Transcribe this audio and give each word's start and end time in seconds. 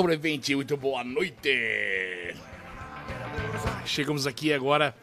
Sobrevivente, 0.00 0.56
muito 0.56 0.78
boa 0.78 1.04
noite. 1.04 2.34
Chegamos 3.84 4.26
aqui 4.26 4.50
agora, 4.50 4.96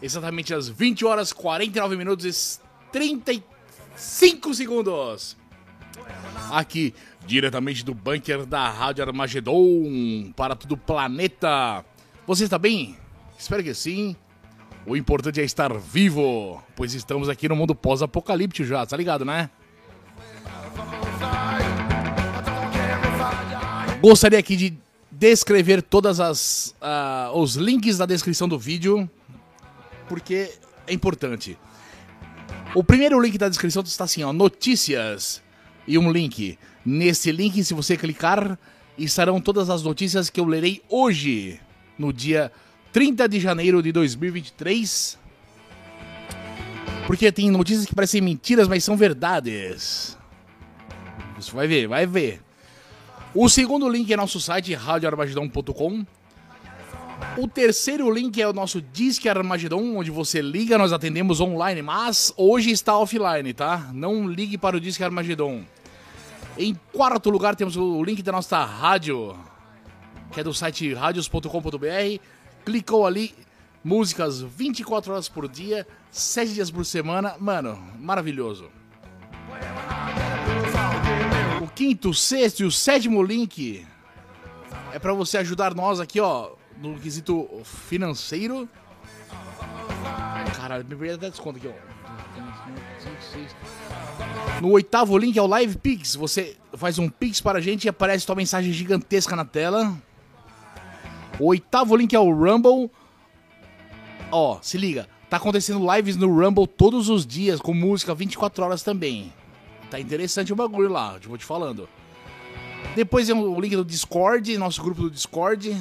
exatamente 0.00 0.54
às 0.54 0.66
20 0.66 1.04
horas 1.04 1.30
49 1.30 1.94
minutos 1.94 2.54
e 2.54 2.60
35 2.90 4.54
segundos. 4.54 5.36
Aqui, 6.50 6.94
diretamente 7.26 7.84
do 7.84 7.92
bunker 7.92 8.46
da 8.46 8.70
Rádio 8.70 9.04
Armagedon, 9.04 10.32
para 10.34 10.56
todo 10.56 10.72
o 10.72 10.78
planeta. 10.78 11.84
Você 12.26 12.44
está 12.44 12.56
bem? 12.56 12.96
Espero 13.38 13.62
que 13.62 13.74
sim. 13.74 14.16
O 14.86 14.96
importante 14.96 15.38
é 15.38 15.44
estar 15.44 15.70
vivo, 15.74 16.64
pois 16.74 16.94
estamos 16.94 17.28
aqui 17.28 17.46
no 17.46 17.56
mundo 17.56 17.74
pós-apocalíptico 17.74 18.66
já, 18.66 18.86
tá 18.86 18.96
ligado, 18.96 19.22
né? 19.22 19.50
Gostaria 24.00 24.38
aqui 24.38 24.56
de 24.56 24.78
descrever 25.10 25.82
todas 25.82 26.20
as 26.20 26.74
uh, 26.80 27.36
os 27.38 27.56
links 27.56 27.98
da 27.98 28.06
descrição 28.06 28.48
do 28.48 28.58
vídeo, 28.58 29.08
porque 30.08 30.50
é 30.86 30.94
importante. 30.94 31.58
O 32.74 32.82
primeiro 32.82 33.20
link 33.20 33.36
da 33.36 33.50
descrição 33.50 33.82
está 33.82 34.04
assim, 34.04 34.22
ó, 34.22 34.32
notícias 34.32 35.42
e 35.86 35.98
um 35.98 36.10
link. 36.10 36.58
Nesse 36.82 37.30
link, 37.30 37.62
se 37.62 37.74
você 37.74 37.94
clicar, 37.94 38.58
estarão 38.96 39.38
todas 39.38 39.68
as 39.68 39.82
notícias 39.82 40.30
que 40.30 40.40
eu 40.40 40.46
lerei 40.46 40.82
hoje, 40.88 41.60
no 41.98 42.10
dia 42.10 42.50
30 42.94 43.28
de 43.28 43.38
janeiro 43.38 43.82
de 43.82 43.92
2023. 43.92 45.18
Porque 47.06 47.30
tem 47.30 47.50
notícias 47.50 47.84
que 47.84 47.94
parecem 47.94 48.22
mentiras, 48.22 48.66
mas 48.66 48.82
são 48.82 48.96
verdades. 48.96 50.16
Você 51.36 51.52
vai 51.52 51.66
ver, 51.66 51.86
vai 51.86 52.06
ver. 52.06 52.40
O 53.32 53.48
segundo 53.48 53.88
link 53.88 54.12
é 54.12 54.16
nosso 54.16 54.40
site, 54.40 54.74
radioarmagedon.com. 54.74 56.04
O 57.38 57.46
terceiro 57.46 58.10
link 58.10 58.42
é 58.42 58.48
o 58.48 58.52
nosso 58.52 58.82
Disque 58.82 59.28
Armagedon, 59.28 59.96
onde 59.96 60.10
você 60.10 60.40
liga, 60.40 60.76
nós 60.76 60.92
atendemos 60.92 61.40
online, 61.40 61.80
mas 61.80 62.34
hoje 62.36 62.72
está 62.72 62.98
offline, 62.98 63.54
tá? 63.54 63.88
Não 63.94 64.26
ligue 64.26 64.58
para 64.58 64.76
o 64.76 64.80
Disque 64.80 65.04
Armagedon. 65.04 65.62
Em 66.58 66.74
quarto 66.92 67.30
lugar, 67.30 67.54
temos 67.54 67.76
o 67.76 68.02
link 68.02 68.20
da 68.20 68.32
nossa 68.32 68.64
rádio, 68.64 69.38
que 70.32 70.40
é 70.40 70.42
do 70.42 70.52
site 70.52 70.92
radios.com.br. 70.92 72.20
Clicou 72.64 73.06
ali, 73.06 73.32
músicas 73.84 74.40
24 74.40 75.12
horas 75.12 75.28
por 75.28 75.46
dia, 75.46 75.86
7 76.10 76.52
dias 76.52 76.70
por 76.70 76.84
semana. 76.84 77.36
Mano, 77.38 77.80
maravilhoso 78.00 78.79
quinto, 81.80 82.12
sexto 82.12 82.60
e 82.60 82.64
o 82.66 82.70
sétimo 82.70 83.22
link 83.22 83.86
é 84.92 84.98
para 84.98 85.14
você 85.14 85.38
ajudar 85.38 85.74
nós 85.74 85.98
aqui, 85.98 86.20
ó, 86.20 86.50
no 86.78 87.00
quesito 87.00 87.48
financeiro. 87.64 88.68
Caralho, 90.54 90.84
me 90.84 90.94
perdi 90.94 91.14
até 91.14 91.30
desconto 91.30 91.56
aqui, 91.56 91.68
ó. 91.68 91.72
No 94.60 94.72
oitavo 94.72 95.16
link 95.16 95.38
é 95.38 95.42
o 95.42 95.46
Live 95.46 95.78
Pix. 95.78 96.16
Você 96.16 96.58
faz 96.74 96.98
um 96.98 97.08
Pix 97.08 97.40
para 97.40 97.56
a 97.56 97.62
gente 97.62 97.86
e 97.86 97.88
aparece 97.88 98.26
tua 98.26 98.36
mensagem 98.36 98.74
gigantesca 98.74 99.34
na 99.34 99.46
tela. 99.46 99.96
O 101.38 101.46
oitavo 101.46 101.96
link 101.96 102.12
é 102.12 102.20
o 102.20 102.30
Rumble. 102.30 102.90
Ó, 104.30 104.58
se 104.60 104.76
liga. 104.76 105.08
Tá 105.30 105.38
acontecendo 105.38 105.80
lives 105.96 106.16
no 106.16 106.28
Rumble 106.28 106.66
todos 106.66 107.08
os 107.08 107.26
dias, 107.26 107.58
com 107.58 107.72
música 107.72 108.14
24 108.14 108.62
horas 108.62 108.82
também. 108.82 109.32
Tá 109.90 109.98
interessante 109.98 110.52
o 110.52 110.56
bagulho 110.56 110.88
lá, 110.88 111.18
vou 111.26 111.36
te 111.36 111.44
falando. 111.44 111.88
Depois 112.94 113.28
é 113.28 113.34
o 113.34 113.60
link 113.60 113.74
do 113.74 113.84
Discord, 113.84 114.56
nosso 114.56 114.82
grupo 114.82 115.02
do 115.02 115.10
Discord. 115.10 115.76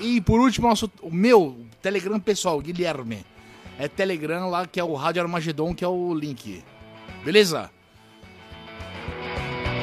E 0.00 0.20
por 0.22 0.40
último, 0.40 0.68
nosso, 0.68 0.90
o 1.02 1.10
meu 1.10 1.66
Telegram 1.82 2.18
pessoal, 2.18 2.58
Guilherme. 2.60 3.24
É 3.78 3.88
Telegram 3.88 4.48
lá, 4.48 4.66
que 4.66 4.80
é 4.80 4.84
o 4.84 4.94
Rádio 4.94 5.22
Armagedon, 5.22 5.74
que 5.74 5.84
é 5.84 5.88
o 5.88 6.14
link. 6.14 6.64
Beleza? 7.24 7.70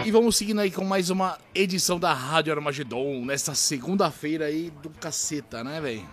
E 0.05 0.11
vamos 0.11 0.35
seguindo 0.35 0.61
aí 0.61 0.71
com 0.71 0.83
mais 0.83 1.09
uma 1.09 1.37
edição 1.53 1.99
da 1.99 2.13
Rádio 2.13 2.53
Armagedon, 2.53 3.25
nesta 3.25 3.53
segunda-feira 3.53 4.45
aí 4.45 4.71
do 4.81 4.89
caceta, 4.89 5.63
né, 5.63 5.81
velho? 5.81 6.07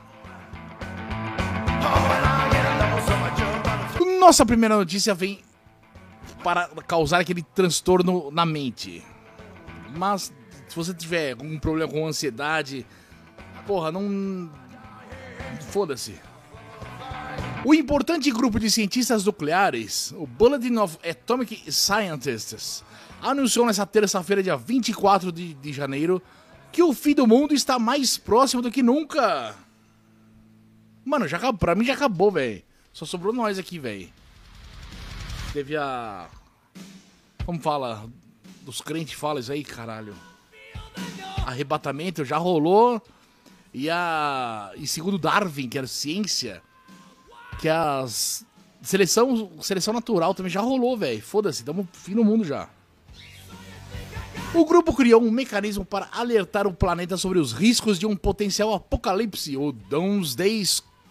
Nossa 4.18 4.44
primeira 4.44 4.76
notícia 4.76 5.14
vem 5.14 5.40
para 6.44 6.68
causar 6.86 7.20
aquele 7.20 7.42
transtorno 7.42 8.30
na 8.30 8.44
mente. 8.44 9.02
Mas 9.96 10.30
se 10.68 10.76
você 10.76 10.92
tiver 10.92 11.32
algum 11.32 11.58
problema 11.58 11.90
com 11.90 12.06
ansiedade, 12.06 12.86
porra, 13.66 13.90
não. 13.90 14.50
Foda-se. 15.70 16.20
O 17.64 17.72
importante 17.72 18.30
grupo 18.30 18.60
de 18.60 18.70
cientistas 18.70 19.24
nucleares, 19.24 20.12
o 20.12 20.26
Bulletin 20.26 20.76
of 20.76 20.98
Atomic 21.08 21.72
Scientists, 21.72 22.84
anunciou 23.22 23.64
nessa 23.64 23.86
terça-feira, 23.86 24.42
dia 24.42 24.56
24 24.56 25.32
de, 25.32 25.54
de 25.54 25.72
janeiro, 25.72 26.20
que 26.70 26.82
o 26.82 26.92
fim 26.92 27.14
do 27.14 27.26
mundo 27.26 27.54
está 27.54 27.78
mais 27.78 28.18
próximo 28.18 28.60
do 28.60 28.70
que 28.70 28.82
nunca. 28.82 29.54
Mano, 31.02 31.26
já 31.26 31.38
acabou, 31.38 31.58
pra 31.58 31.74
mim 31.74 31.86
já 31.86 31.94
acabou, 31.94 32.30
velho. 32.30 32.62
Só 32.92 33.06
sobrou 33.06 33.32
nós 33.32 33.58
aqui, 33.58 33.78
velho. 33.78 34.12
Teve 35.54 35.76
a. 35.76 36.28
Como 37.46 37.60
fala? 37.60 38.10
Dos 38.62 38.80
crentes 38.80 39.14
fala 39.14 39.38
isso 39.38 39.52
aí, 39.52 39.62
caralho. 39.62 40.12
Arrebatamento 41.46 42.24
já 42.24 42.36
rolou. 42.36 43.00
E 43.72 43.88
a. 43.88 44.72
E 44.76 44.84
segundo 44.84 45.16
Darwin, 45.16 45.68
que 45.68 45.78
era 45.78 45.86
ciência, 45.86 46.60
que 47.60 47.68
a 47.68 48.04
seleção, 48.82 49.52
seleção 49.60 49.94
natural 49.94 50.34
também 50.34 50.50
já 50.50 50.60
rolou, 50.60 50.96
velho. 50.96 51.22
Foda-se, 51.22 51.60
estamos 51.60 51.86
fim 51.92 52.16
do 52.16 52.24
mundo 52.24 52.42
já. 52.42 52.68
O 54.52 54.64
grupo 54.64 54.92
criou 54.92 55.22
um 55.22 55.30
mecanismo 55.30 55.84
para 55.84 56.08
alertar 56.10 56.66
o 56.66 56.74
planeta 56.74 57.16
sobre 57.16 57.38
os 57.38 57.52
riscos 57.52 57.96
de 57.96 58.06
um 58.06 58.16
potencial 58.16 58.74
apocalipse, 58.74 59.56
o 59.56 59.70
Doomsday 59.70 60.64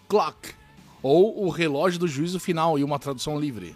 Clock, 0.10 0.54
ou 1.02 1.46
o 1.46 1.50
relógio 1.50 1.98
do 1.98 2.10
juízo 2.10 2.42
final, 2.42 2.78
em 2.78 2.84
uma 2.84 3.00
tradução 3.00 3.40
livre. 3.40 3.74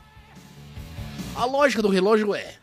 A 1.38 1.46
lógica 1.46 1.84
do 1.84 1.88
relógio 1.88 2.34
é: 2.34 2.56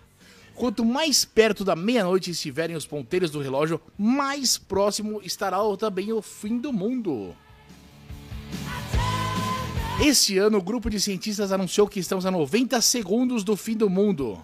quanto 0.52 0.84
mais 0.84 1.24
perto 1.24 1.64
da 1.64 1.76
meia-noite 1.76 2.32
estiverem 2.32 2.74
os 2.74 2.84
ponteiros 2.84 3.30
do 3.30 3.40
relógio, 3.40 3.80
mais 3.96 4.58
próximo 4.58 5.20
estará 5.22 5.58
também 5.78 6.12
o 6.12 6.20
fim 6.20 6.58
do 6.58 6.72
mundo. 6.72 7.36
Este 10.04 10.38
ano, 10.38 10.58
o 10.58 10.62
grupo 10.62 10.90
de 10.90 10.98
cientistas 10.98 11.52
anunciou 11.52 11.86
que 11.86 12.00
estamos 12.00 12.26
a 12.26 12.32
90 12.32 12.80
segundos 12.80 13.44
do 13.44 13.56
fim 13.56 13.76
do 13.76 13.88
mundo. 13.88 14.42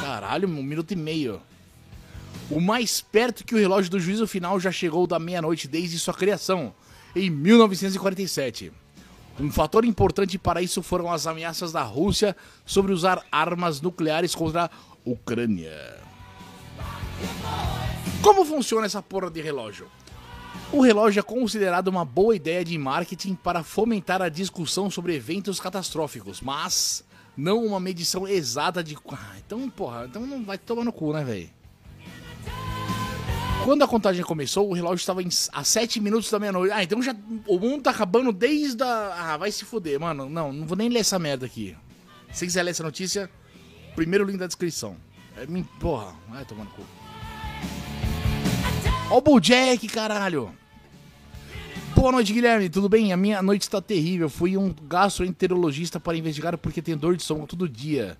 Caralho, 0.00 0.48
um 0.48 0.62
minuto 0.62 0.92
e 0.92 0.96
meio. 0.96 1.42
O 2.50 2.62
mais 2.62 3.02
perto 3.02 3.44
que 3.44 3.54
o 3.54 3.58
relógio 3.58 3.90
do 3.90 4.00
juízo 4.00 4.26
final 4.26 4.58
já 4.58 4.72
chegou 4.72 5.06
da 5.06 5.18
meia-noite 5.18 5.68
desde 5.68 5.98
sua 5.98 6.14
criação, 6.14 6.74
em 7.14 7.28
1947. 7.28 8.72
Um 9.38 9.50
fator 9.50 9.84
importante 9.84 10.38
para 10.38 10.62
isso 10.62 10.82
foram 10.82 11.10
as 11.10 11.26
ameaças 11.26 11.72
da 11.72 11.82
Rússia 11.82 12.36
sobre 12.64 12.92
usar 12.92 13.24
armas 13.32 13.80
nucleares 13.80 14.34
contra 14.34 14.66
a 14.66 14.70
Ucrânia. 15.04 15.98
Como 18.22 18.44
funciona 18.44 18.86
essa 18.86 19.02
porra 19.02 19.30
de 19.30 19.40
relógio? 19.40 19.88
O 20.72 20.80
relógio 20.80 21.20
é 21.20 21.22
considerado 21.22 21.88
uma 21.88 22.04
boa 22.04 22.34
ideia 22.34 22.64
de 22.64 22.76
marketing 22.78 23.34
para 23.34 23.62
fomentar 23.62 24.22
a 24.22 24.28
discussão 24.28 24.88
sobre 24.90 25.14
eventos 25.14 25.60
catastróficos, 25.60 26.40
mas 26.40 27.04
não 27.36 27.64
uma 27.64 27.80
medição 27.80 28.26
exata 28.26 28.82
de. 28.82 28.96
Ah, 29.10 29.34
então, 29.44 29.68
porra, 29.68 30.06
então 30.08 30.24
não 30.26 30.44
vai 30.44 30.58
tomar 30.58 30.84
no 30.84 30.92
cu, 30.92 31.12
né, 31.12 31.24
velho? 31.24 31.50
Quando 33.64 33.82
a 33.82 33.88
contagem 33.88 34.22
começou, 34.22 34.68
o 34.68 34.74
relógio 34.74 34.96
estava 34.96 35.22
a 35.52 35.64
7 35.64 35.98
minutos 35.98 36.30
da 36.30 36.38
meia-noite. 36.38 36.70
Ah, 36.70 36.82
então 36.82 37.00
já. 37.00 37.16
O 37.46 37.58
mundo 37.58 37.84
tá 37.84 37.90
acabando 37.92 38.30
desde 38.30 38.82
a. 38.82 39.32
Ah, 39.32 39.36
vai 39.38 39.50
se 39.50 39.64
fuder, 39.64 39.98
mano. 39.98 40.28
Não, 40.28 40.52
não 40.52 40.66
vou 40.66 40.76
nem 40.76 40.90
ler 40.90 40.98
essa 40.98 41.18
merda 41.18 41.46
aqui. 41.46 41.74
Se 42.30 42.44
quiser 42.44 42.62
ler 42.62 42.72
essa 42.72 42.82
notícia, 42.82 43.30
primeiro 43.96 44.22
link 44.26 44.36
da 44.36 44.46
descrição. 44.46 44.98
É, 45.34 45.46
me, 45.46 45.64
porra, 45.80 46.14
vai 46.28 46.44
tomando 46.44 46.68
cu. 46.72 46.82
Ó 49.10 49.16
o 49.16 49.20
Bojack, 49.22 49.88
caralho! 49.88 50.54
Boa 51.94 52.12
noite, 52.12 52.34
Guilherme. 52.34 52.68
Tudo 52.68 52.90
bem? 52.90 53.14
A 53.14 53.16
minha 53.16 53.40
noite 53.40 53.62
está 53.62 53.80
terrível. 53.80 54.28
Fui 54.28 54.58
um 54.58 54.74
gastroenterologista 54.86 55.98
para 55.98 56.18
investigar 56.18 56.58
porque 56.58 56.82
tenho 56.82 56.98
dor 56.98 57.16
de 57.16 57.22
estômago 57.22 57.46
todo 57.46 57.66
dia. 57.66 58.18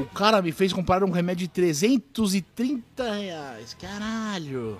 O 0.00 0.06
cara 0.06 0.40
me 0.40 0.50
fez 0.50 0.72
comprar 0.72 1.04
um 1.04 1.10
remédio 1.10 1.46
de 1.46 1.52
330 1.52 3.12
reais. 3.12 3.76
Caralho. 3.78 4.78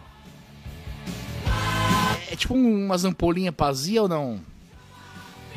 É, 2.27 2.33
é 2.33 2.37
tipo 2.37 2.55
umas 2.55 3.05
ampolinhas 3.05 3.55
pazia 3.55 4.01
ou 4.01 4.09
não? 4.09 4.41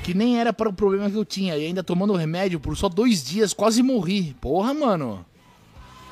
Que 0.03 0.13
nem 0.13 0.37
era 0.37 0.51
para 0.51 0.67
o 0.67 0.73
problema 0.73 1.09
que 1.09 1.15
eu 1.15 1.23
tinha. 1.23 1.57
E 1.57 1.65
ainda 1.65 1.81
tomando 1.81 2.11
o 2.11 2.17
remédio 2.17 2.59
por 2.59 2.75
só 2.75 2.89
dois 2.89 3.23
dias, 3.23 3.53
quase 3.53 3.81
morri. 3.81 4.35
Porra, 4.41 4.73
mano. 4.73 5.25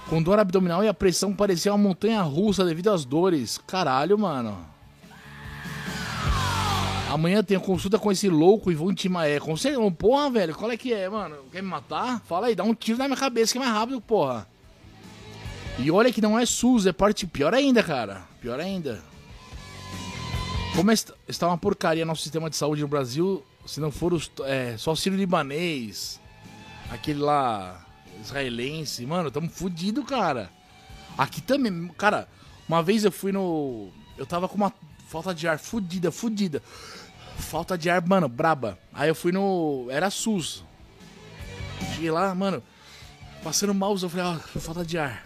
Com 0.08 0.24
dor 0.24 0.40
abdominal 0.40 0.82
e 0.82 0.88
a 0.88 0.94
pressão 0.94 1.34
parecia 1.34 1.74
uma 1.74 1.90
montanha 1.90 2.22
russa 2.22 2.64
devido 2.64 2.90
às 2.90 3.04
dores. 3.04 3.58
Caralho, 3.68 4.18
mano. 4.18 4.71
Amanhã 7.12 7.44
tenho 7.44 7.60
consulta 7.60 8.00
com 8.00 8.10
esse 8.10 8.30
louco 8.30 8.72
e 8.72 8.76
vou 8.76 8.90
intimar. 8.90 9.28
É, 9.28 9.38
conselho, 9.38 9.92
porra, 9.92 10.30
velho, 10.30 10.56
qual 10.56 10.72
é 10.72 10.78
que 10.78 10.94
é, 10.94 11.10
mano? 11.10 11.36
Quer 11.52 11.62
me 11.62 11.68
matar? 11.68 12.22
Fala 12.22 12.48
aí, 12.48 12.56
dá 12.56 12.64
um 12.64 12.74
tiro 12.74 12.98
na 12.98 13.06
minha 13.06 13.18
cabeça 13.18 13.52
que 13.52 13.58
é 13.58 13.62
mais 13.62 13.74
rápido, 13.74 14.00
porra. 14.00 14.48
E 15.78 15.92
olha 15.92 16.14
que 16.14 16.22
não 16.22 16.40
é 16.40 16.46
SUS, 16.46 16.86
é 16.86 16.94
parte 16.94 17.28
pior 17.28 17.54
ainda, 17.54 17.84
cara. 17.84 18.22
Pior 18.40 18.58
ainda. 18.62 19.04
Como 20.74 20.90
está 20.90 21.48
uma 21.48 21.58
porcaria 21.58 22.06
nosso 22.06 22.22
sistema 22.22 22.50
de 22.50 22.56
saúde 22.56 22.82
no 22.82 22.88
Brasil, 22.88 23.44
se 23.66 23.82
não 23.82 23.92
for 23.92 24.14
os, 24.14 24.32
é, 24.46 24.78
só 24.78 24.94
o 24.94 24.96
Ciro 24.96 25.18
Libanês, 25.18 26.18
aquele 26.90 27.20
lá 27.20 27.86
israelense, 28.22 29.06
mano, 29.06 29.30
tamo 29.30 29.50
fudido, 29.50 30.02
cara. 30.06 30.50
Aqui 31.18 31.42
também, 31.42 31.90
cara, 31.98 32.26
uma 32.70 32.82
vez 32.82 33.04
eu 33.04 33.12
fui 33.12 33.34
no. 33.34 33.90
Eu 34.18 34.26
tava 34.26 34.48
com 34.48 34.56
uma 34.56 34.72
falta 35.10 35.36
de 35.36 35.46
ar 35.46 35.60
fudida, 35.60 36.10
fudida. 36.10 36.64
Falta 37.52 37.78
de 37.78 37.90
ar, 37.90 38.02
mano, 38.08 38.30
braba. 38.30 38.80
Aí 38.94 39.10
eu 39.10 39.14
fui 39.14 39.34
no. 39.34 39.88
Era 39.90 40.10
SUS. 40.10 40.64
Cheguei 41.94 42.10
lá, 42.10 42.34
mano, 42.34 42.64
passando 43.44 43.74
mal, 43.74 43.94
eu 44.02 44.10
falei, 44.10 44.26
ó, 44.26 44.38
oh, 44.56 44.60
falta 44.62 44.86
de 44.86 44.98
ar. 44.98 45.22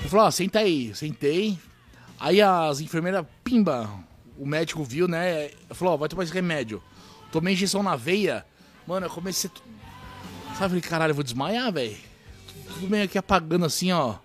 Ele 0.00 0.08
falou, 0.10 0.26
ó, 0.26 0.28
oh, 0.28 0.30
senta 0.30 0.58
aí. 0.58 0.94
Sentei. 0.94 1.58
Aí 2.20 2.42
as 2.42 2.82
enfermeiras, 2.82 3.24
pimba, 3.42 3.88
o 4.38 4.44
médico 4.44 4.84
viu, 4.84 5.08
né? 5.08 5.48
Falou, 5.70 5.92
ó, 5.92 5.94
oh, 5.94 5.98
vai 6.00 6.10
tomar 6.10 6.24
esse 6.24 6.32
remédio. 6.34 6.82
Tomei 7.32 7.54
injeção 7.54 7.82
na 7.82 7.96
veia. 7.96 8.44
Mano, 8.86 9.06
eu 9.06 9.10
comecei. 9.10 9.50
Sabe, 10.48 10.58
falei, 10.58 10.80
caralho, 10.82 11.12
eu 11.12 11.14
vou 11.14 11.24
desmaiar, 11.24 11.72
velho. 11.72 11.96
Tudo 12.74 12.90
meio 12.90 13.04
aqui 13.04 13.16
apagando 13.16 13.64
assim, 13.64 13.90
ó. 13.92 14.16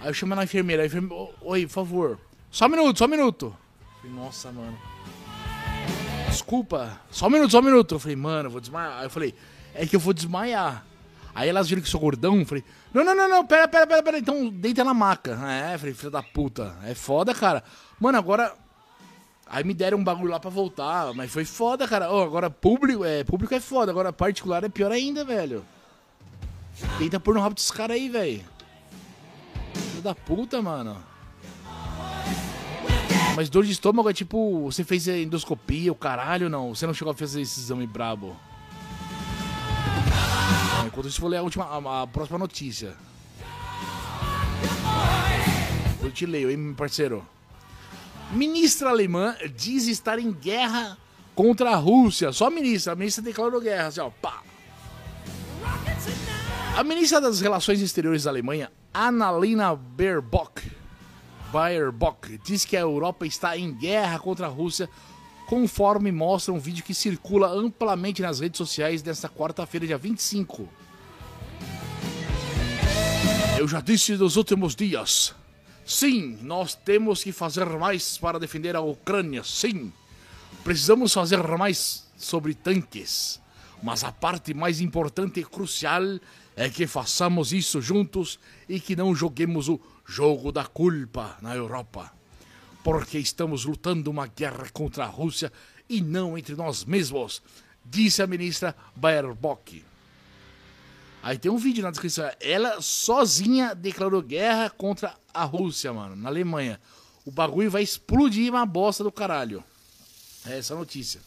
Aí 0.00 0.08
eu 0.08 0.14
chamei 0.14 0.36
na 0.36 0.44
enfermeira. 0.44 0.84
A 0.84 0.86
enfermeira, 0.86 1.34
oi, 1.42 1.66
por 1.66 1.72
favor. 1.72 2.18
Só 2.50 2.64
um 2.64 2.70
minuto, 2.70 2.98
só 2.98 3.04
um 3.04 3.08
minuto. 3.08 3.54
falei, 4.00 4.16
nossa, 4.16 4.50
mano. 4.50 4.94
Desculpa, 6.34 7.00
só 7.12 7.28
um 7.28 7.30
minuto, 7.30 7.52
só 7.52 7.60
um 7.60 7.62
minuto. 7.62 7.94
Eu 7.94 7.98
falei, 8.00 8.16
mano, 8.16 8.48
eu 8.48 8.50
vou 8.50 8.60
desmaiar. 8.60 8.98
Aí 8.98 9.06
eu 9.06 9.10
falei, 9.10 9.34
é 9.72 9.86
que 9.86 9.94
eu 9.94 10.00
vou 10.00 10.12
desmaiar. 10.12 10.84
Aí 11.32 11.48
elas 11.48 11.68
viram 11.68 11.80
que 11.80 11.88
sou 11.88 12.00
gordão. 12.00 12.40
Eu 12.40 12.44
falei, 12.44 12.64
não, 12.92 13.04
não, 13.04 13.14
não, 13.14 13.28
não, 13.28 13.46
pera, 13.46 13.68
pera, 13.68 13.86
pera, 13.86 14.02
pera. 14.02 14.18
Então 14.18 14.50
deita 14.50 14.82
na 14.82 14.92
maca. 14.92 15.38
É, 15.48 15.78
falei, 15.78 15.94
filho 15.94 16.10
da 16.10 16.24
puta. 16.24 16.76
É 16.84 16.92
foda, 16.92 17.32
cara. 17.32 17.62
Mano, 18.00 18.18
agora 18.18 18.52
Aí 19.46 19.62
me 19.62 19.74
deram 19.74 19.98
um 19.98 20.04
bagulho 20.04 20.30
lá 20.30 20.40
pra 20.40 20.50
voltar, 20.50 21.12
mas 21.14 21.30
foi 21.30 21.44
foda, 21.44 21.86
cara. 21.86 22.10
Oh, 22.10 22.22
agora 22.22 22.50
público 22.50 23.04
é, 23.04 23.22
público 23.22 23.54
é 23.54 23.60
foda, 23.60 23.92
agora 23.92 24.12
particular 24.12 24.64
é 24.64 24.68
pior 24.68 24.90
ainda, 24.90 25.24
velho. 25.24 25.64
Tenta 26.98 27.20
pôr 27.20 27.34
no 27.34 27.40
rabo 27.40 27.54
desses 27.54 27.70
caras 27.70 27.96
aí, 27.96 28.08
velho. 28.08 28.42
Filho 29.74 30.02
da 30.02 30.14
puta, 30.14 30.60
mano. 30.62 30.96
Mas 33.36 33.48
dor 33.48 33.64
de 33.64 33.72
estômago 33.72 34.08
é 34.08 34.12
tipo, 34.12 34.62
você 34.62 34.84
fez 34.84 35.08
endoscopia, 35.08 35.90
o 35.90 35.94
caralho, 35.94 36.48
não? 36.48 36.74
Você 36.74 36.86
não 36.86 36.94
chegou 36.94 37.12
a 37.12 37.14
fazer 37.14 37.40
esse 37.40 37.58
exame 37.58 37.86
brabo? 37.86 38.36
Enquanto 40.86 41.08
isso, 41.08 41.20
vou 41.20 41.30
ler 41.30 41.38
a, 41.38 41.42
última, 41.42 41.64
a, 41.64 42.02
a 42.02 42.06
próxima 42.06 42.38
notícia. 42.38 42.94
Eu 46.02 46.10
te 46.10 46.26
leio, 46.26 46.50
hein, 46.50 46.56
meu 46.56 46.74
parceiro. 46.74 47.26
Ministra 48.30 48.90
alemã 48.90 49.34
diz 49.56 49.88
estar 49.88 50.18
em 50.18 50.30
guerra 50.30 50.96
contra 51.34 51.70
a 51.70 51.76
Rússia. 51.76 52.32
Só 52.32 52.46
a 52.46 52.50
ministra. 52.50 52.92
A 52.92 52.96
ministra 52.96 53.24
declarou 53.24 53.60
guerra. 53.60 53.88
Assim, 53.88 54.00
ó, 54.00 54.10
pá. 54.10 54.42
A 56.76 56.84
ministra 56.84 57.20
das 57.20 57.40
Relações 57.40 57.80
Exteriores 57.80 58.24
da 58.24 58.30
Alemanha, 58.30 58.70
Annalena 58.92 59.74
Baerbock, 59.74 60.60
Baerbock, 61.54 62.36
diz 62.38 62.64
que 62.64 62.76
a 62.76 62.80
Europa 62.80 63.24
está 63.24 63.56
em 63.56 63.72
guerra 63.72 64.18
contra 64.18 64.46
a 64.46 64.48
Rússia, 64.48 64.90
conforme 65.46 66.10
mostra 66.10 66.52
um 66.52 66.58
vídeo 66.58 66.82
que 66.82 66.92
circula 66.92 67.46
amplamente 67.46 68.20
nas 68.20 68.40
redes 68.40 68.58
sociais 68.58 69.04
nesta 69.04 69.28
quarta-feira, 69.28 69.86
dia 69.86 69.96
25. 69.96 70.68
Eu 73.56 73.68
já 73.68 73.80
disse 73.80 74.16
nos 74.16 74.34
últimos 74.34 74.74
dias 74.74 75.32
Sim, 75.86 76.40
nós 76.42 76.74
temos 76.74 77.22
que 77.22 77.30
fazer 77.30 77.66
mais 77.66 78.18
para 78.18 78.40
defender 78.40 78.74
a 78.74 78.80
Ucrânia. 78.80 79.44
Sim, 79.44 79.92
precisamos 80.64 81.12
fazer 81.12 81.40
mais 81.56 82.04
sobre 82.16 82.54
tanques. 82.54 83.40
Mas 83.80 84.02
a 84.02 84.10
parte 84.10 84.52
mais 84.54 84.80
importante 84.80 85.38
e 85.38 85.44
crucial 85.44 86.18
é 86.56 86.68
que 86.68 86.88
façamos 86.88 87.52
isso 87.52 87.80
juntos 87.80 88.40
e 88.68 88.80
que 88.80 88.96
não 88.96 89.14
joguemos 89.14 89.68
o 89.68 89.78
jogo 90.06 90.52
da 90.52 90.64
culpa 90.64 91.36
na 91.40 91.54
Europa. 91.54 92.12
Porque 92.82 93.18
estamos 93.18 93.64
lutando 93.64 94.10
uma 94.10 94.26
guerra 94.26 94.68
contra 94.72 95.04
a 95.04 95.08
Rússia 95.08 95.52
e 95.88 96.00
não 96.00 96.36
entre 96.36 96.54
nós 96.54 96.84
mesmos, 96.84 97.42
disse 97.84 98.22
a 98.22 98.26
ministra 98.26 98.76
Baerbock. 98.94 99.84
Aí 101.22 101.38
tem 101.38 101.50
um 101.50 101.56
vídeo 101.56 101.82
na 101.82 101.90
descrição. 101.90 102.30
Ela 102.38 102.82
sozinha 102.82 103.74
declarou 103.74 104.20
guerra 104.20 104.68
contra 104.68 105.14
a 105.32 105.44
Rússia, 105.44 105.92
mano, 105.92 106.14
na 106.14 106.28
Alemanha. 106.28 106.78
O 107.24 107.30
bagulho 107.30 107.70
vai 107.70 107.82
explodir 107.82 108.50
uma 108.50 108.66
bosta 108.66 109.02
do 109.02 109.10
caralho. 109.10 109.64
É 110.44 110.58
essa 110.58 110.74
notícia. 110.74 111.20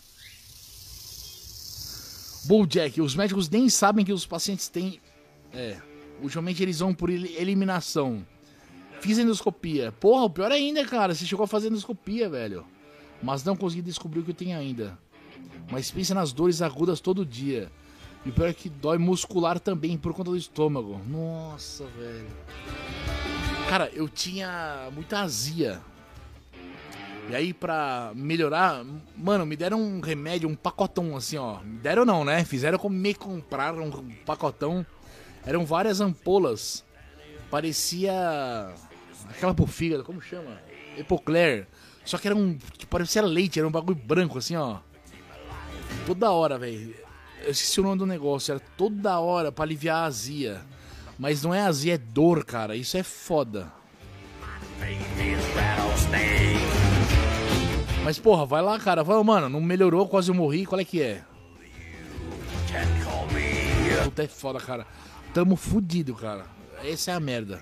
Jack, 2.68 3.02
os 3.02 3.16
médicos 3.16 3.50
nem 3.50 3.70
sabem 3.70 4.06
que 4.06 4.14
os 4.14 4.26
pacientes 4.26 4.70
têm. 4.70 5.02
É. 5.52 5.82
Ultimamente 6.22 6.62
eles 6.62 6.80
vão 6.80 6.94
por 6.94 7.10
eliminação. 7.10 8.26
Fiz 9.02 9.18
endoscopia. 9.18 9.92
Porra, 9.92 10.24
o 10.24 10.30
pior 10.30 10.52
ainda, 10.52 10.86
cara. 10.86 11.14
Você 11.14 11.26
chegou 11.26 11.44
a 11.44 11.48
fazer 11.48 11.68
endoscopia, 11.68 12.30
velho. 12.30 12.66
Mas 13.22 13.44
não 13.44 13.56
consegui 13.56 13.82
descobrir 13.82 14.20
o 14.20 14.24
que 14.24 14.32
eu 14.32 14.36
tenho 14.36 14.58
ainda. 14.58 14.98
Mas 15.72 15.92
pensa 15.92 16.14
nas 16.14 16.32
dores 16.32 16.62
agudas 16.62 17.00
todo 17.00 17.26
dia. 17.26 17.72
E 18.26 18.30
o 18.30 18.34
pior 18.34 18.50
é 18.50 18.54
que 18.54 18.70
dói 18.70 18.98
muscular 18.98 19.60
também 19.60 19.98
por 19.98 20.14
conta 20.14 20.32
do 20.32 20.38
estômago. 20.38 21.00
Nossa, 21.08 21.86
velho. 21.86 22.28
Cara, 23.70 23.90
eu 23.94 24.08
tinha 24.08 24.90
muita 24.94 25.20
azia. 25.20 25.82
E 27.30 27.36
aí, 27.36 27.54
pra 27.54 28.14
melhorar, 28.16 28.86
mano, 29.16 29.46
me 29.46 29.58
deram 29.58 29.82
um 29.82 30.00
remédio, 30.00 30.48
um 30.48 30.56
pacotão 30.56 31.18
assim, 31.18 31.36
ó. 31.38 31.60
Me 31.60 31.78
deram 31.80 32.06
não, 32.06 32.24
né? 32.24 32.46
Fizeram 32.46 32.78
como 32.78 32.96
me 32.96 33.14
compraram 33.14 33.84
um 33.84 34.12
pacotão. 34.26 34.86
Eram 35.46 35.66
várias 35.66 36.00
ampolas. 36.00 36.86
Parecia. 37.50 38.74
Aquela 39.30 39.54
por 39.54 39.68
fígado, 39.68 40.04
como 40.04 40.22
chama? 40.22 40.62
Epocler. 40.98 41.68
Só 42.06 42.18
que 42.18 42.28
era 42.28 42.36
um. 42.36 42.58
Tipo, 42.78 42.88
parecia 42.88 43.22
leite, 43.22 43.60
era 43.60 43.68
um 43.68 43.72
bagulho 43.72 43.98
branco 43.98 44.38
assim, 44.38 44.56
ó. 44.56 44.78
Toda 46.06 46.32
hora, 46.32 46.58
velho 46.58 47.08
eu 47.48 47.52
esqueci 47.52 47.80
o 47.80 47.84
nome 47.84 47.98
do 47.98 48.06
negócio, 48.06 48.52
era 48.52 48.60
toda 48.76 49.20
hora 49.20 49.52
para 49.52 49.64
aliviar 49.64 50.04
a 50.04 50.06
azia. 50.06 50.62
Mas 51.18 51.42
não 51.42 51.54
é 51.54 51.62
azia, 51.62 51.96
é 51.96 51.98
dor, 51.98 52.44
cara. 52.44 52.76
Isso 52.76 52.98
é 52.98 53.04
foda. 53.04 53.72
Mas 58.04 58.20
porra, 58.20 58.46
vai 58.46 58.62
lá, 58.62 58.78
cara. 58.80 59.04
Vai, 59.04 59.22
mano, 59.24 59.50
não 59.50 59.62
melhorou, 59.62 60.08
quase 60.08 60.30
eu 60.30 60.36
morri. 60.36 60.66
Qual 60.66 60.80
é 60.80 60.86
que 60.86 61.02
é? 61.02 61.24
Puta, 64.04 64.24
é 64.24 64.28
foda, 64.28 64.60
cara. 64.60 64.86
Tamo 65.34 65.56
fudido, 65.56 66.14
cara. 66.16 66.46
Essa 66.84 67.12
é 67.12 67.14
a 67.16 67.20
merda. 67.20 67.62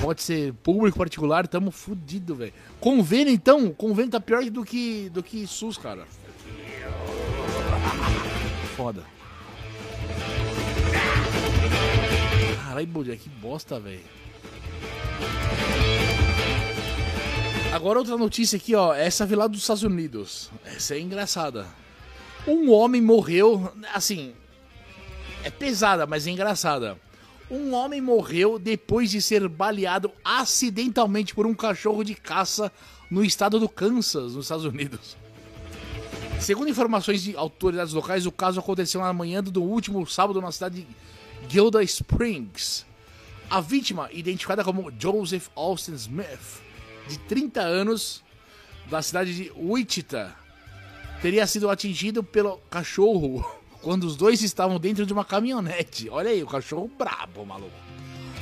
Pode 0.00 0.22
ser 0.22 0.52
público 0.54 0.98
particular, 0.98 1.46
tamo 1.46 1.70
fudido, 1.70 2.34
velho. 2.34 2.52
Convênio, 2.80 3.32
então, 3.32 3.70
convênio 3.72 4.12
tá 4.12 4.20
pior 4.20 4.44
do 4.44 4.64
que, 4.64 5.08
do 5.10 5.22
que 5.22 5.46
SUS, 5.46 5.76
cara 5.76 6.06
foda. 8.78 9.02
Caralho, 12.62 12.86
Bodia, 12.86 13.16
que 13.16 13.28
bosta, 13.28 13.80
velho. 13.80 14.00
Agora 17.72 17.98
outra 17.98 18.16
notícia 18.16 18.56
aqui, 18.56 18.76
ó. 18.76 18.94
Essa 18.94 19.26
veio 19.26 19.40
lá 19.40 19.48
dos 19.48 19.62
Estados 19.62 19.82
Unidos. 19.82 20.48
Essa 20.64 20.94
é 20.94 21.00
engraçada. 21.00 21.66
Um 22.46 22.70
homem 22.70 23.02
morreu. 23.02 23.72
Assim. 23.92 24.32
É 25.42 25.50
pesada, 25.50 26.06
mas 26.06 26.28
é 26.28 26.30
engraçada. 26.30 26.96
Um 27.50 27.72
homem 27.72 28.00
morreu 28.00 28.58
depois 28.58 29.10
de 29.10 29.22
ser 29.22 29.48
baleado 29.48 30.12
acidentalmente 30.22 31.34
por 31.34 31.46
um 31.46 31.54
cachorro 31.54 32.04
de 32.04 32.14
caça 32.14 32.70
no 33.10 33.24
estado 33.24 33.58
do 33.58 33.68
Kansas, 33.68 34.34
nos 34.34 34.44
Estados 34.44 34.66
Unidos. 34.66 35.16
Segundo 36.40 36.68
informações 36.68 37.22
de 37.22 37.34
autoridades 37.34 37.94
locais, 37.94 38.26
o 38.26 38.32
caso 38.32 38.60
aconteceu 38.60 39.00
na 39.00 39.12
manhã 39.14 39.42
do 39.42 39.62
último 39.62 40.06
sábado 40.06 40.42
na 40.42 40.52
cidade 40.52 40.82
de 40.82 41.52
Gilda 41.52 41.82
Springs. 41.82 42.84
A 43.48 43.62
vítima, 43.62 44.10
identificada 44.12 44.62
como 44.62 44.92
Joseph 45.00 45.48
Austin 45.56 45.94
Smith, 45.94 46.62
de 47.08 47.18
30 47.20 47.62
anos, 47.62 48.22
da 48.90 49.00
cidade 49.00 49.34
de 49.34 49.50
Wichita, 49.56 50.36
teria 51.22 51.46
sido 51.46 51.70
atingido 51.70 52.22
pelo 52.22 52.58
cachorro 52.70 53.57
quando 53.88 54.04
os 54.04 54.16
dois 54.16 54.42
estavam 54.42 54.78
dentro 54.78 55.06
de 55.06 55.14
uma 55.14 55.24
caminhonete. 55.24 56.10
Olha 56.10 56.28
aí, 56.28 56.42
o 56.42 56.46
cachorro 56.46 56.90
brabo, 56.98 57.46
maluco. 57.46 57.72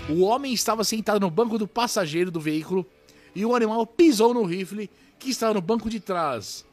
O 0.08 0.22
homem 0.22 0.52
estava 0.52 0.82
sentado 0.82 1.20
no 1.20 1.30
banco 1.30 1.56
do 1.56 1.68
passageiro 1.68 2.32
do 2.32 2.40
veículo 2.40 2.84
e 3.32 3.46
o 3.46 3.54
animal 3.54 3.86
pisou 3.86 4.34
no 4.34 4.42
rifle 4.42 4.90
que 5.20 5.30
estava 5.30 5.54
no 5.54 5.60
banco 5.60 5.88
de 5.88 6.00
trás 6.00 6.64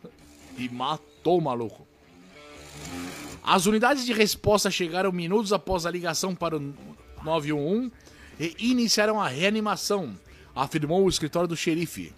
e 0.58 0.68
matou 0.70 1.38
o 1.38 1.42
maluco. 1.42 1.86
As 3.44 3.68
unidades 3.68 4.08
de 4.08 4.12
resposta 4.12 4.72
chegaram 4.72 5.12
minutos 5.12 5.54
após 5.54 5.86
a 5.86 5.92
ligação 5.92 6.34
para 6.34 6.58
o 6.58 6.74
911 7.24 7.92
e 8.40 8.72
iniciaram 8.72 9.22
a 9.22 9.28
reanimação, 9.28 10.18
afirmou 10.56 11.06
o 11.06 11.10
escritório 11.10 11.48
do 11.48 11.56
xerife. 11.56 12.12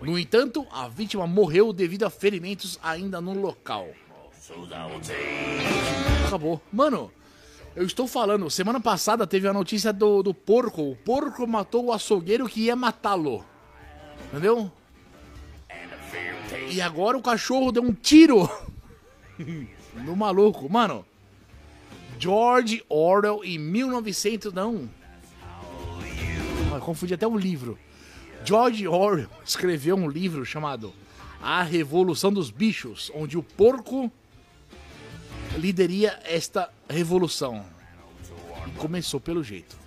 No 0.00 0.18
entanto, 0.18 0.66
a 0.72 0.88
vítima 0.88 1.26
morreu 1.26 1.74
devido 1.74 2.04
a 2.04 2.10
ferimentos 2.10 2.78
ainda 2.82 3.20
no 3.20 3.38
local. 3.38 3.86
Acabou. 6.26 6.60
Mano, 6.72 7.10
eu 7.74 7.84
estou 7.84 8.06
falando, 8.06 8.50
semana 8.50 8.80
passada 8.80 9.26
teve 9.26 9.46
a 9.46 9.52
notícia 9.52 9.92
do, 9.92 10.22
do 10.22 10.34
porco. 10.34 10.90
O 10.90 10.96
porco 10.96 11.46
matou 11.46 11.86
o 11.86 11.92
açougueiro 11.92 12.48
que 12.48 12.62
ia 12.62 12.76
matá-lo. 12.76 13.44
Entendeu? 14.28 14.70
E 16.70 16.80
agora 16.80 17.16
o 17.16 17.22
cachorro 17.22 17.72
deu 17.72 17.82
um 17.82 17.92
tiro 17.92 18.48
no 20.04 20.16
maluco. 20.16 20.68
Mano, 20.68 21.04
George 22.18 22.84
Orwell 22.88 23.42
em 23.44 23.58
1900... 23.58 24.52
Não. 24.52 24.88
Eu 26.72 26.80
confundi 26.80 27.14
até 27.14 27.26
o 27.26 27.36
livro. 27.36 27.78
George 28.44 28.86
Orwell 28.86 29.28
escreveu 29.44 29.96
um 29.96 30.08
livro 30.08 30.44
chamado 30.44 30.92
A 31.42 31.62
Revolução 31.62 32.32
dos 32.32 32.50
Bichos, 32.50 33.10
onde 33.14 33.36
o 33.36 33.42
porco 33.42 34.10
lideria 35.56 36.18
esta 36.24 36.70
revolução. 36.88 37.64
E 38.66 38.70
começou 38.72 39.20
pelo 39.20 39.42
jeito. 39.42 39.80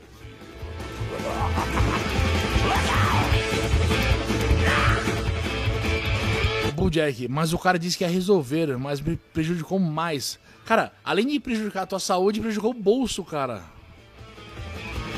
Jack, 6.94 7.28
mas 7.28 7.54
o 7.54 7.58
cara 7.58 7.80
disse 7.80 7.98
que 7.98 8.04
ia 8.04 8.10
resolver, 8.10 8.78
mas 8.78 9.02
me 9.02 9.16
prejudicou 9.16 9.80
mais. 9.80 10.40
Cara, 10.64 10.94
além 11.04 11.26
de 11.26 11.40
prejudicar 11.40 11.84
a 11.84 11.88
tua 11.88 12.00
saúde, 12.00 12.40
prejudicou 12.40 12.70
o 12.70 12.74
bolso, 12.76 13.24
cara. 13.24 13.64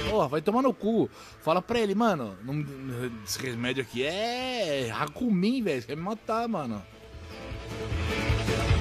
Porra, 0.10 0.30
vai 0.30 0.42
tomar 0.42 0.62
no 0.62 0.74
cu. 0.74 1.10
Fala 1.42 1.62
pra 1.62 1.78
ele, 1.78 1.94
mano, 1.94 2.38
esse 3.26 3.40
remédio 3.40 3.84
aqui 3.84 4.04
é 4.04 4.90
Hakumin, 4.90 5.62
velho. 5.62 5.84
Quer 5.84 5.98
me 5.98 6.04
matar, 6.04 6.48
mano. 6.48 6.82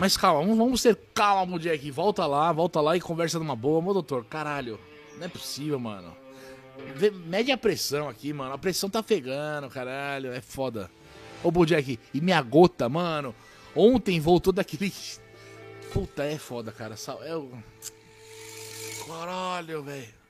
Mas 0.04 0.18
calma, 0.18 0.54
vamos, 0.54 0.82
ter 0.82 0.98
calma, 1.14 1.58
Jack. 1.58 1.90
Volta 1.90 2.26
lá, 2.26 2.52
volta 2.52 2.78
lá 2.78 2.94
e 2.94 3.00
conversa 3.00 3.38
numa 3.38 3.56
boa. 3.56 3.80
Meu 3.80 3.94
doutor, 3.94 4.22
caralho. 4.26 4.78
Não 5.16 5.24
é 5.24 5.28
possível, 5.28 5.80
mano. 5.80 6.14
Mede 7.24 7.50
a 7.50 7.56
pressão 7.56 8.06
aqui, 8.06 8.30
mano. 8.30 8.52
A 8.52 8.58
pressão 8.58 8.90
tá 8.90 9.02
pegando, 9.02 9.70
caralho. 9.70 10.30
É 10.30 10.42
foda. 10.42 10.90
Ô, 11.42 11.50
Bojack, 11.50 11.98
e 12.12 12.20
minha 12.20 12.42
gota, 12.42 12.86
mano. 12.86 13.34
Ontem 13.74 14.20
voltou 14.20 14.52
daquele. 14.52 14.92
Puta, 15.90 16.22
é 16.24 16.36
foda, 16.36 16.70
cara. 16.70 16.96
É 17.24 17.34
o. 17.34 17.50
Caralho, 19.08 19.84
velho. 19.84 20.23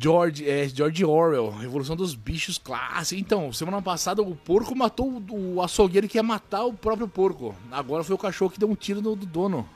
George, 0.00 0.48
é, 0.48 0.68
George 0.68 1.04
Orwell, 1.04 1.50
Revolução 1.50 1.94
dos 1.94 2.14
Bichos 2.14 2.58
clássico. 2.58 3.20
Então, 3.20 3.52
semana 3.52 3.80
passada 3.80 4.20
o 4.20 4.34
porco 4.34 4.74
matou 4.74 5.22
o, 5.30 5.62
açougueiro 5.62 6.08
que 6.08 6.18
ia 6.18 6.22
matar 6.22 6.64
o 6.64 6.72
próprio 6.72 7.06
porco. 7.06 7.54
Agora 7.70 8.02
foi 8.02 8.14
o 8.14 8.18
cachorro 8.18 8.50
que 8.50 8.58
deu 8.58 8.68
um 8.68 8.74
tiro 8.74 9.00
no 9.00 9.14
do 9.14 9.26
dono. 9.26 9.68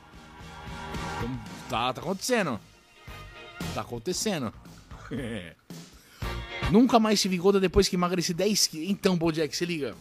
Então, 1.17 1.39
tá, 1.69 1.93
tá 1.93 2.01
acontecendo. 2.01 2.59
Tá 3.73 3.81
acontecendo. 3.81 4.53
Nunca 6.71 6.99
mais 6.99 7.21
tive 7.21 7.37
gorda 7.37 7.59
depois 7.59 7.87
que 7.87 7.95
emagreci 7.95 8.33
10 8.33 8.67
quilos. 8.67 8.89
Então, 8.89 9.17
Bojack, 9.17 9.55
se 9.55 9.65
liga. 9.65 9.95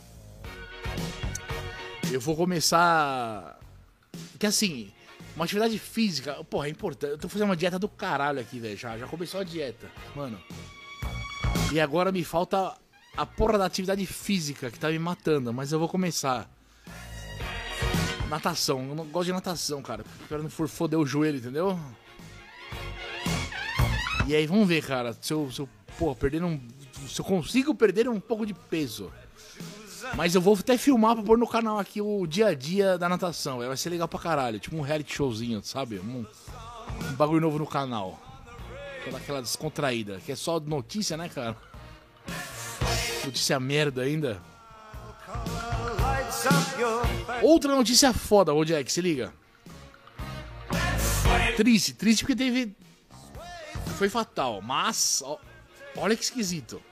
Eu 2.10 2.20
vou 2.20 2.36
começar. 2.36 3.58
Que 4.38 4.46
assim, 4.46 4.90
uma 5.36 5.44
atividade 5.44 5.78
física, 5.78 6.42
porra, 6.44 6.66
é 6.66 6.70
importante. 6.70 7.12
Eu 7.12 7.18
tô 7.18 7.28
fazendo 7.28 7.48
uma 7.48 7.56
dieta 7.56 7.78
do 7.78 7.88
caralho 7.88 8.40
aqui, 8.40 8.58
velho. 8.58 8.76
Já, 8.76 8.98
já 8.98 9.06
começou 9.06 9.40
a 9.40 9.44
dieta, 9.44 9.90
mano. 10.14 10.40
E 11.72 11.80
agora 11.80 12.10
me 12.10 12.24
falta 12.24 12.76
a 13.16 13.26
porra 13.26 13.58
da 13.58 13.66
atividade 13.66 14.04
física 14.06 14.70
que 14.70 14.78
tá 14.78 14.88
me 14.90 14.98
matando, 14.98 15.52
mas 15.52 15.72
eu 15.72 15.78
vou 15.78 15.88
começar. 15.88 16.50
Natação, 18.28 18.88
eu 18.88 18.94
não 18.94 19.04
gosto 19.06 19.26
de 19.26 19.32
natação, 19.32 19.82
cara. 19.82 20.04
Espero 20.20 20.42
não 20.42 20.50
for 20.50 20.68
foder 20.68 20.98
o 20.98 21.06
joelho, 21.06 21.38
entendeu? 21.38 21.78
E 24.26 24.34
aí, 24.34 24.46
vamos 24.46 24.68
ver, 24.68 24.84
cara. 24.84 25.16
Se 25.20 25.32
eu, 25.32 25.50
se 25.50 25.60
eu, 25.60 25.68
porra, 25.98 26.14
perder 26.14 26.44
um. 26.44 26.60
Se 27.08 27.20
eu 27.20 27.24
consigo 27.24 27.74
perder 27.74 28.08
um 28.08 28.20
pouco 28.20 28.46
de 28.46 28.54
peso. 28.54 29.12
Mas 30.16 30.34
eu 30.34 30.40
vou 30.40 30.54
até 30.54 30.76
filmar 30.76 31.14
pra 31.14 31.24
pôr 31.24 31.38
no 31.38 31.46
canal 31.46 31.78
aqui 31.78 32.00
o 32.00 32.26
dia 32.26 32.48
a 32.48 32.54
dia 32.54 32.98
da 32.98 33.08
natação. 33.08 33.58
Vai 33.58 33.76
ser 33.76 33.90
legal 33.90 34.08
pra 34.08 34.18
caralho. 34.18 34.58
Tipo 34.58 34.76
um 34.76 34.80
reality 34.80 35.14
showzinho, 35.14 35.62
sabe? 35.62 35.98
Um, 35.98 36.26
um 37.08 37.12
bagulho 37.14 37.40
novo 37.40 37.58
no 37.58 37.66
canal. 37.66 38.18
Toda 39.04 39.16
aquela 39.16 39.40
descontraída. 39.40 40.20
Que 40.24 40.32
é 40.32 40.36
só 40.36 40.60
notícia, 40.60 41.16
né, 41.16 41.28
cara? 41.28 41.56
Notícia 43.24 43.58
merda 43.60 44.02
ainda. 44.02 44.42
Outra 47.42 47.74
notícia 47.74 48.12
foda, 48.12 48.52
ô 48.52 48.64
Jack, 48.64 48.90
se 48.90 49.00
liga. 49.00 49.32
Triste, 51.56 51.94
triste 51.94 52.22
porque 52.22 52.36
teve. 52.36 52.74
Foi 53.96 54.08
fatal, 54.08 54.60
mas. 54.60 55.22
Ó, 55.24 55.38
olha 55.96 56.16
que 56.16 56.22
esquisito. 56.22 56.82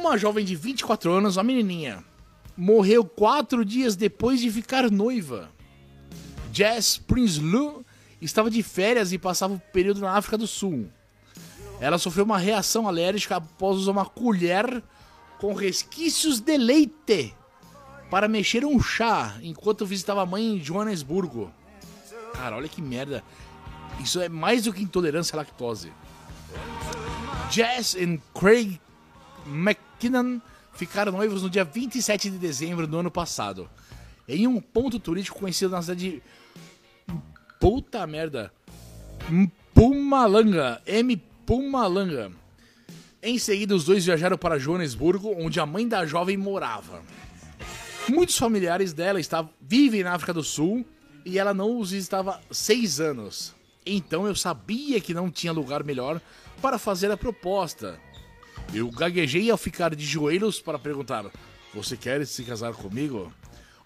Uma 0.00 0.16
jovem 0.16 0.46
de 0.46 0.56
24 0.56 1.12
anos, 1.12 1.36
uma 1.36 1.42
menininha, 1.42 2.02
morreu 2.56 3.04
quatro 3.04 3.62
dias 3.62 3.94
depois 3.94 4.40
de 4.40 4.50
ficar 4.50 4.90
noiva. 4.90 5.50
Jess 6.50 6.96
Prinsloo 6.96 7.84
estava 8.18 8.50
de 8.50 8.62
férias 8.62 9.12
e 9.12 9.18
passava 9.18 9.52
o 9.52 9.60
período 9.60 10.00
na 10.00 10.16
África 10.16 10.38
do 10.38 10.46
Sul. 10.46 10.90
Ela 11.78 11.98
sofreu 11.98 12.24
uma 12.24 12.38
reação 12.38 12.88
alérgica 12.88 13.36
após 13.36 13.76
usar 13.76 13.90
uma 13.92 14.06
colher 14.06 14.82
com 15.38 15.52
resquícios 15.52 16.40
de 16.40 16.56
leite 16.56 17.34
para 18.10 18.26
mexer 18.26 18.64
um 18.64 18.80
chá 18.80 19.36
enquanto 19.42 19.84
visitava 19.84 20.22
a 20.22 20.26
mãe 20.26 20.56
em 20.56 20.64
Joanesburgo. 20.64 21.52
Cara, 22.32 22.56
olha 22.56 22.70
que 22.70 22.80
merda. 22.80 23.22
Isso 24.00 24.18
é 24.18 24.30
mais 24.30 24.64
do 24.64 24.72
que 24.72 24.82
intolerância 24.82 25.36
à 25.36 25.36
lactose. 25.36 25.92
Jess 27.50 27.94
e 27.96 28.18
Craig 28.34 28.80
McKinnon 30.00 30.40
ficaram 30.72 31.12
noivos 31.12 31.42
no 31.42 31.50
dia 31.50 31.64
27 31.64 32.30
de 32.30 32.38
dezembro 32.38 32.86
do 32.86 32.98
ano 32.98 33.10
passado, 33.10 33.68
em 34.26 34.46
um 34.46 34.58
ponto 34.60 34.98
turístico 34.98 35.38
conhecido 35.38 35.72
na 35.72 35.82
cidade 35.82 36.12
de. 36.12 36.22
Puta 37.60 38.06
merda! 38.06 38.50
Pumalanga, 39.74 40.80
M. 40.86 41.16
Pumalanga. 41.44 42.32
Em 43.22 43.38
seguida, 43.38 43.74
os 43.74 43.84
dois 43.84 44.06
viajaram 44.06 44.38
para 44.38 44.58
Joanesburgo, 44.58 45.34
onde 45.38 45.60
a 45.60 45.66
mãe 45.66 45.86
da 45.86 46.06
jovem 46.06 46.38
morava. 46.38 47.02
Muitos 48.08 48.38
familiares 48.38 48.94
dela 48.94 49.20
estavam, 49.20 49.52
vivem 49.60 50.02
na 50.02 50.14
África 50.14 50.32
do 50.32 50.42
Sul 50.42 50.86
e 51.24 51.38
ela 51.38 51.52
não 51.52 51.78
os 51.78 51.90
visitava 51.90 52.40
seis 52.50 52.98
anos. 52.98 53.54
Então 53.84 54.26
eu 54.26 54.34
sabia 54.34 55.00
que 55.00 55.12
não 55.12 55.30
tinha 55.30 55.52
lugar 55.52 55.84
melhor 55.84 56.20
para 56.62 56.78
fazer 56.78 57.10
a 57.10 57.16
proposta. 57.16 58.00
Eu 58.72 58.88
gaguejei 58.88 59.50
ao 59.50 59.58
ficar 59.58 59.94
de 59.96 60.04
joelhos 60.04 60.60
para 60.60 60.78
perguntar: 60.78 61.26
Você 61.74 61.96
quer 61.96 62.24
se 62.24 62.44
casar 62.44 62.72
comigo? 62.72 63.32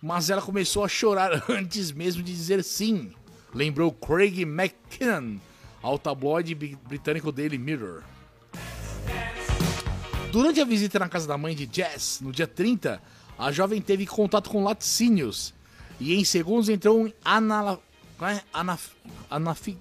Mas 0.03 0.29
ela 0.29 0.43
começou 0.43 0.85
a 0.85 0.89
chorar 0.89 1.43
antes 1.49 1.91
mesmo 1.91 2.23
de 2.23 2.33
dizer 2.33 2.63
sim, 2.63 3.13
lembrou 3.55 3.91
Craig 3.91 4.43
McKinnon 4.43 5.39
ao 5.83 5.99
tabloide 5.99 6.55
britânico 6.55 7.33
Daily 7.33 7.57
Mirror. 7.57 8.03
Durante 10.31 10.61
a 10.61 10.65
visita 10.65 10.99
na 10.99 11.09
casa 11.09 11.27
da 11.27 11.39
mãe 11.39 11.55
de 11.55 11.69
Jess, 11.71 12.21
no 12.21 12.33
dia 12.33 12.47
30, 12.47 13.01
a 13.39 13.53
jovem 13.53 13.81
teve 13.81 14.05
contato 14.05 14.51
com 14.51 14.65
laticínios 14.65 15.55
e 15.99 16.15
em 16.15 16.25
segundos 16.25 16.69
entrou 16.69 17.07
em 17.07 17.15
anala... 17.25 17.81
É? 18.21 18.41
Anaf... 18.53 18.91
Anaf... 19.31 19.77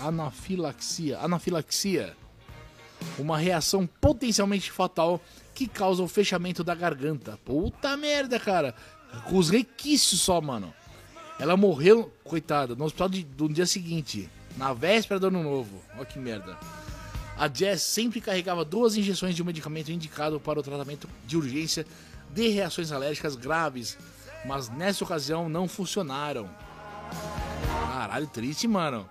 anafilaxia. 0.00 1.18
Anafilaxia 1.18 2.16
uma 3.18 3.38
reação 3.38 3.86
potencialmente 4.00 4.70
fatal 4.70 5.20
que 5.54 5.66
causa 5.66 6.02
o 6.02 6.08
fechamento 6.08 6.62
da 6.62 6.74
garganta. 6.74 7.38
Puta 7.44 7.96
merda, 7.96 8.38
cara. 8.38 8.74
Com 9.28 9.38
os 9.38 9.50
requisitos 9.50 10.20
só, 10.20 10.40
mano. 10.40 10.72
Ela 11.38 11.56
morreu, 11.56 12.12
coitada, 12.24 12.74
no 12.74 12.84
hospital 12.84 13.08
de, 13.08 13.24
do 13.24 13.48
dia 13.48 13.66
seguinte, 13.66 14.28
na 14.56 14.72
véspera 14.72 15.20
do 15.20 15.28
ano 15.28 15.42
novo. 15.42 15.82
Olha 15.96 16.04
que 16.04 16.18
merda. 16.18 16.58
A 17.38 17.48
Jess 17.48 17.82
sempre 17.82 18.20
carregava 18.20 18.64
duas 18.64 18.96
injeções 18.96 19.36
de 19.36 19.42
um 19.42 19.46
medicamento 19.46 19.92
indicado 19.92 20.40
para 20.40 20.58
o 20.58 20.62
tratamento 20.62 21.08
de 21.24 21.36
urgência 21.36 21.86
de 22.30 22.48
reações 22.48 22.90
alérgicas 22.90 23.36
graves, 23.36 23.96
mas 24.44 24.68
nessa 24.68 25.04
ocasião 25.04 25.48
não 25.48 25.68
funcionaram. 25.68 26.50
Caralho, 27.92 28.26
triste, 28.26 28.66
mano. 28.66 29.08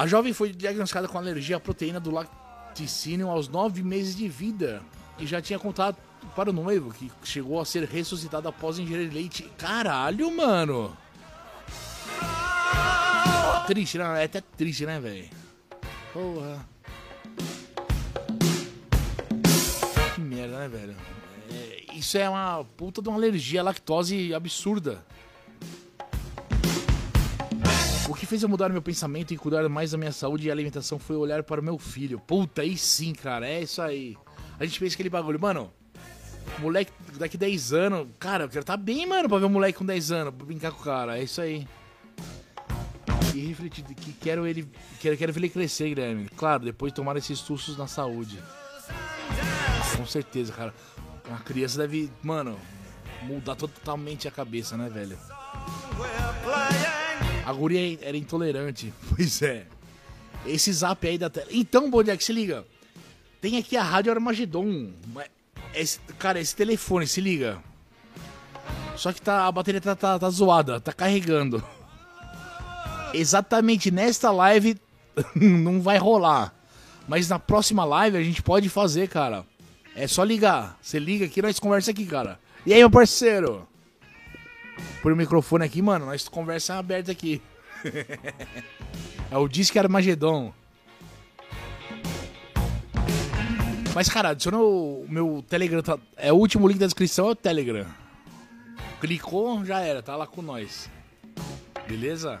A 0.00 0.06
jovem 0.06 0.32
foi 0.32 0.50
diagnosticada 0.50 1.06
com 1.06 1.18
alergia 1.18 1.58
à 1.58 1.60
proteína 1.60 2.00
do 2.00 2.10
laticínio 2.10 3.28
aos 3.28 3.48
nove 3.48 3.82
meses 3.82 4.16
de 4.16 4.26
vida 4.28 4.80
e 5.18 5.26
já 5.26 5.42
tinha 5.42 5.58
contado 5.58 5.98
para 6.34 6.48
o 6.48 6.54
noivo, 6.54 6.90
que 6.90 7.12
chegou 7.22 7.60
a 7.60 7.66
ser 7.66 7.84
ressuscitado 7.84 8.48
após 8.48 8.78
ingerir 8.78 9.12
leite. 9.12 9.42
Caralho, 9.58 10.34
mano! 10.34 10.96
Triste, 13.66 13.98
né? 13.98 14.22
É 14.22 14.24
até 14.24 14.40
triste, 14.40 14.86
né, 14.86 14.98
velho? 14.98 15.28
Porra. 16.14 16.66
Que 20.14 20.20
merda, 20.22 20.60
né, 20.60 20.68
velho? 20.68 20.96
É, 21.50 21.84
isso 21.94 22.16
é 22.16 22.26
uma 22.26 22.64
puta 22.64 23.02
de 23.02 23.10
uma 23.10 23.18
alergia 23.18 23.60
à 23.60 23.64
lactose 23.64 24.32
absurda. 24.32 25.04
O 28.10 28.14
que 28.14 28.26
fez 28.26 28.42
eu 28.42 28.48
mudar 28.48 28.68
meu 28.70 28.82
pensamento 28.82 29.32
e 29.32 29.36
cuidar 29.36 29.68
mais 29.68 29.92
da 29.92 29.96
minha 29.96 30.10
saúde 30.10 30.48
e 30.48 30.50
alimentação 30.50 30.98
foi 30.98 31.14
olhar 31.14 31.44
para 31.44 31.60
o 31.60 31.64
meu 31.64 31.78
filho. 31.78 32.18
Puta, 32.18 32.62
aí 32.62 32.76
sim, 32.76 33.12
cara, 33.12 33.48
é 33.48 33.62
isso 33.62 33.80
aí. 33.80 34.16
A 34.58 34.66
gente 34.66 34.80
fez 34.80 34.94
aquele 34.94 35.08
bagulho, 35.08 35.38
mano. 35.40 35.72
Moleque 36.58 36.90
daqui 37.20 37.38
10 37.38 37.72
anos, 37.72 38.08
cara, 38.18 38.44
eu 38.44 38.48
quero 38.48 38.64
tá 38.64 38.76
bem, 38.76 39.06
mano, 39.06 39.28
pra 39.28 39.38
ver 39.38 39.44
um 39.44 39.50
moleque 39.50 39.78
com 39.78 39.86
10 39.86 40.10
anos, 40.10 40.34
pra 40.34 40.44
brincar 40.44 40.72
com 40.72 40.80
o 40.80 40.84
cara, 40.84 41.20
é 41.20 41.22
isso 41.22 41.40
aí. 41.40 41.68
E 43.32 43.46
refletir 43.46 43.84
que 43.84 44.12
quero 44.14 44.44
ele, 44.44 44.68
quero, 44.98 45.16
quero 45.16 45.32
ver 45.32 45.38
ele 45.38 45.48
crescer, 45.48 45.90
Guilherme. 45.90 46.28
Claro, 46.30 46.64
depois 46.64 46.90
de 46.90 46.96
tomar 46.96 47.16
esses 47.16 47.38
sustos 47.38 47.76
na 47.78 47.86
saúde. 47.86 48.42
Com 49.96 50.04
certeza, 50.04 50.52
cara. 50.52 50.74
Uma 51.28 51.38
criança 51.38 51.78
deve, 51.78 52.10
mano, 52.24 52.58
mudar 53.22 53.54
totalmente 53.54 54.26
a 54.26 54.32
cabeça, 54.32 54.76
né, 54.76 54.90
velho? 54.90 55.16
A 57.44 57.52
guria 57.52 57.98
era 58.02 58.16
intolerante. 58.16 58.92
Pois 59.14 59.42
é. 59.42 59.66
Esse 60.46 60.72
zap 60.72 61.06
aí 61.06 61.18
da 61.18 61.28
tela. 61.28 61.48
Então, 61.50 61.90
Bojack, 61.90 62.22
se 62.22 62.32
liga. 62.32 62.64
Tem 63.40 63.58
aqui 63.58 63.76
a 63.76 63.82
Rádio 63.82 64.12
Armagedon. 64.12 64.90
Esse, 65.74 66.00
cara, 66.18 66.40
esse 66.40 66.56
telefone, 66.56 67.06
se 67.06 67.20
liga. 67.20 67.62
Só 68.96 69.12
que 69.12 69.20
tá, 69.20 69.46
a 69.46 69.52
bateria 69.52 69.80
tá, 69.80 69.94
tá, 69.94 70.18
tá 70.18 70.30
zoada, 70.30 70.80
tá 70.80 70.92
carregando. 70.92 71.62
Exatamente 73.12 73.90
nesta 73.90 74.30
live 74.30 74.78
não 75.34 75.80
vai 75.80 75.98
rolar. 75.98 76.54
Mas 77.08 77.28
na 77.28 77.38
próxima 77.38 77.84
live 77.84 78.16
a 78.16 78.22
gente 78.22 78.42
pode 78.42 78.68
fazer, 78.68 79.08
cara. 79.08 79.44
É 79.94 80.06
só 80.06 80.22
ligar. 80.22 80.78
Você 80.80 80.98
liga 80.98 81.26
aqui, 81.26 81.42
nós 81.42 81.58
conversa 81.58 81.90
aqui, 81.90 82.06
cara. 82.06 82.38
E 82.64 82.72
aí, 82.72 82.80
meu 82.80 82.90
parceiro? 82.90 83.66
Por 85.02 85.14
microfone 85.14 85.64
aqui, 85.64 85.80
mano, 85.80 86.06
nós 86.06 86.28
conversa 86.28 86.74
aberta 86.74 87.12
aqui. 87.12 87.40
é 89.30 89.36
o 89.36 89.48
Disque 89.48 89.78
Armagedon. 89.78 90.52
Mas, 93.94 94.08
cara, 94.08 94.30
adiciona 94.30 94.58
o 94.58 95.04
meu 95.08 95.44
Telegram. 95.48 95.82
Tá, 95.82 95.98
é 96.16 96.32
o 96.32 96.36
último 96.36 96.68
link 96.68 96.78
da 96.78 96.86
descrição, 96.86 97.28
é 97.28 97.30
o 97.30 97.34
Telegram. 97.34 97.86
Clicou, 99.00 99.64
já 99.64 99.80
era, 99.80 100.02
tá 100.02 100.14
lá 100.14 100.26
com 100.26 100.42
nós. 100.42 100.90
Beleza? 101.88 102.40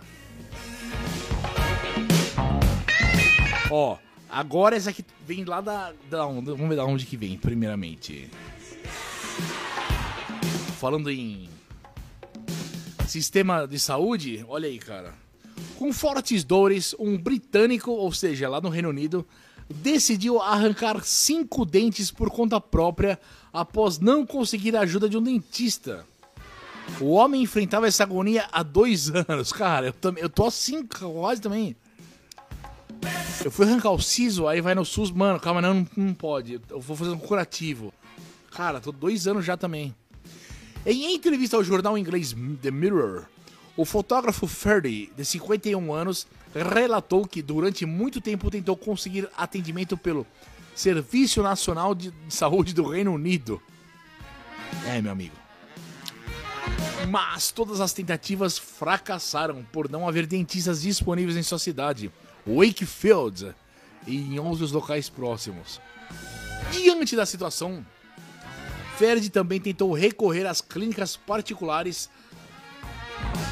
Ó, 3.70 3.96
agora 4.28 4.76
essa 4.76 4.90
aqui 4.90 5.04
vem 5.26 5.44
lá 5.44 5.60
da. 5.60 5.92
da 6.08 6.26
onde, 6.26 6.50
vamos 6.50 6.68
ver 6.68 6.76
da 6.76 6.84
onde 6.84 7.06
que 7.06 7.16
vem, 7.16 7.36
primeiramente. 7.36 8.30
Falando 10.78 11.10
em 11.10 11.48
sistema 13.10 13.66
de 13.66 13.78
saúde, 13.78 14.44
olha 14.48 14.68
aí, 14.68 14.78
cara. 14.78 15.14
Com 15.78 15.92
fortes 15.92 16.44
dores, 16.44 16.94
um 16.98 17.18
britânico, 17.18 17.90
ou 17.90 18.12
seja, 18.12 18.48
lá 18.48 18.60
no 18.60 18.68
Reino 18.68 18.88
Unido, 18.88 19.26
decidiu 19.68 20.40
arrancar 20.40 21.02
cinco 21.04 21.64
dentes 21.64 22.10
por 22.10 22.30
conta 22.30 22.60
própria 22.60 23.18
após 23.52 23.98
não 23.98 24.24
conseguir 24.24 24.76
a 24.76 24.80
ajuda 24.80 25.08
de 25.08 25.18
um 25.18 25.22
dentista. 25.22 26.06
O 27.00 27.10
homem 27.10 27.42
enfrentava 27.42 27.86
essa 27.86 28.02
agonia 28.02 28.48
há 28.50 28.62
dois 28.62 29.10
anos. 29.28 29.52
Cara, 29.52 29.86
eu, 29.86 29.92
também, 29.92 30.22
eu 30.22 30.30
tô 30.30 30.46
assim 30.46 30.86
quase 30.86 31.40
também. 31.40 31.76
Eu 33.44 33.50
fui 33.50 33.66
arrancar 33.66 33.90
o 33.90 34.00
siso, 34.00 34.46
aí 34.46 34.60
vai 34.60 34.74
no 34.74 34.84
SUS, 34.84 35.10
mano, 35.10 35.40
calma, 35.40 35.60
não, 35.60 35.86
não 35.96 36.12
pode. 36.12 36.60
Eu 36.68 36.80
vou 36.80 36.96
fazer 36.96 37.10
um 37.10 37.18
curativo. 37.18 37.92
Cara, 38.50 38.80
tô 38.80 38.92
dois 38.92 39.26
anos 39.26 39.44
já 39.44 39.56
também. 39.56 39.94
Em 40.86 41.14
entrevista 41.14 41.56
ao 41.56 41.64
jornal 41.64 41.98
inglês 41.98 42.34
The 42.62 42.70
Mirror, 42.70 43.26
o 43.76 43.84
fotógrafo 43.84 44.46
Ferdy, 44.46 45.12
de 45.14 45.24
51 45.24 45.92
anos, 45.92 46.26
relatou 46.54 47.26
que 47.26 47.42
durante 47.42 47.84
muito 47.84 48.20
tempo 48.20 48.50
tentou 48.50 48.76
conseguir 48.76 49.28
atendimento 49.36 49.96
pelo 49.96 50.26
Serviço 50.74 51.42
Nacional 51.42 51.94
de 51.94 52.12
Saúde 52.30 52.72
do 52.72 52.88
Reino 52.88 53.12
Unido. 53.12 53.60
É, 54.86 55.02
meu 55.02 55.12
amigo. 55.12 55.34
Mas 57.10 57.50
todas 57.50 57.80
as 57.80 57.92
tentativas 57.92 58.56
fracassaram 58.56 59.62
por 59.70 59.90
não 59.90 60.08
haver 60.08 60.26
dentistas 60.26 60.80
disponíveis 60.80 61.36
em 61.36 61.42
sua 61.42 61.58
cidade, 61.58 62.10
Wakefield, 62.46 63.54
e 64.06 64.16
em 64.16 64.38
outros 64.38 64.72
locais 64.72 65.10
próximos. 65.10 65.78
Diante 66.72 67.14
da 67.16 67.26
situação, 67.26 67.84
Ferdi 69.00 69.30
também 69.30 69.58
tentou 69.58 69.94
recorrer 69.94 70.44
às 70.44 70.60
clínicas 70.60 71.16
particulares. 71.16 72.10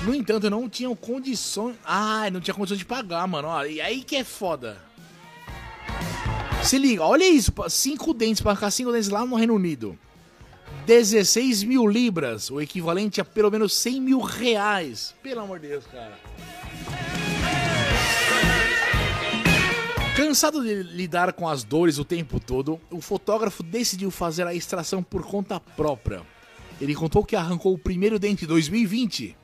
No 0.04 0.14
entanto, 0.14 0.50
não 0.50 0.68
tinham 0.68 0.94
condições. 0.94 1.74
Ah, 1.86 2.28
não 2.30 2.38
tinha 2.38 2.52
condições 2.52 2.76
de 2.76 2.84
pagar, 2.84 3.26
mano. 3.26 3.48
E 3.64 3.80
aí 3.80 4.02
que 4.02 4.16
é 4.16 4.24
foda. 4.24 4.76
Se 6.62 6.76
liga, 6.76 7.02
olha 7.02 7.26
isso: 7.26 7.50
cinco 7.70 8.12
dentes 8.12 8.42
para 8.42 8.56
ficar 8.56 8.70
cinco 8.70 8.92
dentes 8.92 9.08
lá 9.08 9.24
no 9.24 9.36
Reino 9.36 9.54
Unido. 9.54 9.98
16 10.84 11.62
mil 11.62 11.86
libras, 11.86 12.50
o 12.50 12.60
equivalente 12.60 13.18
a 13.18 13.24
pelo 13.24 13.50
menos 13.50 13.72
100 13.72 14.02
mil 14.02 14.20
reais. 14.20 15.14
Pelo 15.22 15.40
amor 15.40 15.60
de 15.60 15.68
Deus, 15.68 15.84
cara. 15.86 16.18
Cansado 20.18 20.64
de 20.64 20.82
lidar 20.82 21.32
com 21.32 21.46
as 21.46 21.62
dores 21.62 21.96
o 21.96 22.04
tempo 22.04 22.40
todo, 22.40 22.80
o 22.90 23.00
fotógrafo 23.00 23.62
decidiu 23.62 24.10
fazer 24.10 24.48
a 24.48 24.52
extração 24.52 25.00
por 25.00 25.24
conta 25.24 25.60
própria. 25.60 26.22
Ele 26.80 26.92
contou 26.92 27.24
que 27.24 27.36
arrancou 27.36 27.72
o 27.72 27.78
primeiro 27.78 28.18
dente 28.18 28.44
em 28.44 28.48
2020, 28.48 29.36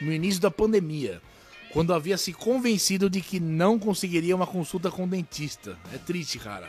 no 0.00 0.12
início 0.12 0.42
da 0.42 0.50
pandemia, 0.50 1.22
quando 1.72 1.94
havia 1.94 2.18
se 2.18 2.32
convencido 2.32 3.08
de 3.08 3.20
que 3.20 3.38
não 3.38 3.78
conseguiria 3.78 4.34
uma 4.34 4.44
consulta 4.44 4.90
com 4.90 5.04
o 5.04 5.08
dentista. 5.08 5.78
É 5.94 5.98
triste, 5.98 6.36
cara. 6.36 6.68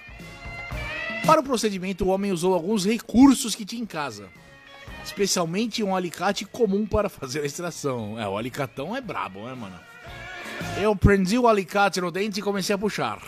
Para 1.26 1.42
o 1.42 1.44
procedimento, 1.44 2.06
o 2.06 2.10
homem 2.10 2.32
usou 2.32 2.54
alguns 2.54 2.86
recursos 2.86 3.56
que 3.56 3.66
tinha 3.66 3.82
em 3.82 3.88
casa, 3.88 4.30
especialmente 5.04 5.82
um 5.82 5.96
alicate 5.96 6.46
comum 6.46 6.86
para 6.86 7.10
fazer 7.10 7.42
a 7.42 7.46
extração. 7.48 8.20
É, 8.20 8.28
o 8.28 8.38
alicatão 8.38 8.96
é 8.96 9.02
brabo, 9.02 9.44
né, 9.44 9.56
mano? 9.56 9.93
Eu 10.82 10.96
prendi 10.96 11.38
o 11.38 11.48
alicate 11.48 12.02
no 12.02 12.12
dente 12.12 12.40
e 12.40 12.44
comecei 12.44 12.76
a 12.76 12.78
puxar. 12.78 13.22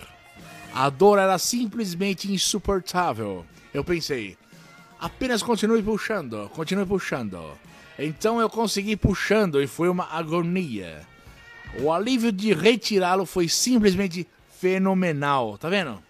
A 0.73 0.89
dor 0.89 1.19
era 1.19 1.37
simplesmente 1.37 2.31
insuportável. 2.31 3.45
Eu 3.73 3.83
pensei, 3.83 4.37
apenas 4.99 5.41
continue 5.41 5.81
puxando, 5.81 6.49
continue 6.49 6.85
puxando. 6.85 7.39
Então 7.97 8.41
eu 8.41 8.49
consegui 8.49 8.97
puxando 8.97 9.61
e 9.61 9.67
foi 9.67 9.87
uma 9.87 10.05
agonia. 10.11 11.07
O 11.79 11.91
alívio 11.91 12.31
de 12.31 12.53
retirá-lo 12.53 13.25
foi 13.25 13.47
simplesmente 13.47 14.27
fenomenal, 14.59 15.57
tá 15.57 15.69
vendo? 15.69 16.01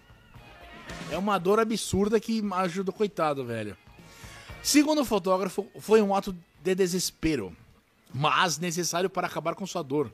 É 1.10 1.18
uma 1.18 1.38
dor 1.38 1.60
absurda 1.60 2.18
que 2.18 2.42
ajuda, 2.52 2.90
coitado, 2.90 3.44
velho. 3.44 3.76
Segundo 4.62 5.02
o 5.02 5.04
fotógrafo, 5.04 5.66
foi 5.78 6.02
um 6.02 6.14
ato 6.14 6.34
de 6.62 6.74
desespero, 6.74 7.56
mas 8.12 8.58
necessário 8.58 9.08
para 9.08 9.28
acabar 9.28 9.54
com 9.54 9.66
sua 9.66 9.82
dor. 9.82 10.10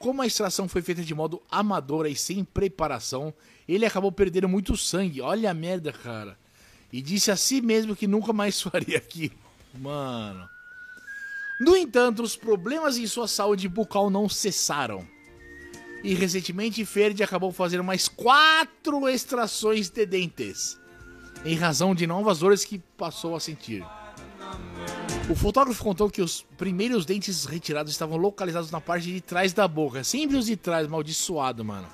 Como 0.00 0.22
a 0.22 0.26
extração 0.26 0.66
foi 0.66 0.80
feita 0.80 1.02
de 1.02 1.14
modo 1.14 1.42
amador 1.50 2.06
e 2.06 2.16
sem 2.16 2.42
preparação, 2.42 3.34
ele 3.68 3.84
acabou 3.84 4.10
perdendo 4.10 4.48
muito 4.48 4.74
sangue. 4.74 5.20
Olha 5.20 5.50
a 5.50 5.54
merda, 5.54 5.92
cara. 5.92 6.38
E 6.90 7.02
disse 7.02 7.30
a 7.30 7.36
si 7.36 7.60
mesmo 7.60 7.94
que 7.94 8.06
nunca 8.06 8.32
mais 8.32 8.58
faria 8.62 8.96
aquilo. 8.96 9.34
Mano. 9.78 10.48
No 11.60 11.76
entanto, 11.76 12.22
os 12.22 12.34
problemas 12.34 12.96
em 12.96 13.06
sua 13.06 13.28
saúde 13.28 13.68
bucal 13.68 14.08
não 14.08 14.26
cessaram. 14.26 15.06
E 16.02 16.14
recentemente, 16.14 16.82
Ferdi 16.86 17.22
acabou 17.22 17.52
fazendo 17.52 17.84
mais 17.84 18.08
quatro 18.08 19.06
extrações 19.06 19.90
de 19.90 20.06
dentes, 20.06 20.80
em 21.44 21.54
razão 21.56 21.94
de 21.94 22.06
novas 22.06 22.38
dores 22.38 22.64
que 22.64 22.78
passou 22.96 23.36
a 23.36 23.40
sentir. 23.40 23.84
O 25.30 25.34
fotógrafo 25.36 25.84
contou 25.84 26.10
que 26.10 26.20
os 26.20 26.44
primeiros 26.58 27.06
dentes 27.06 27.44
retirados 27.44 27.92
estavam 27.92 28.16
localizados 28.16 28.72
na 28.72 28.80
parte 28.80 29.12
de 29.12 29.20
trás 29.20 29.52
da 29.52 29.68
boca. 29.68 30.02
Sempre 30.02 30.36
os 30.36 30.46
de 30.46 30.56
trás, 30.56 30.88
maldiçoado, 30.88 31.64
mano. 31.64 31.86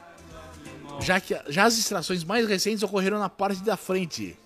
Já 1.01 1.21
que 1.21 1.39
já 1.49 1.65
as 1.65 1.77
extrações 1.77 2.25
mais 2.25 2.49
recentes 2.49 2.83
ocorreram 2.83 3.19
na 3.19 3.29
parte 3.29 3.63
da 3.63 3.77
frente. 3.77 4.39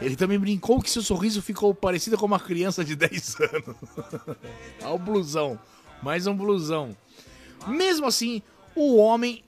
Ele 0.00 0.16
também 0.16 0.38
brincou 0.38 0.80
que 0.80 0.90
seu 0.90 1.02
sorriso 1.02 1.42
ficou 1.42 1.74
parecido 1.74 2.16
com 2.16 2.24
uma 2.24 2.40
criança 2.40 2.82
de 2.82 2.96
10 2.96 3.36
anos. 3.52 3.76
Olha 4.80 4.94
o 4.94 4.98
blusão. 4.98 5.60
Mais 6.02 6.26
um 6.26 6.34
blusão. 6.34 6.96
Mesmo 7.66 8.06
assim, 8.06 8.40
o 8.74 8.96
homem 8.96 9.44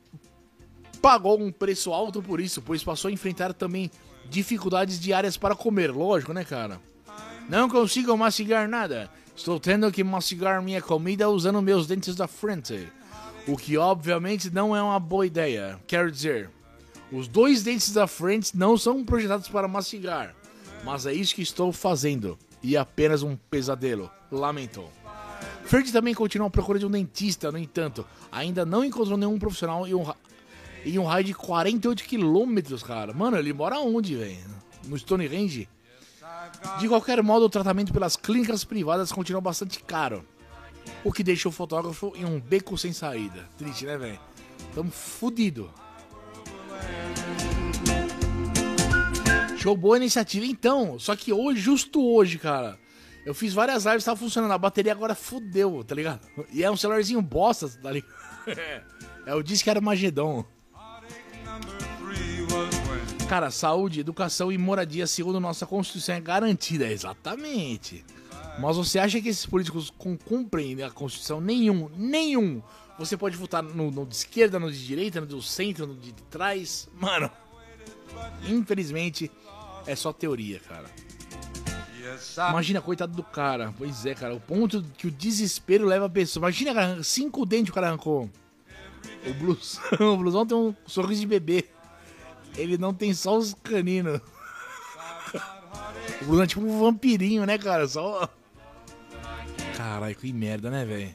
pagou 1.01 1.41
um 1.41 1.51
preço 1.51 1.91
alto 1.91 2.23
por 2.23 2.39
isso, 2.39 2.61
pois 2.61 2.85
passou 2.85 3.09
a 3.09 3.13
enfrentar 3.13 3.55
também 3.55 3.91
dificuldades 4.29 5.01
diárias 5.01 5.39
para 5.39 5.57
comer. 5.57 5.91
Lógico, 5.91 6.35
né, 6.35 6.45
cara? 6.45 6.79
Não 7.49 7.69
consigo 7.69 8.17
mastigar 8.17 8.69
nada. 8.69 9.11
Estou 9.37 9.61
tendo 9.61 9.91
que 9.93 10.03
mastigar 10.03 10.63
minha 10.63 10.81
comida 10.81 11.29
usando 11.29 11.61
meus 11.61 11.87
dentes 11.87 12.15
da 12.15 12.27
frente. 12.27 12.89
O 13.47 13.57
que 13.57 13.77
obviamente 13.77 14.51
não 14.51 14.75
é 14.75 14.83
uma 14.83 14.99
boa 14.99 15.27
ideia. 15.27 15.79
Quero 15.87 16.11
dizer, 16.11 16.51
os 17.13 17.29
dois 17.29 17.63
dentes 17.63 17.93
da 17.93 18.07
frente 18.07 18.57
não 18.57 18.79
são 18.79 19.05
projetados 19.05 19.49
para 19.49 19.69
mastigar. 19.69 20.35
Mas 20.85 21.05
é 21.05 21.13
isso 21.13 21.35
que 21.35 21.43
estou 21.43 21.73
fazendo. 21.73 22.39
E 22.63 22.77
apenas 22.77 23.23
um 23.23 23.37
pesadelo. 23.37 24.11
Lamentou. 24.31 24.91
Fred 25.65 25.93
também 25.93 26.15
continua 26.15 26.49
à 26.49 26.51
procura 26.51 26.79
de 26.79 26.87
um 26.87 26.91
dentista, 26.91 27.51
no 27.51 27.59
entanto, 27.59 28.07
ainda 28.31 28.65
não 28.65 28.85
encontrou 28.85 29.17
nenhum 29.17 29.39
profissional 29.39 29.87
em 29.87 29.95
um, 29.95 30.05
em 30.85 30.99
um 30.99 31.05
raio 31.05 31.25
de 31.25 31.35
48 31.35 32.05
quilômetros, 32.05 32.83
cara. 32.83 33.13
Mano, 33.13 33.37
ele 33.37 33.53
mora 33.53 33.79
onde, 33.79 34.15
velho? 34.15 34.39
No 34.87 34.99
Stonehenge? 34.99 35.69
De 36.79 36.89
qualquer 36.89 37.23
modo, 37.23 37.47
o 37.47 37.51
tratamento 37.51 37.93
pelas 37.93 38.17
clínicas 38.17 38.65
privadas 38.65 39.13
continua 39.13 39.41
bastante 39.41 39.81
caro. 39.81 40.25
O 41.03 41.13
que 41.13 41.23
deixa 41.23 41.49
o 41.49 41.53
fotógrafo 41.53 42.13
em 42.17 42.25
um 42.25 42.41
beco 42.41 42.77
sem 42.77 42.93
saída. 42.93 43.49
Triste, 43.57 43.87
né, 43.87 43.97
velho? 43.97 44.21
Tamo 44.75 44.91
fudido. 44.91 45.71
Show 49.57 49.77
boa 49.77 49.97
iniciativa. 49.97 50.45
Então, 50.45 50.99
só 50.99 51.17
que 51.17 51.33
hoje, 51.33 51.61
justo 51.61 52.05
hoje, 52.05 52.39
cara, 52.39 52.79
eu 53.25 53.33
fiz 53.33 53.55
várias 53.55 53.85
lives, 53.85 54.05
tava 54.05 54.19
funcionando. 54.19 54.53
A 54.53 54.59
bateria 54.59 54.93
agora 54.93 55.15
fudeu, 55.15 55.83
tá 55.83 55.95
ligado? 55.95 56.21
E 56.53 56.63
é 56.63 56.71
um 56.71 56.77
celularzinho 56.77 57.23
bosta, 57.23 57.69
tá 57.69 57.91
ligado? 57.91 58.13
É 59.27 59.35
o 59.35 59.43
disco 59.43 59.71
Armagedon. 59.71 60.45
Cara, 63.35 63.51
saúde, 63.51 63.99
educação 63.99 64.53
e 64.53 64.57
moradia, 64.57 65.09
segundo 65.09 65.41
nossa 65.41 65.67
Constituição, 65.67 66.15
é 66.15 66.21
garantida. 66.21 66.87
Exatamente. 66.87 68.05
Mas 68.61 68.77
você 68.77 69.01
acha 69.01 69.21
que 69.21 69.29
esses 69.29 69.45
políticos 69.45 69.93
cumprem 70.25 70.81
a 70.85 70.89
Constituição? 70.89 71.41
Nenhum, 71.41 71.91
nenhum. 71.97 72.63
Você 72.97 73.17
pode 73.17 73.37
votar 73.37 73.61
no, 73.61 73.91
no 73.91 74.07
de 74.07 74.15
esquerda, 74.15 74.61
no 74.61 74.71
de 74.71 74.87
direita, 74.87 75.21
no 75.21 75.27
do 75.27 75.43
centro, 75.43 75.85
no 75.85 75.97
de 75.97 76.13
trás. 76.31 76.89
Mano, 76.95 77.29
infelizmente, 78.47 79.29
é 79.85 79.97
só 79.97 80.13
teoria, 80.13 80.61
cara. 80.61 80.89
Imagina, 82.51 82.81
coitado 82.81 83.17
do 83.17 83.25
cara. 83.25 83.75
Pois 83.77 84.07
é, 84.07 84.15
cara. 84.15 84.33
O 84.33 84.39
ponto 84.39 84.81
que 84.97 85.09
o 85.09 85.11
desespero 85.11 85.87
leva 85.87 86.07
a 86.07 86.09
pessoa. 86.09 86.43
Imagina, 86.43 86.73
cara, 86.73 87.03
cinco 87.03 87.45
dentes 87.45 87.73
o 87.73 87.75
cara 87.75 87.89
arrancou. 87.89 88.31
O 89.27 89.35
blusão, 89.35 89.83
o 90.15 90.17
blusão 90.19 90.47
tem 90.47 90.57
um 90.57 90.73
sorriso 90.87 91.23
de 91.23 91.27
bebê. 91.27 91.74
Ele 92.57 92.79
não 92.79 92.95
tem 92.95 93.13
só 93.13 93.37
os 93.37 93.55
caninos. 93.55 94.21
O 96.23 96.25
blusão 96.27 96.45
é 96.45 96.47
tipo 96.47 96.63
um 96.63 96.79
vampirinho, 96.81 97.45
né, 97.45 97.59
cara? 97.59 97.87
Só. 97.89 98.29
Caralho, 99.77 100.15
que 100.15 100.33
merda, 100.33 100.71
né, 100.71 100.85
velho? 100.85 101.15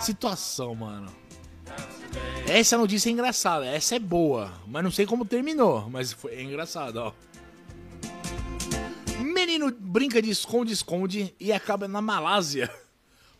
Situação, 0.00 0.74
mano. 0.74 1.12
Essa 2.46 2.78
notícia 2.78 3.08
é 3.10 3.12
engraçada, 3.12 3.66
essa 3.66 3.96
é 3.96 3.98
boa, 3.98 4.52
mas 4.66 4.82
não 4.82 4.90
sei 4.90 5.04
como 5.04 5.24
terminou, 5.24 5.90
mas 5.90 6.12
foi 6.12 6.34
é 6.34 6.42
engraçado, 6.42 6.96
ó. 6.96 7.12
Menino 9.20 9.70
brinca 9.70 10.22
de 10.22 10.30
esconde-esconde 10.30 11.34
e 11.38 11.52
acaba 11.52 11.86
na 11.88 12.00
Malásia. 12.00 12.70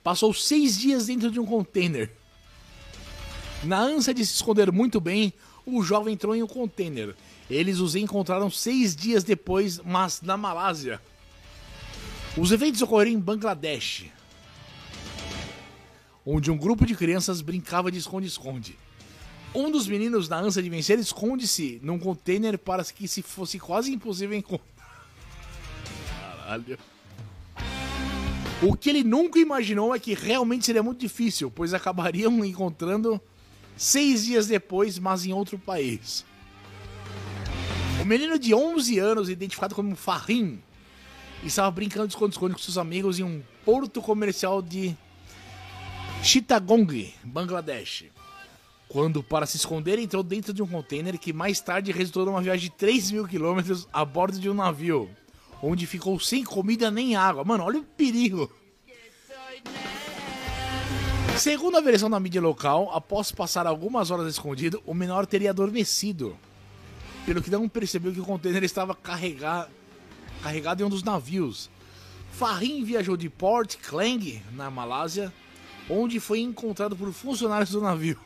Passou 0.02 0.34
seis 0.34 0.76
dias 0.76 1.06
dentro 1.06 1.30
de 1.30 1.40
um 1.40 1.46
container. 1.46 2.12
Na 3.64 3.78
ânsia 3.78 4.12
de 4.12 4.24
se 4.24 4.34
esconder 4.34 4.70
muito 4.70 5.00
bem, 5.00 5.32
o 5.66 5.82
jovem 5.82 6.14
entrou 6.14 6.34
em 6.34 6.42
um 6.42 6.46
container. 6.46 7.14
Eles 7.50 7.80
os 7.80 7.96
encontraram 7.96 8.48
seis 8.48 8.94
dias 8.94 9.24
depois, 9.24 9.80
mas 9.84 10.22
na 10.22 10.36
Malásia. 10.36 11.00
Os 12.36 12.52
eventos 12.52 12.80
ocorreram 12.82 13.12
em 13.12 13.18
Bangladesh, 13.18 14.06
onde 16.24 16.50
um 16.50 16.56
grupo 16.56 16.86
de 16.86 16.94
crianças 16.94 17.40
brincava 17.40 17.90
de 17.90 17.98
esconde-esconde. 17.98 18.78
Um 19.54 19.70
dos 19.70 19.88
meninos, 19.88 20.28
na 20.28 20.38
ânsia 20.38 20.62
de 20.62 20.68
vencer, 20.68 20.98
esconde-se 20.98 21.80
num 21.82 21.98
container 21.98 22.58
para 22.58 22.84
que 22.84 23.08
se 23.08 23.22
fosse 23.22 23.58
quase 23.58 23.90
impossível 23.90 24.36
encontrar. 24.36 25.08
Caralho. 26.20 26.78
O 28.62 28.76
que 28.76 28.90
ele 28.90 29.02
nunca 29.02 29.38
imaginou 29.38 29.94
é 29.94 29.98
que 29.98 30.14
realmente 30.14 30.66
seria 30.66 30.82
muito 30.82 31.00
difícil, 31.00 31.50
pois 31.50 31.72
acabariam 31.72 32.44
encontrando 32.44 33.20
seis 33.76 34.24
dias 34.24 34.46
depois, 34.46 34.98
mas 34.98 35.24
em 35.26 35.32
outro 35.32 35.58
país. 35.58 36.24
O 38.00 38.04
menino 38.04 38.38
de 38.38 38.54
11 38.54 38.98
anos, 38.98 39.28
identificado 39.28 39.74
como 39.74 39.94
Fahim, 39.96 40.62
estava 41.42 41.70
brincando 41.70 42.08
de 42.08 42.14
esconde-esconde 42.14 42.54
com 42.54 42.60
seus 42.60 42.78
amigos 42.78 43.18
em 43.18 43.22
um 43.22 43.42
porto 43.64 44.00
comercial 44.00 44.62
de 44.62 44.96
Chittagong, 46.22 47.12
Bangladesh. 47.24 48.06
Quando, 48.88 49.22
para 49.22 49.46
se 49.46 49.56
esconder, 49.56 49.98
entrou 49.98 50.22
dentro 50.22 50.52
de 50.52 50.62
um 50.62 50.66
container 50.66 51.18
que 51.18 51.32
mais 51.32 51.60
tarde 51.60 51.90
resultou 51.90 52.24
numa 52.24 52.40
viagem 52.40 52.70
de 52.70 52.76
3 52.76 53.10
mil 53.10 53.26
quilômetros 53.26 53.88
a 53.92 54.04
bordo 54.04 54.38
de 54.38 54.48
um 54.48 54.54
navio, 54.54 55.10
onde 55.62 55.86
ficou 55.86 56.18
sem 56.20 56.44
comida 56.44 56.90
nem 56.90 57.16
água. 57.16 57.44
Mano, 57.44 57.64
olha 57.64 57.80
o 57.80 57.84
perigo. 57.84 58.50
Segundo 61.38 61.76
a 61.76 61.82
versão 61.82 62.08
da 62.08 62.18
mídia 62.18 62.40
local, 62.40 62.90
após 62.94 63.30
passar 63.30 63.66
algumas 63.66 64.10
horas 64.10 64.26
escondido, 64.26 64.82
o 64.86 64.94
menor 64.94 65.26
teria 65.26 65.50
adormecido. 65.50 66.36
Pelo 67.26 67.42
que 67.42 67.50
não 67.50 67.68
percebeu 67.68 68.12
que 68.12 68.20
o 68.20 68.24
container 68.24 68.64
estava 68.64 68.94
carregado, 68.94 69.70
em 70.80 70.84
um 70.84 70.88
dos 70.88 71.02
navios. 71.02 71.68
Fahim 72.32 72.84
viajou 72.84 73.16
de 73.16 73.28
Port 73.28 73.76
Klang, 73.76 74.42
na 74.52 74.70
Malásia, 74.70 75.32
onde 75.90 76.18
foi 76.18 76.40
encontrado 76.40 76.96
por 76.96 77.12
funcionários 77.12 77.70
do 77.70 77.82
navio. 77.82 78.18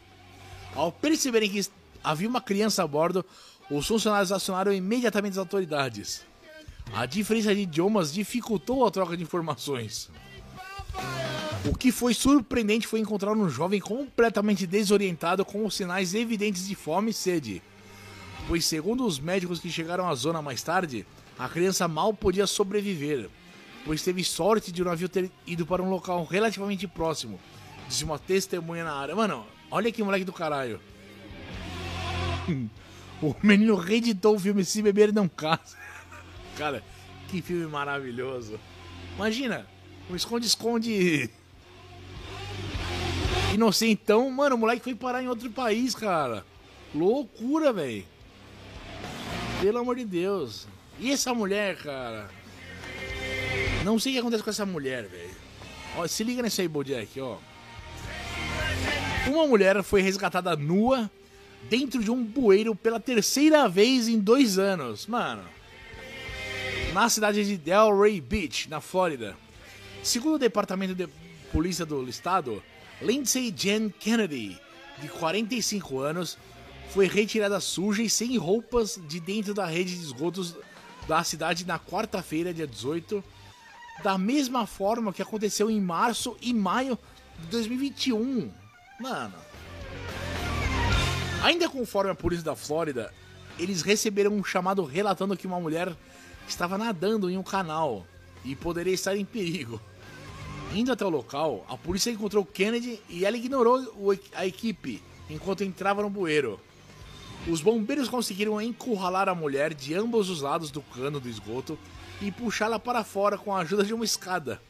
Ao 0.74 0.92
perceberem 0.92 1.50
que 1.50 1.66
havia 2.04 2.28
uma 2.28 2.40
criança 2.40 2.84
a 2.84 2.86
bordo, 2.86 3.24
os 3.68 3.86
funcionários 3.86 4.30
acionaram 4.30 4.72
imediatamente 4.72 5.32
as 5.32 5.38
autoridades. 5.38 6.24
A 6.94 7.06
diferença 7.06 7.54
de 7.54 7.62
idiomas 7.62 8.12
dificultou 8.12 8.86
a 8.86 8.90
troca 8.90 9.16
de 9.16 9.22
informações. 9.22 10.08
O 11.64 11.76
que 11.76 11.92
foi 11.92 12.14
surpreendente 12.14 12.86
foi 12.86 13.00
encontrar 13.00 13.32
um 13.32 13.48
jovem 13.48 13.80
completamente 13.80 14.66
desorientado 14.66 15.44
com 15.44 15.66
os 15.66 15.74
sinais 15.74 16.14
evidentes 16.14 16.66
de 16.66 16.74
fome 16.74 17.10
e 17.10 17.14
sede. 17.14 17.62
Pois, 18.48 18.64
segundo 18.64 19.06
os 19.06 19.18
médicos 19.18 19.60
que 19.60 19.70
chegaram 19.70 20.08
à 20.08 20.14
zona 20.14 20.40
mais 20.40 20.62
tarde, 20.62 21.06
a 21.38 21.48
criança 21.48 21.86
mal 21.86 22.12
podia 22.12 22.46
sobreviver, 22.46 23.28
pois 23.84 24.02
teve 24.02 24.24
sorte 24.24 24.72
de 24.72 24.82
o 24.82 24.84
navio 24.84 25.08
ter 25.08 25.30
ido 25.46 25.66
para 25.66 25.82
um 25.82 25.90
local 25.90 26.24
relativamente 26.24 26.86
próximo, 26.86 27.38
disse 27.88 28.04
uma 28.04 28.18
testemunha 28.18 28.84
na 28.84 28.94
área. 28.94 29.14
Mano, 29.14 29.46
olha 29.70 29.92
que 29.92 30.02
moleque 30.02 30.24
do 30.24 30.32
caralho. 30.32 30.80
o 33.22 33.34
menino 33.42 33.76
reeditou 33.76 34.36
o 34.36 34.40
filme 34.40 34.64
Se 34.64 34.82
Beber 34.82 35.12
Não 35.12 35.28
Casa. 35.28 35.76
Cara, 36.56 36.82
que 37.28 37.40
filme 37.42 37.66
maravilhoso. 37.66 38.58
Imagina, 39.16 39.66
um 40.08 40.16
esconde-esconde 40.16 41.28
inocentão. 43.52 44.30
Mano, 44.30 44.56
o 44.56 44.58
moleque 44.58 44.82
foi 44.82 44.94
parar 44.94 45.22
em 45.22 45.28
outro 45.28 45.50
país, 45.50 45.94
cara. 45.94 46.44
Loucura, 46.94 47.72
velho. 47.72 48.04
Pelo 49.60 49.78
amor 49.78 49.96
de 49.96 50.04
Deus. 50.04 50.66
E 50.98 51.10
essa 51.10 51.34
mulher, 51.34 51.76
cara? 51.76 52.30
Não 53.84 53.98
sei 53.98 54.12
o 54.12 54.14
que 54.14 54.20
acontece 54.20 54.42
com 54.42 54.50
essa 54.50 54.66
mulher, 54.66 55.06
velho. 55.06 56.08
Se 56.08 56.22
liga 56.24 56.42
nesse 56.42 56.60
aí, 56.60 56.68
Bojack, 56.68 57.20
ó. 57.20 57.38
Uma 59.26 59.46
mulher 59.46 59.82
foi 59.82 60.00
resgatada 60.00 60.56
nua 60.56 61.10
dentro 61.68 62.02
de 62.02 62.10
um 62.10 62.24
bueiro 62.24 62.74
pela 62.74 62.98
terceira 62.98 63.68
vez 63.68 64.08
em 64.08 64.18
dois 64.18 64.58
anos. 64.58 65.06
Mano. 65.06 65.44
Na 66.92 67.08
cidade 67.08 67.44
de 67.44 67.56
Delray 67.56 68.20
Beach, 68.20 68.68
na 68.68 68.80
Flórida. 68.80 69.36
Segundo 70.02 70.36
o 70.36 70.38
departamento 70.38 70.94
de 70.94 71.06
polícia 71.52 71.84
do 71.84 72.08
estado, 72.08 72.62
Lindsay 73.02 73.52
Jen 73.54 73.90
Kennedy, 73.90 74.58
de 74.98 75.08
45 75.08 75.98
anos, 75.98 76.38
foi 76.90 77.06
retirada 77.06 77.60
suja 77.60 78.02
e 78.02 78.10
sem 78.10 78.36
roupas 78.36 78.98
de 79.06 79.20
dentro 79.20 79.52
da 79.52 79.66
rede 79.66 79.94
de 79.94 80.02
esgotos 80.02 80.56
da 81.06 81.22
cidade 81.22 81.66
na 81.66 81.78
quarta-feira, 81.78 82.52
dia 82.52 82.66
18, 82.66 83.22
da 84.02 84.16
mesma 84.16 84.66
forma 84.66 85.12
que 85.12 85.22
aconteceu 85.22 85.70
em 85.70 85.80
março 85.80 86.36
e 86.40 86.52
maio 86.54 86.98
de 87.38 87.46
2021. 87.48 88.50
Mano. 88.98 89.34
Ainda 91.42 91.68
conforme 91.68 92.10
a 92.10 92.14
polícia 92.14 92.44
da 92.44 92.56
Flórida, 92.56 93.12
eles 93.58 93.82
receberam 93.82 94.32
um 94.32 94.44
chamado 94.44 94.84
relatando 94.84 95.36
que 95.36 95.46
uma 95.46 95.60
mulher 95.60 95.94
estava 96.48 96.78
nadando 96.78 97.30
em 97.30 97.36
um 97.36 97.42
canal 97.42 98.06
e 98.44 98.54
poderia 98.54 98.94
estar 98.94 99.16
em 99.16 99.24
perigo. 99.24 99.80
Indo 100.74 100.92
até 100.92 101.04
o 101.04 101.10
local, 101.10 101.66
a 101.68 101.76
polícia 101.76 102.10
encontrou 102.10 102.44
Kennedy 102.44 103.00
e 103.08 103.24
ela 103.24 103.36
ignorou 103.36 103.82
a 104.34 104.46
equipe 104.46 105.02
enquanto 105.28 105.64
entrava 105.64 106.02
no 106.02 106.10
bueiro. 106.10 106.60
Os 107.48 107.60
bombeiros 107.60 108.08
conseguiram 108.08 108.60
encurralar 108.60 109.28
a 109.28 109.34
mulher 109.34 109.72
de 109.74 109.94
ambos 109.94 110.28
os 110.28 110.42
lados 110.42 110.70
do 110.70 110.82
cano 110.82 111.18
do 111.18 111.28
esgoto 111.28 111.78
e 112.20 112.30
puxá-la 112.30 112.78
para 112.78 113.02
fora 113.02 113.38
com 113.38 113.54
a 113.54 113.60
ajuda 113.60 113.84
de 113.84 113.94
uma 113.94 114.04
escada. 114.04 114.60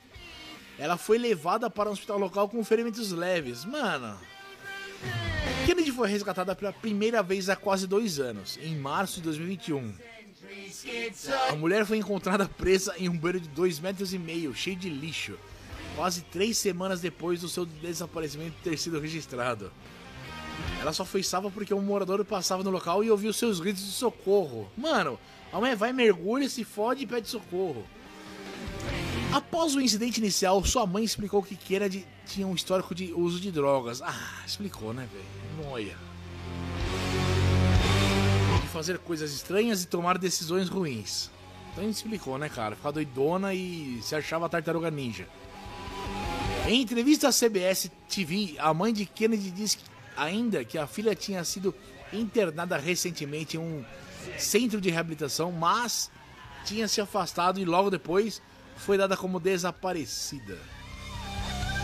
Ela 0.79 0.97
foi 0.97 1.19
levada 1.19 1.69
para 1.69 1.91
um 1.91 1.93
hospital 1.93 2.19
local 2.19 2.49
com 2.49 2.65
ferimentos 2.65 3.13
leves. 3.13 3.65
Mano. 3.65 4.17
Kennedy 5.67 5.93
foi 5.93 6.09
resgatada 6.09 6.55
pela 6.55 6.73
primeira 6.73 7.23
vez 7.23 7.49
há 7.49 7.57
quase 7.57 7.87
dois 7.87 8.19
anos, 8.19 8.59
em 8.63 8.77
março 8.77 9.17
de 9.17 9.23
2021. 9.23 9.93
A 11.49 11.57
mulher 11.57 11.85
foi 11.87 11.99
encontrada 11.99 12.49
presa 12.49 12.95
em 12.99 13.09
um 13.09 13.17
banheiro 13.17 13.41
de 13.41 13.49
dois 13.49 13.79
metros 13.79 14.13
e 14.13 14.19
meio, 14.19 14.55
cheio 14.55 14.77
de 14.77 14.89
lixo, 14.89 15.39
quase 15.97 16.23
três 16.23 16.59
semanas 16.59 17.01
depois 17.01 17.41
do 17.41 17.49
seu 17.49 17.65
desaparecimento 17.65 18.57
ter 18.63 18.77
sido 18.79 19.01
registrado. 19.01 19.73
Ela 20.81 20.93
só 20.93 21.05
foi 21.05 21.23
salva 21.23 21.51
porque 21.51 21.75
um 21.75 21.83
morador 21.83 22.25
passava 22.25 22.63
no 22.63 22.71
local 22.71 23.05
e 23.05 23.11
ouviu 23.11 23.33
seus 23.33 23.61
gritos 23.61 23.85
de 23.85 23.93
socorro. 23.93 24.71
Mano, 24.77 25.19
a 25.53 25.59
mulher 25.59 25.77
vai, 25.77 25.93
mergulha, 25.93 26.49
se 26.49 26.65
fode 26.65 27.05
e 27.05 27.07
pede 27.07 27.29
socorro. 27.29 27.87
Após 29.33 29.75
o 29.75 29.81
incidente 29.81 30.19
inicial, 30.19 30.65
sua 30.65 30.87
mãe 30.87 31.05
explicou 31.05 31.43
que 31.43 31.55
Kennedy 31.55 32.07
tinha 32.27 32.47
um 32.47 32.55
histórico 32.55 32.95
de 32.95 33.13
uso 33.13 33.39
de 33.41 33.53
drogas. 33.53 34.03
Ah, 34.03 34.43
explicou, 34.45 34.93
né, 34.93 35.09
velho? 35.13 35.69
Noia. 35.71 36.10
Fazer 38.73 38.99
coisas 38.99 39.33
estranhas 39.33 39.83
e 39.83 39.87
tomar 39.87 40.19
decisões 40.19 40.69
ruins. 40.69 41.31
Então 41.73 41.85
ele 41.85 41.93
explicou, 41.93 42.39
né, 42.39 42.49
cara? 42.49 42.77
Ficar 42.77 42.91
doidona 42.91 43.55
e 43.55 44.01
se 44.03 44.15
achava 44.15 44.49
tartaruga 44.49 44.91
ninja. 44.91 45.27
Em 46.67 46.83
entrevista 46.83 47.29
à 47.29 47.33
CBS 47.33 47.91
TV, 48.09 48.55
a 48.59 48.73
mãe 48.73 48.93
de 48.93 49.07
Kennedy 49.07 49.51
disse 49.51 49.79
ainda 50.17 50.65
que 50.65 50.79
a 50.79 50.87
filha 50.87 51.15
tinha 51.15 51.43
sido 51.45 51.75
internada 52.13 52.77
recentemente 52.77 53.57
em 53.57 53.61
um 53.61 53.85
centro 54.39 54.81
de 54.81 54.91
reabilitação, 54.91 55.51
mas 55.51 56.11
tinha 56.65 56.87
se 56.87 57.01
afastado 57.01 57.59
e 57.59 57.65
logo 57.65 57.91
depois 57.91 58.43
foi 58.77 58.97
dada 58.97 59.17
como 59.17 59.41
desaparecida. 59.41 60.59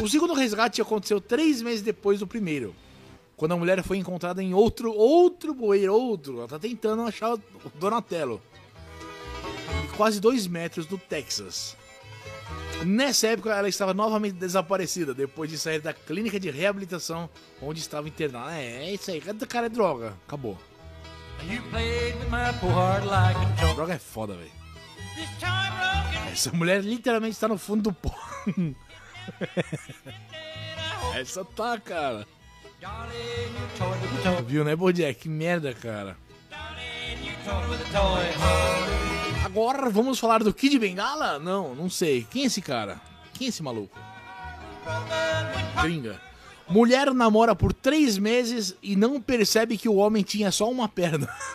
O 0.00 0.08
segundo 0.08 0.34
resgate 0.34 0.82
aconteceu 0.82 1.20
três 1.20 1.62
meses 1.62 1.82
depois 1.82 2.20
do 2.20 2.26
primeiro, 2.26 2.74
quando 3.36 3.52
a 3.52 3.56
mulher 3.56 3.82
foi 3.82 3.98
encontrada 3.98 4.42
em 4.42 4.54
outro 4.54 4.92
outro 4.92 5.54
bueiro, 5.54 5.94
outro. 5.94 6.38
Ela 6.38 6.48
tá 6.48 6.58
tentando 6.58 7.02
achar 7.02 7.34
o 7.34 7.42
Donatello, 7.74 8.40
quase 9.96 10.20
dois 10.20 10.46
metros 10.46 10.86
do 10.86 10.96
Texas. 10.96 11.76
Nessa 12.84 13.28
época, 13.28 13.54
ela 13.54 13.68
estava 13.68 13.94
novamente 13.94 14.34
desaparecida 14.34 15.14
depois 15.14 15.50
de 15.50 15.58
sair 15.58 15.80
da 15.80 15.92
clínica 15.92 16.38
de 16.38 16.50
reabilitação 16.50 17.28
onde 17.60 17.80
estava 17.80 18.06
internada. 18.06 18.54
É, 18.54 18.86
é 18.86 18.94
isso 18.94 19.10
aí, 19.10 19.20
cara 19.20 19.66
é 19.66 19.68
droga. 19.68 20.16
Acabou. 20.26 20.56
You 21.42 21.62
played 21.70 22.16
with 22.18 22.30
my 22.30 22.52
poor 22.60 22.72
heart 22.72 23.04
like. 23.04 23.38
Droga 23.74 23.94
é 23.94 23.98
foda, 23.98 24.34
velho. 24.34 24.52
Essa 26.32 26.52
mulher 26.52 26.82
literalmente 26.82 27.32
está 27.32 27.48
no 27.48 27.56
fundo 27.56 27.84
do 27.84 27.92
pó. 27.92 28.14
Essa 31.14 31.44
tá, 31.44 31.80
cara. 31.80 32.26
Viu, 34.46 34.64
né, 34.64 34.76
Bojack? 34.76 35.20
Que 35.20 35.28
merda, 35.28 35.72
cara. 35.74 36.16
Agora 39.44 39.88
vamos 39.90 40.18
falar 40.18 40.42
do 40.42 40.52
Kid 40.52 40.78
Bengala? 40.78 41.38
Não, 41.38 41.74
não 41.74 41.88
sei. 41.88 42.26
Quem 42.30 42.42
é 42.42 42.46
esse 42.46 42.60
cara? 42.60 43.00
Quem 43.32 43.46
é 43.46 43.48
esse 43.48 43.62
maluco? 43.62 43.96
Gringa. 45.82 46.20
Mulher 46.68 47.14
namora 47.14 47.54
por 47.54 47.72
três 47.72 48.18
meses 48.18 48.74
e 48.82 48.96
não 48.96 49.20
percebe 49.20 49.78
que 49.78 49.88
o 49.88 49.94
homem 49.96 50.24
tinha 50.24 50.50
só 50.50 50.68
uma 50.70 50.88
perna. 50.88 51.28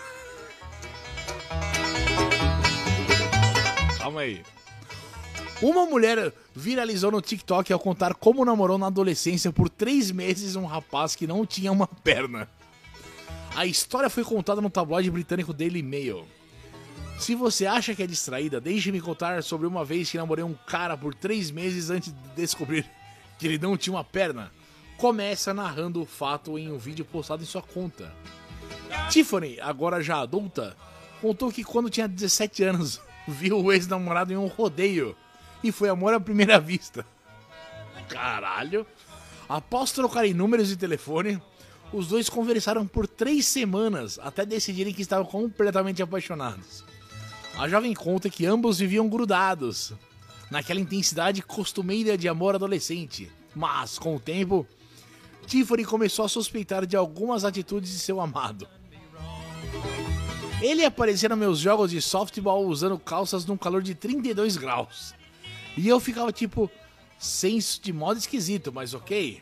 Calma 3.99 4.21
aí. 4.21 4.41
Uma 5.62 5.86
mulher 5.86 6.34
viralizou 6.56 7.12
no 7.12 7.21
TikTok 7.21 7.71
ao 7.71 7.80
contar 7.80 8.15
como 8.15 8.43
namorou 8.43 8.80
na 8.80 8.88
adolescência 8.88 9.54
por 9.54 9.69
três 9.69 10.10
meses 10.10 10.56
um 10.56 10.65
rapaz 10.65 11.15
que 11.15 11.28
não 11.28 11.45
tinha 11.45 11.71
uma 11.71 11.86
perna. 11.86 12.50
A 13.56 13.67
história 13.67 14.10
foi 14.10 14.24
contada 14.24 14.60
no 14.60 14.71
tabloide 14.71 15.12
britânico 15.12 15.54
Daily 15.54 15.84
Mail. 15.84 16.26
Se 17.19 17.36
você 17.36 17.67
acha 17.67 17.93
que 17.93 18.02
é 18.02 18.08
distraída, 18.08 18.60
deixe-me 18.60 19.00
contar 19.00 19.43
sobre 19.43 19.67
uma 19.67 19.86
vez 19.86 20.10
que 20.10 20.17
namorei 20.17 20.43
um 20.43 20.56
cara 20.65 20.97
por 20.97 21.13
três 21.13 21.52
meses 21.52 21.91
antes 21.91 22.12
de 22.12 22.30
descobrir 22.36 22.89
que 23.38 23.45
ele 23.45 23.60
não 23.60 23.78
tinha 23.78 23.95
uma 23.95 24.04
perna. 24.04 24.52
Começa 24.97 25.54
narrando 25.54 26.02
o 26.02 26.08
fato 26.08 26.58
em 26.58 26.71
um 26.71 26.78
vídeo 26.80 27.06
postado 27.06 27.43
em 27.43 27.45
sua 27.45 27.62
conta. 27.62 28.12
Tiffany, 29.12 29.60
agora 29.60 30.02
já 30.02 30.21
adulta, 30.21 30.76
contou 31.21 31.52
que 31.52 31.63
quando 31.63 31.89
tinha 31.89 32.08
17 32.08 32.63
anos, 32.63 33.00
viu 33.28 33.63
o 33.63 33.71
ex-namorado 33.71 34.34
em 34.34 34.38
um 34.38 34.47
rodeio 34.47 35.15
e 35.63 35.71
foi 35.71 35.89
amor 35.89 36.13
à 36.13 36.19
primeira 36.19 36.60
vista. 36.60 37.06
Caralho! 38.08 38.86
Após 39.47 39.91
trocarem 39.91 40.34
números 40.34 40.67
de 40.69 40.78
telefone, 40.78 41.41
os 41.91 42.08
dois 42.08 42.30
conversaram 42.30 42.88
por 42.88 43.08
três 43.08 43.45
semanas 43.45 44.17
até 44.21 44.45
decidirem 44.45 44.93
que 44.93 45.02
estavam 45.02 45.26
completamente 45.26 46.02
apaixonados. 46.02 46.84
A 47.58 47.67
jovem 47.67 47.93
conta 47.93 48.30
que 48.30 48.45
ambos 48.45 48.80
viviam 48.80 49.10
grudados, 49.10 49.93
naquela 50.50 50.80
intensidade 50.80 51.41
costumeira 51.41 52.17
de 52.17 52.28
amor 52.28 52.56
adolescente. 52.56 53.30
Mas, 53.54 54.00
com 54.00 54.15
o 54.15 54.19
tempo, 54.19 54.65
Tiffany 55.45 55.84
começou 55.84 56.26
a 56.26 56.30
suspeitar 56.30 56.86
de 56.86 56.95
algumas 56.95 57.43
atitudes 57.43 57.91
de 57.91 58.00
seu 58.00 58.21
amado. 58.21 58.67
Ele 60.62 60.86
aparecia 60.86 61.28
nos 61.28 61.38
meus 61.38 61.60
jogos 61.60 61.91
de 61.91 62.02
softball 62.02 62.65
usando 62.67 62.97
calças 63.00 63.45
num 63.45 63.58
calor 63.58 63.82
de 63.82 63.95
32 63.95 64.58
graus. 64.58 65.13
E 65.77 65.88
eu 65.88 65.99
ficava 65.99 66.31
tipo, 66.31 66.69
senso 67.17 67.81
de 67.81 67.93
modo 67.93 68.17
esquisito, 68.17 68.71
mas 68.73 68.93
ok. 68.93 69.41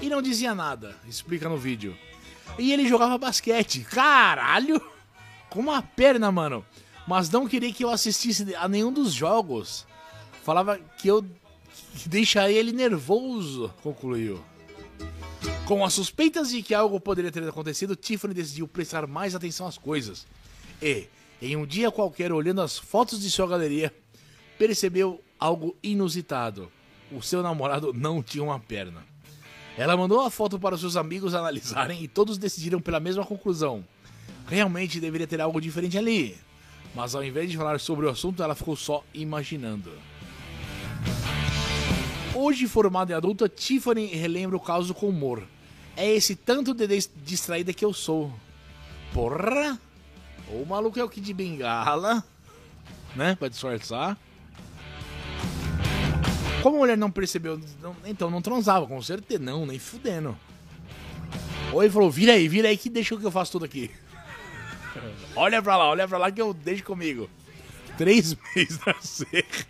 E 0.00 0.08
não 0.08 0.22
dizia 0.22 0.54
nada, 0.54 0.96
explica 1.06 1.48
no 1.48 1.58
vídeo. 1.58 1.96
E 2.58 2.72
ele 2.72 2.88
jogava 2.88 3.18
basquete. 3.18 3.80
Caralho! 3.80 4.80
Com 5.48 5.60
uma 5.60 5.82
perna, 5.82 6.30
mano. 6.30 6.64
Mas 7.06 7.28
não 7.28 7.46
queria 7.46 7.72
que 7.72 7.84
eu 7.84 7.90
assistisse 7.90 8.54
a 8.54 8.68
nenhum 8.68 8.92
dos 8.92 9.12
jogos. 9.12 9.86
Falava 10.44 10.78
que 10.78 11.08
eu 11.08 11.24
deixaria 12.06 12.58
ele 12.58 12.72
nervoso, 12.72 13.72
concluiu. 13.82 14.42
Com 15.66 15.84
as 15.84 15.92
suspeitas 15.92 16.50
de 16.50 16.62
que 16.62 16.74
algo 16.74 17.00
poderia 17.00 17.30
ter 17.30 17.46
acontecido, 17.48 17.96
Tiffany 17.96 18.34
decidiu 18.34 18.66
prestar 18.66 19.06
mais 19.06 19.34
atenção 19.34 19.66
às 19.66 19.78
coisas. 19.78 20.26
E, 20.82 21.06
em 21.40 21.56
um 21.56 21.66
dia 21.66 21.90
qualquer, 21.90 22.32
olhando 22.32 22.60
as 22.60 22.78
fotos 22.78 23.20
de 23.20 23.30
sua 23.30 23.46
galeria, 23.46 23.94
percebeu 24.58 25.22
algo 25.40 25.74
inusitado. 25.82 26.70
O 27.10 27.22
seu 27.22 27.42
namorado 27.42 27.92
não 27.92 28.22
tinha 28.22 28.44
uma 28.44 28.60
perna. 28.60 29.02
Ela 29.76 29.96
mandou 29.96 30.20
a 30.20 30.30
foto 30.30 30.58
para 30.58 30.74
os 30.74 30.80
seus 30.80 30.96
amigos 30.96 31.34
analisarem 31.34 32.02
e 32.02 32.08
todos 32.08 32.36
decidiram 32.36 32.80
pela 32.80 33.00
mesma 33.00 33.24
conclusão. 33.24 33.84
Realmente 34.46 35.00
deveria 35.00 35.26
ter 35.26 35.40
algo 35.40 35.60
diferente 35.60 35.96
ali. 35.96 36.36
Mas 36.94 37.14
ao 37.14 37.24
invés 37.24 37.50
de 37.50 37.56
falar 37.56 37.80
sobre 37.80 38.04
o 38.04 38.10
assunto, 38.10 38.42
ela 38.42 38.54
ficou 38.54 38.76
só 38.76 39.02
imaginando. 39.14 39.90
Hoje, 42.34 42.66
formada 42.66 43.12
e 43.12 43.14
adulta, 43.14 43.48
Tiffany 43.48 44.06
relembra 44.06 44.56
o 44.56 44.60
caso 44.60 44.92
com 44.92 45.08
humor. 45.08 45.42
É 45.96 46.08
esse 46.08 46.34
tanto 46.34 46.74
de 46.74 46.86
distraída 47.24 47.72
que 47.72 47.84
eu 47.84 47.92
sou. 47.92 48.32
Porra! 49.12 49.78
O 50.48 50.64
maluco 50.64 50.98
é 50.98 51.04
o 51.04 51.08
que 51.08 51.20
de 51.20 51.32
bengala, 51.32 52.24
né? 53.14 53.36
Pra 53.36 53.48
disfarçar. 53.48 54.18
Como 56.62 56.76
a 56.76 56.78
mulher 56.80 56.96
não 56.96 57.10
percebeu, 57.10 57.60
não- 57.80 57.96
então 58.04 58.30
não 58.30 58.42
transava, 58.42 58.86
com 58.86 59.00
certeza. 59.02 59.42
Não, 59.42 59.64
nem 59.66 59.78
fudendo. 59.78 60.36
Ele 61.72 61.90
falou: 61.90 62.10
vira 62.10 62.32
aí, 62.32 62.48
vira 62.48 62.68
aí 62.68 62.76
que 62.76 62.90
deixa 62.90 63.16
que 63.16 63.24
eu 63.24 63.30
faço 63.30 63.52
tudo 63.52 63.64
aqui. 63.64 63.90
olha 65.36 65.62
pra 65.62 65.76
lá, 65.76 65.88
olha 65.88 66.06
pra 66.08 66.18
lá 66.18 66.30
que 66.30 66.40
eu 66.40 66.52
deixo 66.52 66.84
comigo. 66.84 67.28
Três 67.96 68.36
meses 68.54 68.78
na 68.84 68.94
seca. 69.00 69.66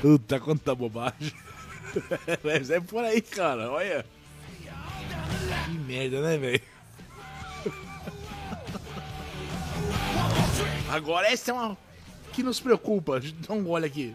Puta, 0.00 0.38
quanta 0.38 0.74
bobagem. 0.74 1.32
Mas 2.44 2.70
é 2.70 2.80
por 2.80 3.02
aí, 3.04 3.20
cara, 3.22 3.70
olha. 3.70 4.04
Que 5.64 5.70
merda, 5.78 6.20
né, 6.20 6.36
velho? 6.36 6.60
Agora 10.90 11.26
essa 11.26 11.50
é 11.50 11.54
uma 11.54 11.76
que 12.32 12.42
nos 12.42 12.60
preocupa. 12.60 13.20
Dá 13.20 13.54
um 13.54 13.64
gole 13.64 13.86
aqui. 13.86 14.14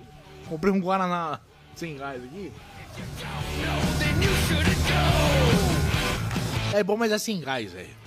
Comprei 0.50 0.74
um 0.74 0.82
Guaraná 0.82 1.40
sem 1.76 1.96
gás 1.96 2.24
aqui. 2.24 2.52
É 6.74 6.84
bom, 6.84 6.98
mas 6.98 7.12
é 7.12 7.18
sem 7.20 7.40
gás, 7.40 7.72
velho. 7.72 8.00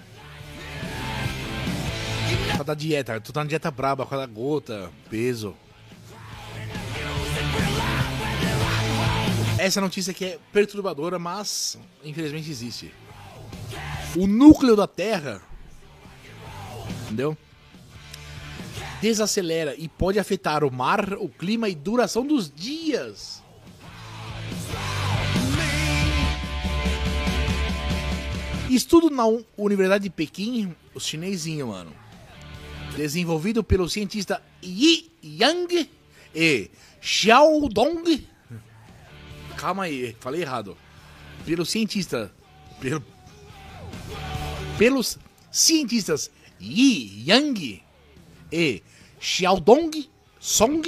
Causa 2.48 2.64
da 2.64 2.74
dieta. 2.74 3.20
Tu 3.20 3.32
tá 3.32 3.44
na 3.44 3.48
dieta 3.48 3.70
braba, 3.70 4.04
causa 4.04 4.26
da 4.26 4.32
gota, 4.32 4.90
peso. 5.08 5.54
Essa 9.58 9.80
notícia 9.80 10.10
aqui 10.10 10.24
é 10.24 10.38
perturbadora, 10.52 11.18
mas 11.20 11.78
infelizmente 12.02 12.50
existe. 12.50 12.92
O 14.16 14.26
núcleo 14.26 14.74
da 14.74 14.88
Terra, 14.88 15.40
entendeu? 17.04 17.36
Desacelera 19.02 19.74
e 19.76 19.88
pode 19.88 20.20
afetar 20.20 20.62
o 20.62 20.70
mar, 20.70 21.14
o 21.14 21.28
clima 21.28 21.68
e 21.68 21.74
duração 21.74 22.24
dos 22.24 22.48
dias. 22.48 23.42
Estudo 28.70 29.10
na 29.10 29.24
Universidade 29.58 30.04
de 30.04 30.10
Pequim, 30.10 30.72
o 30.94 31.00
chinesinho, 31.00 31.66
mano. 31.66 31.92
Desenvolvido 32.96 33.64
pelo 33.64 33.88
cientista 33.88 34.40
Yi 34.62 35.10
Yang 35.20 35.90
e 36.32 36.70
Xiaodong. 37.00 38.24
Calma 39.56 39.82
aí, 39.82 40.16
falei 40.20 40.42
errado. 40.42 40.78
Pelo 41.44 41.66
cientista. 41.66 42.32
Pelo, 42.80 43.04
pelos 44.78 45.18
cientistas 45.50 46.30
Yi 46.60 47.24
Yang 47.28 47.82
e 48.52 48.82
Xiaodong 49.18 50.08
Song. 50.38 50.82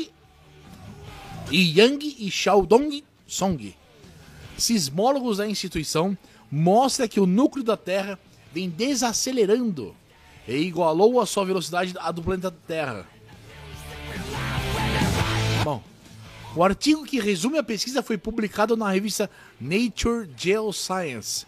Yi 1.50 1.78
Yang 1.78 2.16
e 2.18 2.30
Xiaodong 2.30 3.02
Song 3.26 3.74
sismólogos 4.56 5.38
da 5.38 5.48
instituição 5.48 6.16
mostra 6.50 7.08
que 7.08 7.20
o 7.20 7.26
núcleo 7.26 7.64
da 7.64 7.76
Terra 7.76 8.18
vem 8.52 8.68
desacelerando 8.68 9.94
e 10.46 10.56
igualou 10.56 11.20
a 11.20 11.26
sua 11.26 11.44
velocidade 11.44 11.94
à 11.98 12.10
do 12.12 12.22
planeta 12.22 12.50
Terra. 12.66 13.06
Bom, 15.64 15.82
o 16.54 16.62
artigo 16.62 17.04
que 17.04 17.18
resume 17.18 17.58
a 17.58 17.62
pesquisa 17.62 18.02
foi 18.02 18.18
publicado 18.18 18.76
na 18.76 18.90
revista 18.90 19.28
Nature 19.60 20.30
Geoscience 20.36 21.46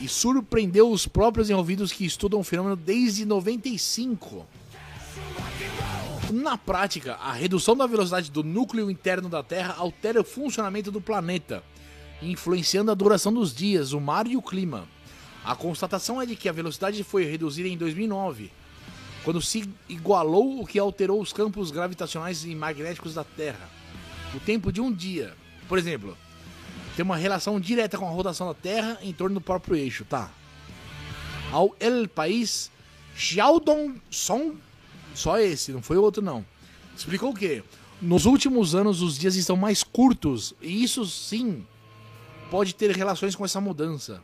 e 0.00 0.08
surpreendeu 0.08 0.90
os 0.90 1.06
próprios 1.06 1.48
envolvidos 1.50 1.92
que 1.92 2.04
estudam 2.04 2.40
o 2.40 2.44
fenômeno 2.44 2.76
desde 2.76 3.24
95. 3.24 4.46
Na 6.32 6.56
prática, 6.56 7.14
a 7.14 7.32
redução 7.32 7.76
da 7.76 7.86
velocidade 7.86 8.30
do 8.30 8.44
núcleo 8.44 8.88
interno 8.88 9.28
da 9.28 9.42
Terra 9.42 9.74
altera 9.76 10.20
o 10.20 10.24
funcionamento 10.24 10.90
do 10.90 11.00
planeta, 11.00 11.60
influenciando 12.22 12.90
a 12.90 12.94
duração 12.94 13.32
dos 13.32 13.52
dias, 13.52 13.92
o 13.92 14.00
mar 14.00 14.28
e 14.28 14.36
o 14.36 14.42
clima. 14.42 14.86
A 15.44 15.56
constatação 15.56 16.22
é 16.22 16.26
de 16.26 16.36
que 16.36 16.48
a 16.48 16.52
velocidade 16.52 17.02
foi 17.02 17.24
reduzida 17.24 17.68
em 17.68 17.76
2009, 17.76 18.52
quando 19.24 19.42
se 19.42 19.68
igualou 19.88 20.60
o 20.60 20.66
que 20.66 20.78
alterou 20.78 21.20
os 21.20 21.32
campos 21.32 21.72
gravitacionais 21.72 22.44
e 22.44 22.54
magnéticos 22.54 23.14
da 23.14 23.24
Terra. 23.24 23.68
O 24.32 24.38
tempo 24.38 24.72
de 24.72 24.80
um 24.80 24.92
dia, 24.92 25.34
por 25.68 25.78
exemplo, 25.78 26.16
tem 26.94 27.04
uma 27.04 27.16
relação 27.16 27.58
direta 27.58 27.98
com 27.98 28.06
a 28.06 28.10
rotação 28.10 28.46
da 28.46 28.54
Terra 28.54 28.98
em 29.02 29.12
torno 29.12 29.34
do 29.34 29.40
próprio 29.40 29.74
eixo, 29.74 30.04
tá? 30.04 30.30
Ao 31.50 31.74
El 31.80 32.06
País, 32.06 32.70
Xiaodong 33.16 34.00
Song, 34.08 34.56
só 35.14 35.38
esse, 35.38 35.72
não 35.72 35.82
foi 35.82 35.96
o 35.96 36.02
outro 36.02 36.22
não. 36.22 36.44
Explicou 36.96 37.34
que 37.34 37.62
nos 38.00 38.26
últimos 38.26 38.74
anos 38.74 39.02
os 39.02 39.18
dias 39.18 39.36
estão 39.36 39.56
mais 39.56 39.82
curtos 39.82 40.54
e 40.60 40.82
isso 40.82 41.04
sim 41.06 41.66
pode 42.50 42.74
ter 42.74 42.90
relações 42.96 43.34
com 43.34 43.44
essa 43.44 43.60
mudança. 43.60 44.22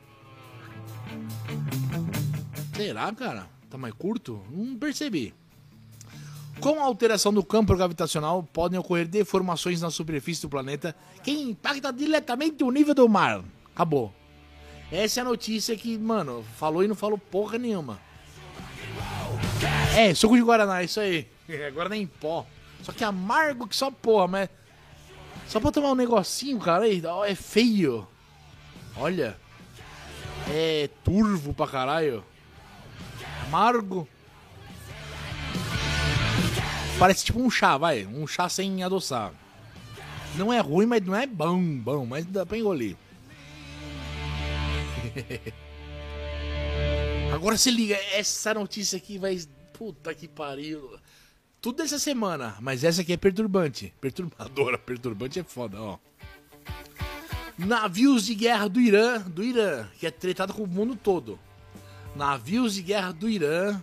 Será, 2.74 3.12
cara? 3.12 3.48
Tá 3.70 3.78
mais 3.78 3.94
curto? 3.94 4.42
Não 4.50 4.76
percebi. 4.76 5.34
Com 6.60 6.80
a 6.80 6.84
alteração 6.84 7.32
do 7.32 7.44
campo 7.44 7.76
gravitacional, 7.76 8.42
podem 8.42 8.78
ocorrer 8.78 9.06
deformações 9.06 9.80
na 9.80 9.90
superfície 9.90 10.42
do 10.42 10.48
planeta 10.48 10.96
que 11.22 11.30
impacta 11.30 11.92
diretamente 11.92 12.64
o 12.64 12.70
nível 12.70 12.94
do 12.94 13.08
mar. 13.08 13.44
Acabou. 13.74 14.12
Essa 14.90 15.20
é 15.20 15.22
a 15.22 15.24
notícia 15.24 15.76
que, 15.76 15.98
mano, 15.98 16.44
falou 16.56 16.82
e 16.82 16.88
não 16.88 16.94
falou 16.94 17.18
porra 17.18 17.58
nenhuma. 17.58 17.98
É, 19.96 20.14
suco 20.14 20.36
de 20.36 20.42
Guaraná, 20.42 20.82
isso 20.82 21.00
aí. 21.00 21.26
É, 21.48 21.70
Guaraná 21.70 21.96
em 21.96 22.08
pó. 22.08 22.44
Só 22.82 22.90
que 22.90 23.04
amargo 23.04 23.68
que 23.68 23.76
só 23.76 23.88
porra, 23.88 24.26
mas. 24.26 24.48
Só 25.46 25.60
pra 25.60 25.70
tomar 25.70 25.92
um 25.92 25.94
negocinho, 25.94 26.58
cara, 26.58 26.84
aí, 26.84 27.00
é 27.26 27.34
feio. 27.36 28.06
Olha. 28.96 29.38
É 30.50 30.90
turvo 31.04 31.54
pra 31.54 31.68
caralho. 31.68 32.24
Amargo. 33.46 34.08
Parece 36.98 37.24
tipo 37.24 37.40
um 37.40 37.48
chá, 37.48 37.78
vai. 37.78 38.04
Um 38.06 38.26
chá 38.26 38.48
sem 38.48 38.82
adoçar. 38.82 39.32
Não 40.34 40.52
é 40.52 40.58
ruim, 40.58 40.86
mas 40.86 41.04
não 41.04 41.14
é 41.14 41.26
bom, 41.26 41.62
bom, 41.78 42.04
mas 42.04 42.26
dá 42.26 42.44
pra 42.44 42.58
engolir. 42.58 42.96
Agora 47.32 47.56
se 47.56 47.70
liga, 47.70 47.96
essa 48.12 48.52
notícia 48.54 48.96
aqui 48.96 49.18
vai. 49.18 49.38
Puta 49.76 50.14
que 50.14 50.26
pariu. 50.26 50.98
Tudo 51.60 51.78
dessa 51.78 51.98
semana, 51.98 52.56
mas 52.60 52.84
essa 52.84 53.02
aqui 53.02 53.12
é 53.12 53.16
perturbante. 53.16 53.92
Perturbadora, 54.00 54.78
perturbante 54.78 55.38
é 55.38 55.44
foda, 55.44 55.80
ó. 55.80 55.98
Navios 57.58 58.26
de 58.26 58.34
guerra 58.34 58.68
do 58.68 58.80
Irã, 58.80 59.20
do 59.20 59.42
Irã, 59.42 59.86
que 59.98 60.06
é 60.06 60.10
tretado 60.10 60.52
com 60.54 60.62
o 60.62 60.66
mundo 60.66 60.94
todo. 60.94 61.38
Navios 62.14 62.74
de 62.74 62.82
guerra 62.82 63.12
do 63.12 63.28
Irã 63.28 63.82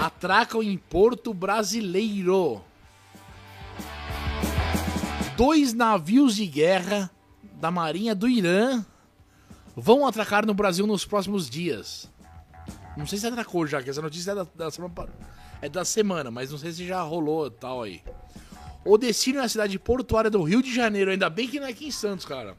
atracam 0.00 0.62
em 0.62 0.76
porto 0.76 1.34
brasileiro. 1.34 2.62
Dois 5.36 5.72
navios 5.72 6.36
de 6.36 6.46
guerra 6.46 7.10
da 7.54 7.70
Marinha 7.70 8.14
do 8.14 8.28
Irã 8.28 8.84
vão 9.76 10.06
atracar 10.06 10.44
no 10.44 10.54
Brasil 10.54 10.86
nos 10.86 11.04
próximos 11.04 11.48
dias. 11.48 12.10
Não 12.96 13.06
sei 13.06 13.18
se 13.18 13.26
atracou 13.26 13.66
já, 13.66 13.82
que 13.82 13.90
essa 13.90 14.02
notícia 14.02 14.32
é 14.32 14.34
da, 14.34 14.46
da 14.54 14.70
semana, 14.70 15.08
é 15.62 15.68
da 15.68 15.84
semana, 15.84 16.30
mas 16.30 16.50
não 16.50 16.58
sei 16.58 16.72
se 16.72 16.86
já 16.86 17.00
rolou 17.02 17.50
tal 17.50 17.82
aí. 17.82 18.02
O 18.84 18.96
destino 18.96 19.40
é 19.40 19.44
a 19.44 19.48
cidade 19.48 19.78
portuária 19.78 20.30
do 20.30 20.42
Rio 20.42 20.62
de 20.62 20.74
Janeiro, 20.74 21.10
ainda 21.10 21.28
bem 21.28 21.46
que 21.46 21.60
não 21.60 21.66
é 21.66 21.70
aqui 21.70 21.86
em 21.86 21.90
Santos, 21.90 22.24
cara. 22.24 22.56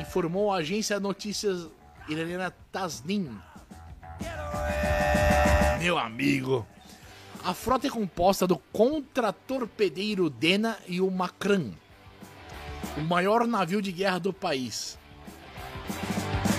Informou 0.00 0.52
a 0.52 0.56
agência 0.56 0.98
notícias 0.98 1.68
iraniana 2.08 2.52
Tasnim. 2.72 3.30
Meu 5.78 5.98
amigo. 5.98 6.66
A 7.44 7.52
frota 7.52 7.86
é 7.86 7.90
composta 7.90 8.46
do 8.46 8.56
contratorpedeiro 8.56 10.30
Dena 10.30 10.78
e 10.88 11.00
o 11.00 11.10
Macran, 11.10 11.72
o 12.96 13.02
maior 13.02 13.46
navio 13.46 13.82
de 13.82 13.92
guerra 13.92 14.18
do 14.18 14.32
país, 14.32 14.98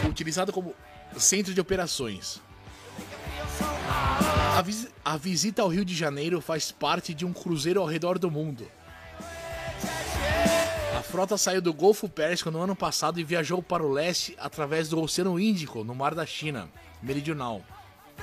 utilizado 0.08 0.54
como 0.54 0.76
centro 1.18 1.56
de 1.56 1.60
operações. 1.60 2.40
A, 4.58 4.62
vis- 4.62 4.88
a 5.04 5.18
visita 5.18 5.62
ao 5.62 5.68
Rio 5.68 5.84
de 5.86 5.94
Janeiro 5.96 6.40
faz 6.42 6.72
parte 6.72 7.14
de 7.14 7.26
um 7.26 7.34
cruzeiro 7.34 7.82
ao 7.82 7.86
redor 7.88 8.18
do 8.18 8.32
mundo. 8.32 8.66
A 10.98 11.02
frota 11.04 11.38
saiu 11.38 11.62
do 11.62 11.74
Golfo 11.74 12.08
Pérsico 12.10 12.50
no 12.52 12.62
ano 12.62 12.76
passado 12.76 13.20
e 13.20 13.24
viajou 13.24 13.62
para 13.62 13.84
o 13.84 13.92
leste 13.92 14.36
através 14.40 14.88
do 14.90 15.00
Oceano 15.02 15.40
Índico, 15.40 15.84
no 15.84 15.94
Mar 15.94 16.16
da 16.16 16.26
China 16.26 16.70
Meridional, 17.02 17.62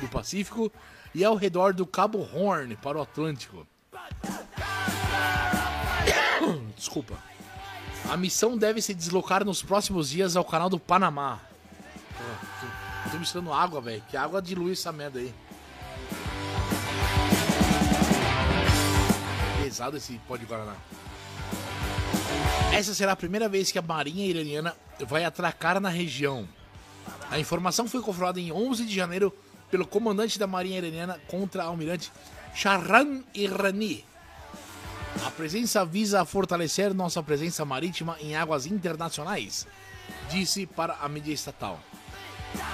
do 0.01 0.09
Pacífico 0.09 0.73
e 1.15 1.23
ao 1.25 1.37
redor 1.37 1.73
do 1.75 1.87
Cabo 1.87 2.27
Horn 2.35 2.75
para 2.77 2.99
o 2.99 3.03
Atlântico. 3.03 3.67
Desculpa. 6.77 7.15
A 8.11 8.17
missão 8.17 8.59
deve 8.59 8.83
se 8.83 8.93
deslocar 8.95 9.45
nos 9.45 9.63
próximos 9.63 10.11
dias 10.11 10.35
ao 10.37 10.45
canal 10.45 10.69
do 10.69 10.79
Panamá. 10.81 11.39
Pô, 13.05 13.11
tô- 13.11 13.19
misturando 13.19 13.53
água, 13.53 13.81
velho. 13.81 14.03
Que 14.09 14.17
água 14.17 14.41
dilui 14.43 14.73
essa 14.73 14.93
merda 14.93 15.19
aí. 15.19 15.33
Pesado 19.63 19.97
esse 19.97 20.19
pó 20.29 20.37
de 20.37 20.45
Guaraná. 20.45 20.75
Essa 22.73 22.95
será 22.95 23.13
a 23.13 23.17
primeira 23.17 23.49
vez 23.49 23.71
que 23.71 23.79
a 23.79 23.83
Marinha 23.83 24.27
Iraniana 24.27 24.75
vai 25.07 25.25
atracar 25.25 25.81
na 25.81 25.89
região. 25.89 26.49
A 27.31 27.39
informação 27.39 27.89
foi 27.89 28.01
confirmada 28.03 28.41
em 28.41 28.53
11 28.53 28.85
de 28.85 28.95
janeiro 28.95 29.33
pelo 29.71 29.87
comandante 29.87 30.39
da 30.39 30.47
Marinha 30.47 30.79
Iraniana 30.79 31.19
contra 31.29 31.65
almirante 31.65 32.13
Shahram 32.55 33.23
Irani. 33.35 34.05
A 35.27 35.31
presença 35.31 35.85
visa 35.85 36.25
fortalecer 36.25 36.93
nossa 36.95 37.23
presença 37.23 37.65
marítima 37.65 38.17
em 38.21 38.35
águas 38.35 38.67
internacionais, 38.67 39.67
disse 40.31 40.67
para 40.67 40.95
a 41.01 41.09
mídia 41.09 41.33
estatal. 41.33 41.79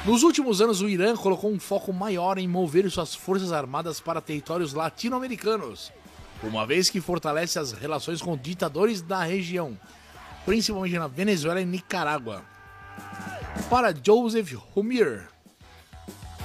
Nos 0.05 0.23
últimos 0.23 0.61
anos, 0.61 0.81
o 0.81 0.89
Irã 0.89 1.17
colocou 1.17 1.51
um 1.51 1.61
foco 1.61 1.93
maior 1.93 2.39
em 2.39 2.49
mover 2.49 2.91
suas 2.91 3.15
forças 3.15 3.53
armadas 3.53 4.01
para 4.01 4.21
territórios 4.21 4.73
latino-americanos, 4.73 5.93
uma 6.43 6.67
vez 6.67 6.89
que 6.89 7.01
fortalece 7.01 7.59
as 7.59 7.73
relações 7.73 8.23
com 8.23 8.37
ditadores 8.37 9.03
da 9.03 9.23
região, 9.23 9.79
principalmente 10.45 10.99
na 10.99 11.09
Venezuela 11.09 11.61
e 11.61 11.67
Nicarágua. 11.67 12.43
Para 13.69 13.95
Joseph 13.95 14.55
Humir, 14.75 15.29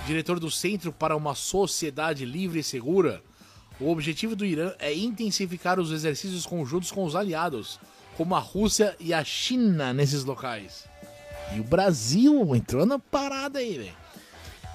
diretor 0.06 0.40
do 0.40 0.52
Centro 0.52 0.92
para 0.92 1.16
uma 1.16 1.34
Sociedade 1.34 2.26
Livre 2.26 2.60
e 2.60 2.64
Segura, 2.64 3.24
o 3.80 3.90
objetivo 3.90 4.36
do 4.36 4.46
Irã 4.46 4.74
é 4.78 4.94
intensificar 4.94 5.80
os 5.80 5.92
exercícios 5.92 6.46
conjuntos 6.46 6.92
com 6.92 7.04
os 7.04 7.16
aliados, 7.16 7.80
como 8.18 8.36
a 8.36 8.40
Rússia 8.40 8.96
e 9.00 9.14
a 9.14 9.24
China 9.24 9.94
nesses 9.94 10.24
locais. 10.24 10.93
E 11.56 11.60
o 11.60 11.64
Brasil 11.64 12.56
entrou 12.56 12.86
na 12.86 12.98
parada 12.98 13.60
aí, 13.60 13.78
velho. 13.78 14.04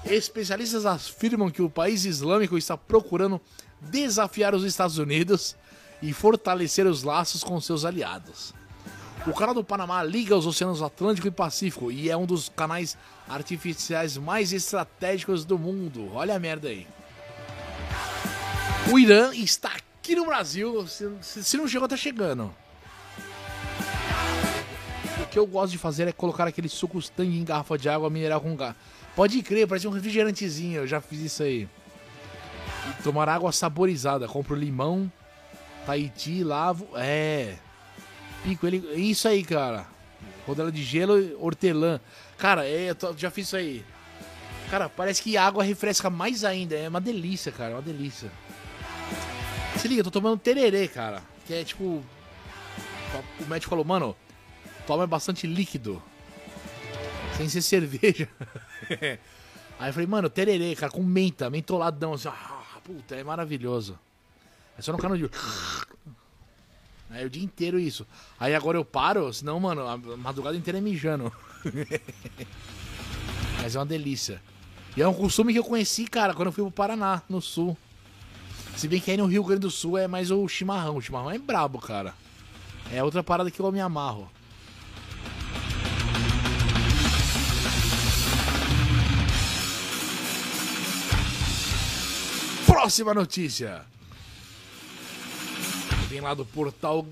Especialistas 0.05 0.85
afirmam 0.85 1.49
que 1.49 1.61
o 1.61 1.69
país 1.69 2.05
islâmico 2.05 2.57
está 2.57 2.77
procurando 2.77 3.41
desafiar 3.81 4.55
os 4.55 4.63
Estados 4.63 4.97
Unidos 4.97 5.55
e 6.01 6.13
fortalecer 6.13 6.85
os 6.85 7.03
laços 7.03 7.43
com 7.43 7.59
seus 7.59 7.83
aliados. 7.83 8.53
O 9.27 9.33
canal 9.33 9.53
do 9.53 9.63
Panamá 9.63 10.01
liga 10.01 10.35
os 10.35 10.47
oceanos 10.47 10.81
Atlântico 10.81 11.27
e 11.27 11.31
Pacífico 11.31 11.91
e 11.91 12.09
é 12.09 12.15
um 12.15 12.25
dos 12.25 12.47
canais 12.47 12.97
artificiais 13.27 14.17
mais 14.17 14.53
estratégicos 14.53 15.43
do 15.43 15.59
mundo. 15.59 16.09
Olha 16.13 16.35
a 16.35 16.39
merda 16.39 16.69
aí. 16.69 16.87
O 18.91 18.97
Irã 18.97 19.33
está 19.33 19.69
aqui 19.69 20.15
no 20.15 20.25
Brasil. 20.25 20.87
Se, 20.87 21.57
não 21.57 21.67
chegou, 21.67 21.87
tá 21.87 21.97
chegando. 21.97 22.53
Que 25.31 25.37
eu 25.37 25.45
gosto 25.45 25.71
de 25.71 25.77
fazer 25.77 26.07
é 26.07 26.11
colocar 26.11 26.47
aquele 26.47 26.67
suco 26.69 26.99
tangue 27.11 27.37
em 27.37 27.43
garrafa 27.43 27.77
de 27.77 27.87
água 27.89 28.09
mineral 28.09 28.41
com 28.41 28.55
gás. 28.55 28.75
Pode 29.15 29.41
crer, 29.43 29.67
parece 29.67 29.87
um 29.87 29.91
refrigerantezinho. 29.91 30.77
Eu 30.81 30.87
já 30.87 30.99
fiz 30.99 31.19
isso 31.19 31.43
aí. 31.43 31.67
Tomar 33.03 33.29
água 33.29 33.51
saborizada. 33.51 34.27
Compro 34.27 34.55
limão, 34.55 35.11
Tahiti, 35.85 36.43
lavo. 36.43 36.87
É. 36.95 37.55
Pico 38.43 38.65
ele. 38.65 38.77
Isso 38.95 39.27
aí, 39.27 39.43
cara. 39.43 39.85
Rodela 40.47 40.71
de 40.71 40.83
gelo 40.83 41.13
hortelã. 41.43 41.99
Cara, 42.37 42.65
é, 42.65 42.89
eu 42.89 42.95
tô- 42.95 43.13
já 43.15 43.29
fiz 43.29 43.47
isso 43.47 43.55
aí. 43.55 43.83
Cara, 44.71 44.87
parece 44.89 45.21
que 45.21 45.35
a 45.37 45.45
água 45.45 45.63
refresca 45.63 46.09
mais 46.09 46.43
ainda. 46.43 46.75
É 46.75 46.87
uma 46.89 47.01
delícia, 47.01 47.51
cara. 47.51 47.71
É 47.71 47.75
uma 47.75 47.81
delícia. 47.81 48.31
Se 49.77 49.87
liga, 49.87 49.99
eu 50.01 50.03
tô 50.05 50.11
tomando 50.11 50.39
tererê, 50.39 50.87
cara. 50.87 51.21
Que 51.45 51.53
é 51.53 51.63
tipo. 51.63 52.03
O 53.39 53.45
médico 53.47 53.69
falou, 53.69 53.83
mano, 53.85 54.15
toma 54.89 55.05
bastante 55.05 55.45
líquido. 55.45 56.01
Sem 57.37 57.47
ser 57.47 57.61
cerveja. 57.61 58.27
Aí 59.79 59.89
eu 59.89 59.93
falei, 59.93 60.07
mano, 60.07 60.31
tererê, 60.31 60.75
cara, 60.75 60.91
com 60.91 61.03
menta, 61.03 61.47
mentoladão, 61.47 62.13
assim, 62.13 62.27
ah, 62.27 62.79
puta, 62.83 63.15
é 63.15 63.23
maravilhoso. 63.23 63.99
É 64.75 64.81
só 64.81 64.91
no 64.91 64.97
canudinho. 64.97 65.29
Aí 67.07 67.23
o 67.23 67.29
dia 67.29 67.43
inteiro 67.43 67.79
isso. 67.79 68.05
Aí 68.39 68.55
agora 68.55 68.79
eu 68.79 68.83
paro, 68.83 69.31
senão, 69.31 69.59
mano, 69.59 69.87
a 69.87 69.95
madrugada 70.17 70.57
inteira 70.57 70.79
é 70.79 70.81
mijando. 70.81 71.31
Mas 73.61 73.75
é 73.75 73.79
uma 73.79 73.85
delícia. 73.85 74.41
E 74.97 75.03
é 75.03 75.07
um 75.07 75.13
costume 75.13 75.53
que 75.53 75.59
eu 75.59 75.63
conheci, 75.63 76.07
cara, 76.07 76.33
quando 76.33 76.47
eu 76.47 76.51
fui 76.51 76.63
pro 76.63 76.71
Paraná, 76.71 77.21
no 77.29 77.39
sul. 77.39 77.77
Se 78.75 78.87
bem 78.87 78.99
que 78.99 79.11
aí 79.11 79.17
no 79.17 79.27
Rio 79.27 79.43
Grande 79.43 79.61
do 79.61 79.71
Sul 79.71 79.99
é 79.99 80.07
mais 80.07 80.31
o 80.31 80.47
chimarrão. 80.47 80.97
O 80.97 81.01
chimarrão 81.01 81.29
é 81.29 81.37
brabo, 81.37 81.77
cara. 81.77 82.15
É 82.91 83.03
outra 83.03 83.21
parada 83.21 83.51
que 83.51 83.59
eu 83.59 83.71
me 83.71 83.79
amarro. 83.79 84.27
Próxima 92.79 93.13
notícia. 93.13 93.81
Vem 96.07 96.21
lá 96.21 96.33
do 96.33 96.45
portal 96.45 97.05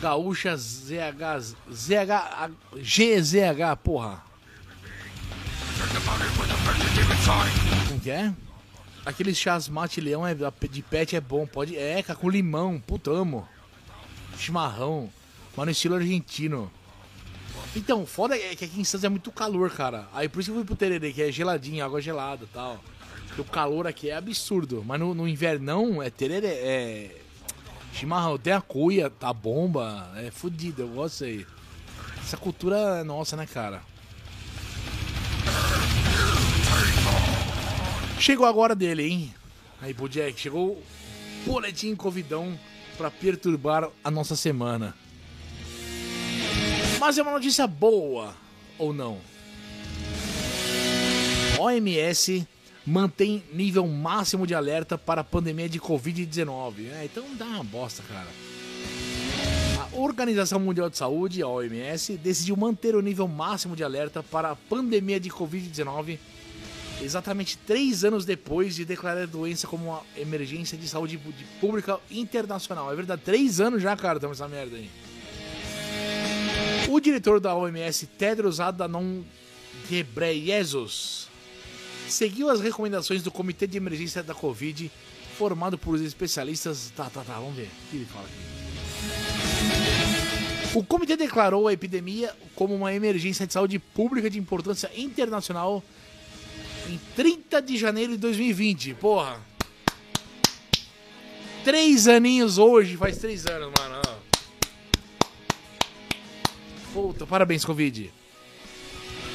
Gaúcha 0.00 0.56
ZH, 0.56 1.56
ZH, 1.72 2.52
GZH, 2.76 3.76
porra. 3.82 4.22
Como 7.88 8.00
que 8.00 8.10
é? 8.12 8.32
Aqueles 9.04 9.36
chás 9.36 9.68
leão 9.96 10.24
é, 10.24 10.36
de 10.70 10.82
pet 10.82 11.16
é 11.16 11.20
bom, 11.20 11.48
pode. 11.48 11.76
É, 11.76 12.00
com 12.04 12.30
limão, 12.30 12.80
puta, 12.86 13.10
amo. 13.10 13.48
Chimarrão, 14.38 15.10
mas 15.56 15.66
no 15.66 15.72
estilo 15.72 15.96
argentino. 15.96 16.70
Então, 17.74 18.06
foda 18.06 18.36
é 18.36 18.54
que 18.54 18.66
aqui 18.66 18.80
em 18.80 18.84
Santos 18.84 19.02
é 19.02 19.08
muito 19.08 19.32
calor, 19.32 19.68
cara. 19.72 20.06
Aí 20.14 20.28
por 20.28 20.38
isso 20.38 20.52
que 20.52 20.52
eu 20.52 20.60
fui 20.60 20.64
pro 20.64 20.76
Tererê, 20.76 21.12
que 21.12 21.22
é 21.22 21.32
geladinho, 21.32 21.84
água 21.84 22.00
gelada 22.00 22.44
e 22.44 22.46
tal. 22.54 22.80
O 23.36 23.44
calor 23.44 23.86
aqui 23.86 24.10
é 24.10 24.16
absurdo. 24.16 24.82
Mas 24.86 25.00
no, 25.00 25.14
no 25.14 25.28
invernão 25.28 26.02
é 26.02 26.10
tererê, 26.10 26.46
é. 26.46 27.20
Chimarrão, 27.92 28.38
tem 28.38 28.52
a 28.52 28.60
cuia, 28.60 29.08
tá 29.08 29.32
bomba, 29.32 30.10
é 30.16 30.30
fodido, 30.30 30.82
eu 30.82 30.88
gosto 30.88 31.24
aí. 31.24 31.46
Essa 32.18 32.36
cultura 32.36 32.76
é 33.00 33.04
nossa, 33.04 33.36
né, 33.36 33.46
cara? 33.46 33.82
Chegou 38.18 38.46
agora 38.46 38.74
dele, 38.74 39.04
hein? 39.04 39.34
Aí, 39.80 39.92
Bojack, 39.92 40.40
chegou 40.40 40.70
o 40.70 40.82
boletim 41.44 41.94
Covidão 41.94 42.58
pra 42.96 43.10
perturbar 43.10 43.90
a 44.02 44.10
nossa 44.10 44.34
semana. 44.34 44.94
Mas 46.98 47.18
é 47.18 47.22
uma 47.22 47.32
notícia 47.32 47.66
boa, 47.66 48.34
ou 48.78 48.92
não? 48.92 49.20
OMS 51.58 52.46
mantém 52.86 53.42
nível 53.52 53.86
máximo 53.86 54.46
de 54.46 54.54
alerta 54.54 54.98
para 54.98 55.22
a 55.22 55.24
pandemia 55.24 55.68
de 55.68 55.80
Covid-19. 55.80 56.90
É, 56.92 57.04
então 57.04 57.24
dá 57.36 57.46
uma 57.46 57.64
bosta, 57.64 58.02
cara. 58.02 58.28
A 59.78 59.96
Organização 59.96 60.60
Mundial 60.60 60.90
de 60.90 60.98
Saúde, 60.98 61.42
a 61.42 61.48
OMS, 61.48 62.16
decidiu 62.16 62.56
manter 62.56 62.94
o 62.94 63.00
nível 63.00 63.26
máximo 63.28 63.74
de 63.74 63.84
alerta 63.84 64.22
para 64.22 64.50
a 64.50 64.56
pandemia 64.56 65.18
de 65.18 65.30
Covid-19 65.30 66.18
exatamente 67.02 67.58
três 67.58 68.04
anos 68.04 68.24
depois 68.24 68.74
de 68.74 68.84
declarar 68.84 69.22
a 69.22 69.26
doença 69.26 69.66
como 69.66 69.90
uma 69.90 70.02
emergência 70.16 70.76
de 70.78 70.88
saúde 70.88 71.18
pública 71.60 71.98
internacional. 72.10 72.90
É 72.92 72.96
verdade, 72.96 73.22
três 73.24 73.60
anos 73.60 73.82
já, 73.82 73.96
cara, 73.96 74.16
estamos 74.16 74.38
nessa 74.38 74.48
merda 74.48 74.76
aí. 74.76 74.90
O 76.88 77.00
diretor 77.00 77.40
da 77.40 77.54
OMS, 77.54 78.06
Tedros 78.06 78.60
Adhanom 78.60 79.22
Ghebreyesus, 79.88 81.28
seguiu 82.08 82.50
as 82.50 82.60
recomendações 82.60 83.22
do 83.22 83.30
Comitê 83.30 83.66
de 83.66 83.76
Emergência 83.76 84.22
da 84.22 84.34
Covid, 84.34 84.90
formado 85.36 85.76
por 85.78 86.00
especialistas. 86.00 86.92
Tá, 86.96 87.10
tá, 87.10 87.22
tá, 87.22 87.34
vamos 87.34 87.56
ver 87.56 87.68
o 87.68 87.90
que 87.90 87.96
ele 87.96 88.06
fala 88.06 88.24
aqui. 88.24 88.34
O 90.74 90.82
comitê 90.82 91.16
declarou 91.16 91.68
a 91.68 91.72
epidemia 91.72 92.34
como 92.54 92.74
uma 92.74 92.92
emergência 92.92 93.46
de 93.46 93.52
saúde 93.52 93.78
pública 93.78 94.28
de 94.28 94.38
importância 94.38 94.90
internacional 94.96 95.84
em 96.88 96.98
30 97.14 97.62
de 97.62 97.76
janeiro 97.76 98.12
de 98.12 98.18
2020. 98.18 98.94
Porra. 98.94 99.40
Três 101.64 102.08
aninhos 102.08 102.58
hoje, 102.58 102.96
faz 102.96 103.18
três 103.18 103.46
anos, 103.46 103.72
mano. 103.78 104.02
Puta, 106.92 107.26
parabéns, 107.26 107.64
Covid. 107.64 108.12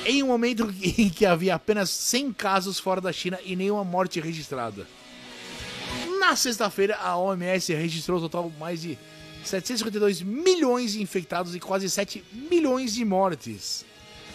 Em 0.06 0.24
um 0.24 0.28
momento 0.28 0.74
em 0.82 1.10
que 1.10 1.26
havia 1.26 1.56
apenas 1.56 1.90
100 1.90 2.34
casos 2.34 2.80
fora 2.80 3.02
da 3.02 3.12
China 3.12 3.40
e 3.44 3.56
nenhuma 3.56 3.84
morte 3.84 4.20
registrada. 4.20 4.88
Na 6.20 6.36
sexta-feira, 6.36 6.96
a 6.98 7.18
OMS 7.18 7.74
registrou 7.74 8.20
um 8.20 8.22
total 8.22 8.52
mais 8.60 8.82
de 8.82 8.98
752 9.44 10.22
milhões 10.22 10.94
de 10.94 11.02
infectados 11.02 11.56
e 11.56 11.60
quase 11.60 11.90
7 11.90 12.24
milhões 12.50 12.94
de 12.94 13.04
mortes, 13.06 13.86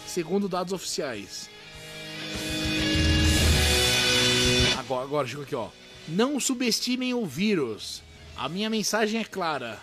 segundo 0.07 0.49
dados 0.49 0.73
oficiais. 0.73 1.49
Agora, 4.79 5.05
agora 5.05 5.27
chegou 5.27 5.45
aqui, 5.45 5.55
ó. 5.55 5.69
Não 6.09 6.39
subestimem 6.39 7.15
o 7.15 7.25
vírus. 7.25 8.03
A 8.37 8.49
minha 8.49 8.69
mensagem 8.69 9.21
é 9.21 9.25
clara. 9.25 9.81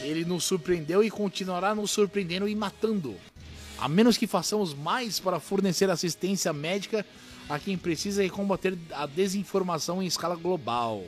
Ele 0.00 0.24
nos 0.24 0.44
surpreendeu 0.44 1.02
e 1.02 1.10
continuará 1.10 1.74
nos 1.74 1.90
surpreendendo 1.90 2.48
e 2.48 2.54
matando. 2.54 3.16
A 3.78 3.88
menos 3.88 4.16
que 4.16 4.26
façamos 4.26 4.74
mais 4.74 5.20
para 5.20 5.38
fornecer 5.38 5.90
assistência 5.90 6.52
médica 6.52 7.04
a 7.48 7.58
quem 7.58 7.76
precisa 7.76 8.24
e 8.24 8.30
combater 8.30 8.76
a 8.92 9.06
desinformação 9.06 10.02
em 10.02 10.06
escala 10.06 10.34
global. 10.34 11.04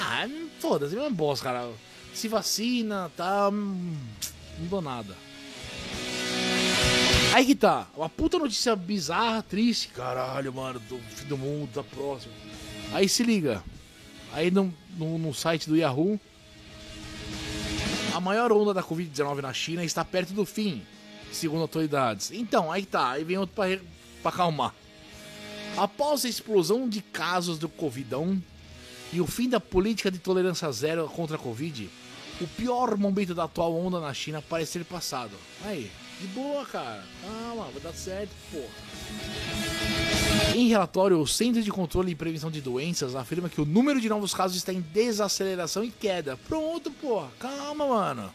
Ah, 0.00 0.28
foda-se, 0.60 0.96
é 0.96 1.10
bosta, 1.10 1.44
cara. 1.44 1.68
Se 2.14 2.28
vacina, 2.28 3.10
tá. 3.16 3.48
hum, 3.50 3.96
Não 4.58 4.66
dou 4.66 4.80
nada. 4.80 5.16
Aí 7.34 7.44
que 7.44 7.56
tá, 7.56 7.88
uma 7.96 8.08
puta 8.08 8.38
notícia 8.38 8.76
bizarra, 8.76 9.42
triste. 9.42 9.88
Caralho, 9.88 10.52
mano, 10.54 10.78
do 10.78 10.98
fim 11.16 11.26
do 11.26 11.36
mundo, 11.36 11.68
tá 11.74 11.82
próximo. 11.82 12.32
Aí 12.92 13.08
se 13.08 13.24
liga. 13.24 13.62
Aí 14.32 14.52
no, 14.52 14.72
no, 14.96 15.18
no 15.18 15.34
site 15.34 15.68
do 15.68 15.76
Yahoo. 15.76 16.18
A 18.14 18.20
maior 18.20 18.52
onda 18.52 18.72
da 18.72 18.80
Covid-19 18.80 19.42
na 19.42 19.52
China 19.52 19.84
está 19.84 20.04
perto 20.04 20.32
do 20.32 20.46
fim, 20.46 20.86
segundo 21.32 21.62
autoridades. 21.62 22.30
Então, 22.30 22.70
aí 22.70 22.86
tá, 22.86 23.10
aí 23.10 23.24
vem 23.24 23.36
outro 23.36 23.56
pra 23.56 23.76
acalmar. 24.24 24.72
Após 25.76 26.24
a 26.24 26.28
explosão 26.28 26.88
de 26.88 27.02
casos 27.02 27.58
do 27.58 27.68
Covidão 27.68 28.40
e 29.12 29.20
o 29.20 29.26
fim 29.26 29.48
da 29.48 29.58
política 29.58 30.12
de 30.12 30.20
tolerância 30.20 30.70
zero 30.70 31.08
contra 31.08 31.34
a 31.34 31.40
Covid, 31.40 31.90
o 32.40 32.46
pior 32.46 32.96
momento 32.96 33.34
da 33.34 33.44
atual 33.44 33.76
onda 33.76 33.98
na 33.98 34.14
China 34.14 34.40
parece 34.48 34.78
ter 34.78 34.84
passado. 34.84 35.32
Aí, 35.64 35.90
de 36.20 36.28
boa, 36.28 36.64
cara. 36.66 37.02
Calma, 37.20 37.64
vai 37.64 37.80
dar 37.80 37.94
certo, 37.94 38.30
porra. 38.52 39.63
Em 40.52 40.68
relatório, 40.68 41.18
o 41.20 41.26
Centro 41.26 41.62
de 41.62 41.70
Controle 41.70 42.12
e 42.12 42.14
Prevenção 42.14 42.50
de 42.50 42.60
Doenças 42.60 43.14
afirma 43.14 43.48
que 43.48 43.60
o 43.60 43.64
número 43.64 44.00
de 44.00 44.08
novos 44.08 44.34
casos 44.34 44.56
está 44.56 44.72
em 44.72 44.80
desaceleração 44.80 45.84
e 45.84 45.90
queda. 45.90 46.36
Pronto, 46.48 46.90
porra. 46.90 47.28
Calma, 47.38 47.86
mano. 47.86 48.34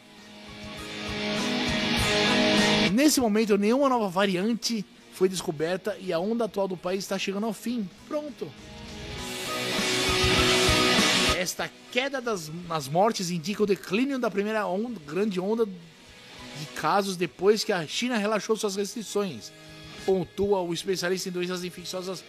Nesse 2.94 3.20
momento, 3.20 3.58
nenhuma 3.58 3.90
nova 3.90 4.10
variante 4.10 4.86
foi 5.14 5.28
descoberta 5.28 5.98
e 6.00 6.14
a 6.14 6.20
onda 6.20 6.46
atual 6.46 6.68
do 6.68 6.78
país 6.78 7.00
está 7.04 7.18
chegando 7.18 7.46
ao 7.46 7.54
fim. 7.54 7.90
Pronto. 8.08 8.50
Esta 11.38 11.70
queda 11.92 12.20
das, 12.20 12.52
nas 12.68 12.88
mortes 12.88 13.30
indica 13.30 13.64
o 13.64 13.66
declínio 13.66 14.20
da 14.20 14.30
primeira 14.30 14.66
onda, 14.68 15.00
grande 15.06 15.40
onda 15.40 15.66
de 15.66 16.66
casos 16.76 17.16
depois 17.16 17.64
que 17.64 17.72
a 17.72 17.86
China 17.88 18.18
relaxou 18.18 18.56
suas 18.58 18.76
restrições. 18.76 19.52
Pontua 20.06 20.62
o 20.62 20.74
especialista 20.74 21.30
em 21.30 21.32
doenças 21.32 21.64
infecciosas. 21.64 22.24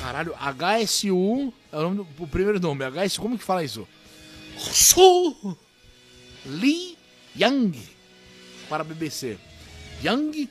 Caralho, 0.00 0.34
HSU 0.34 1.52
é 1.72 1.76
o, 1.76 1.82
nome 1.82 1.96
do, 1.96 2.24
o 2.24 2.28
primeiro 2.28 2.60
nome. 2.60 2.84
HSU, 2.84 3.20
como 3.20 3.38
que 3.38 3.44
fala 3.44 3.64
isso? 3.64 3.86
Su 4.58 5.56
Li 6.44 6.96
Yang 7.36 7.78
para 8.68 8.82
a 8.82 8.84
BBC. 8.84 9.38
Yang 10.02 10.48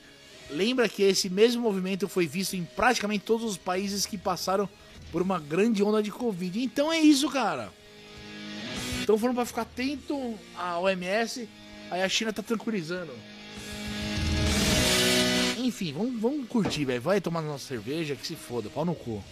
lembra 0.50 0.88
que 0.88 1.02
esse 1.02 1.28
mesmo 1.28 1.62
movimento 1.62 2.08
foi 2.08 2.26
visto 2.26 2.54
em 2.54 2.64
praticamente 2.64 3.24
todos 3.24 3.44
os 3.44 3.56
países 3.56 4.06
que 4.06 4.16
passaram 4.16 4.68
por 5.10 5.22
uma 5.22 5.38
grande 5.38 5.82
onda 5.82 6.02
de 6.02 6.10
Covid. 6.10 6.62
Então 6.62 6.92
é 6.92 7.00
isso, 7.00 7.28
cara. 7.30 7.72
Então 9.02 9.18
foram 9.18 9.34
para 9.34 9.46
ficar 9.46 9.62
atento 9.62 10.34
à 10.56 10.78
OMS, 10.78 11.48
aí 11.90 12.02
a 12.02 12.08
China 12.08 12.32
tá 12.32 12.42
tranquilizando. 12.42 13.12
Enfim, 15.66 15.92
vamos, 15.92 16.20
vamos 16.20 16.48
curtir, 16.48 16.84
velho. 16.84 17.00
Vai 17.00 17.20
tomar 17.20 17.42
nossa 17.42 17.66
cerveja, 17.66 18.14
que 18.14 18.24
se 18.24 18.36
foda, 18.36 18.70
pau 18.70 18.84
no 18.84 18.94
cu. 18.94 19.22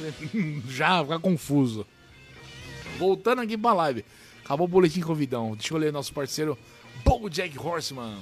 Já, 0.68 1.02
ficar 1.02 1.18
confuso. 1.18 1.86
Voltando 2.98 3.42
aqui 3.42 3.58
pra 3.58 3.74
live. 3.74 4.04
Acabou 4.42 4.66
o 4.66 4.70
boletim 4.70 5.02
convidão. 5.02 5.54
Deixa 5.54 5.74
eu 5.74 5.78
ler 5.78 5.92
nosso 5.92 6.14
parceiro 6.14 6.56
Jack 7.30 7.58
Horseman. 7.58 8.16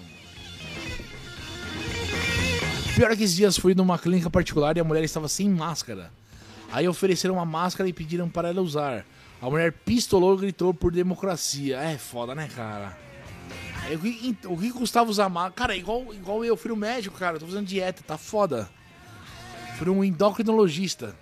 Pior 2.97 3.13
é 3.13 3.17
que 3.17 3.23
esses 3.23 3.37
dias 3.37 3.57
fui 3.57 3.73
numa 3.73 3.97
clínica 3.97 4.29
particular 4.29 4.77
e 4.77 4.81
a 4.81 4.85
mulher 4.85 5.05
estava 5.05 5.29
sem 5.29 5.49
máscara. 5.49 6.11
Aí 6.73 6.89
ofereceram 6.89 7.35
uma 7.35 7.45
máscara 7.45 7.89
e 7.89 7.93
pediram 7.93 8.29
para 8.29 8.49
ela 8.49 8.61
usar. 8.61 9.07
A 9.41 9.49
mulher 9.49 9.73
pistolou 9.73 10.35
e 10.35 10.39
gritou 10.39 10.75
por 10.75 10.91
democracia. 10.91 11.79
É 11.79 11.97
foda, 11.99 12.35
né, 12.35 12.49
cara? 12.53 12.99
É, 13.91 13.95
o 13.95 13.99
que, 13.99 14.37
o 14.47 14.57
que 14.57 14.73
custava 14.73 15.11
usar 15.11 15.29
máscara? 15.29 15.55
Cara, 15.55 15.77
igual, 15.77 16.15
igual 16.15 16.45
eu 16.45 16.57
fui 16.57 16.71
no 16.71 16.77
médico, 16.77 17.19
cara. 17.19 17.39
tô 17.39 17.47
fazendo 17.47 17.67
dieta, 17.67 18.03
tá 18.07 18.17
foda. 18.17 18.69
Fui 19.77 19.89
um 19.89 20.03
endocrinologista. 20.03 21.17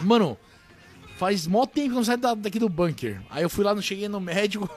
Mano, 0.00 0.36
faz 1.16 1.46
mó 1.46 1.66
tempo 1.66 1.88
que 1.88 1.92
eu 1.92 1.96
não 1.96 2.04
saio 2.04 2.18
daqui 2.18 2.58
do 2.58 2.68
bunker. 2.68 3.22
Aí 3.30 3.42
eu 3.42 3.50
fui 3.50 3.64
lá, 3.64 3.74
não 3.74 3.82
cheguei 3.82 4.08
no 4.08 4.20
médico. 4.20 4.68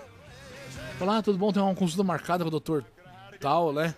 Falei, 1.00 1.16
ah, 1.16 1.22
tudo 1.22 1.38
bom, 1.38 1.52
tem 1.52 1.62
uma 1.62 1.76
consulta 1.76 2.04
marcada 2.04 2.44
com 2.44 2.48
o 2.48 2.52
doutor 2.52 2.86
tal, 3.40 3.74
né? 3.74 3.94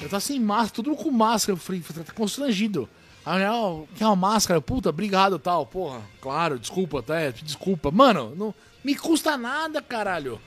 Eu 0.00 0.08
tava 0.08 0.20
sem 0.20 0.40
máscara, 0.40 0.74
todo 0.74 0.90
mundo 0.90 1.02
com 1.02 1.10
máscara. 1.10 1.52
Eu 1.52 1.60
falei, 1.60 1.80
tá 1.80 2.12
constrangido. 2.12 2.88
Aí, 3.24 3.44
ó, 3.44 3.72
oh, 3.72 3.86
quer 3.96 4.06
uma 4.06 4.16
máscara? 4.16 4.60
Puta, 4.60 4.90
obrigado 4.90 5.38
tal. 5.38 5.64
Porra, 5.66 6.00
claro, 6.20 6.58
desculpa, 6.58 7.00
até, 7.00 7.32
desculpa. 7.32 7.90
Mano, 7.90 8.34
não 8.36 8.54
me 8.84 8.94
custa 8.94 9.36
nada, 9.36 9.80
caralho. 9.80 10.40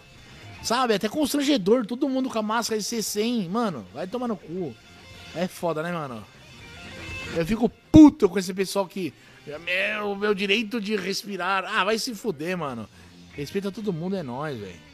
Sabe, 0.62 0.93
até 0.93 1.07
constrangedor, 1.07 1.86
todo 1.86 2.10
mundo 2.10 2.30
com 2.30 2.38
a 2.38 2.43
máscara 2.43 2.80
de 2.80 2.86
C100. 2.86 3.49
Mano, 3.49 3.86
vai 3.93 4.05
tomar 4.07 4.28
no 4.28 4.38
cu. 4.38 4.76
É 5.36 5.47
foda, 5.47 5.82
né, 5.82 5.91
mano? 5.91 6.24
Eu 7.36 7.45
fico 7.45 7.70
puto 7.91 8.28
com 8.28 8.39
esse 8.39 8.53
pessoal 8.53 8.88
que. 8.88 9.14
É 9.47 9.57
meu, 9.57 10.16
meu 10.16 10.36
direito 10.36 10.80
de 10.80 10.95
respirar. 10.95 11.66
Ah, 11.66 11.84
vai 11.84 11.97
se 11.97 12.14
fuder, 12.14 12.57
mano. 12.57 12.88
Respeita 13.34 13.72
todo 13.72 13.93
mundo, 13.93 14.16
é 14.16 14.22
nóis, 14.22 14.60
velho. 14.60 14.89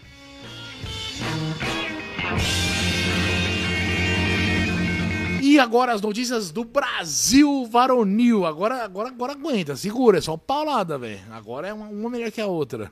E 5.42 5.60
agora 5.60 5.94
as 5.94 6.02
notícias 6.02 6.52
do 6.52 6.64
Brasil 6.64 7.66
varonil. 7.66 8.46
Agora, 8.46 8.84
agora, 8.84 9.10
agora 9.10 9.34
aguenta, 9.34 9.76
segura, 9.76 10.18
é 10.18 10.22
só 10.22 10.38
paulada, 10.38 10.98
velho. 10.98 11.22
Agora 11.32 11.68
é 11.68 11.74
uma 11.74 12.10
melhor 12.10 12.32
que 12.32 12.42
a 12.42 12.48
outra. 12.48 12.92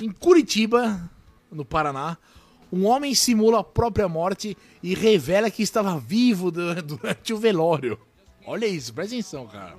Em 0.00 0.10
Curitiba, 0.10 1.10
no 1.50 1.64
Paraná, 1.64 2.18
um 2.72 2.86
homem 2.86 3.14
simula 3.14 3.60
a 3.60 3.64
própria 3.64 4.08
morte 4.08 4.56
e 4.82 4.94
revela 4.94 5.50
que 5.50 5.62
estava 5.62 5.98
vivo 5.98 6.50
durante 6.82 7.32
o 7.32 7.38
velório. 7.38 7.98
Olha 8.46 8.66
isso, 8.66 8.92
presta 8.92 9.14
atenção, 9.14 9.46
cara. 9.46 9.74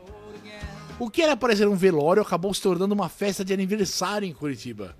O 0.99 1.09
que 1.09 1.21
era 1.21 1.37
parecer 1.37 1.67
um 1.67 1.75
velório 1.75 2.21
acabou 2.21 2.53
se 2.53 2.61
tornando 2.61 2.93
uma 2.93 3.07
festa 3.07 3.45
de 3.45 3.53
aniversário 3.53 4.27
em 4.27 4.33
Curitiba, 4.33 4.97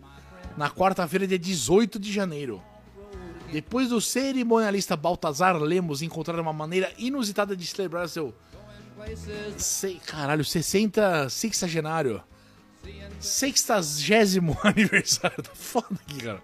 na 0.55 0.69
quarta-feira, 0.69 1.25
dia 1.25 1.39
18 1.39 1.97
de 1.97 2.13
janeiro. 2.13 2.61
Depois 3.51 3.89
do 3.89 3.99
cerimonialista 3.99 4.95
Baltazar 4.95 5.57
Lemos 5.57 6.01
encontrar 6.01 6.39
uma 6.39 6.53
maneira 6.53 6.91
inusitada 6.97 7.55
de 7.55 7.65
celebrar 7.65 8.07
seu. 8.07 8.33
Sei, 9.57 9.99
caralho, 10.05 10.43
60 10.43 11.29
sexagenário. 11.29 12.21
Sextagésimo 13.19 14.57
aniversário. 14.63 15.43
Tá 15.43 15.51
foda 15.53 15.87
aqui, 15.91 16.17
cara. 16.17 16.41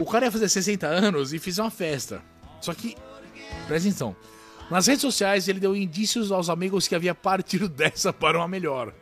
O 0.00 0.06
cara 0.06 0.26
ia 0.26 0.32
fazer 0.32 0.48
60 0.48 0.86
anos 0.86 1.32
e 1.32 1.38
fez 1.38 1.58
uma 1.58 1.70
festa. 1.70 2.22
Só 2.60 2.72
que, 2.74 2.96
presta 3.66 3.88
atenção. 3.88 4.16
Nas 4.70 4.86
redes 4.86 5.02
sociais 5.02 5.48
ele 5.48 5.60
deu 5.60 5.76
indícios 5.76 6.32
aos 6.32 6.48
amigos 6.48 6.88
que 6.88 6.94
havia 6.94 7.14
partido 7.14 7.68
dessa 7.70 8.12
para 8.12 8.38
uma 8.38 8.48
melhor. 8.48 8.92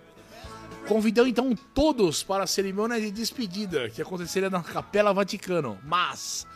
Convidou 0.88 1.26
então 1.26 1.54
todos 1.74 2.22
para 2.22 2.44
a 2.44 2.46
cerimônia 2.46 3.00
de 3.00 3.10
despedida 3.10 3.88
que 3.90 4.02
aconteceria 4.02 4.50
na 4.50 4.62
Capela 4.62 5.12
Vaticano. 5.12 5.78
Mas, 5.84 6.46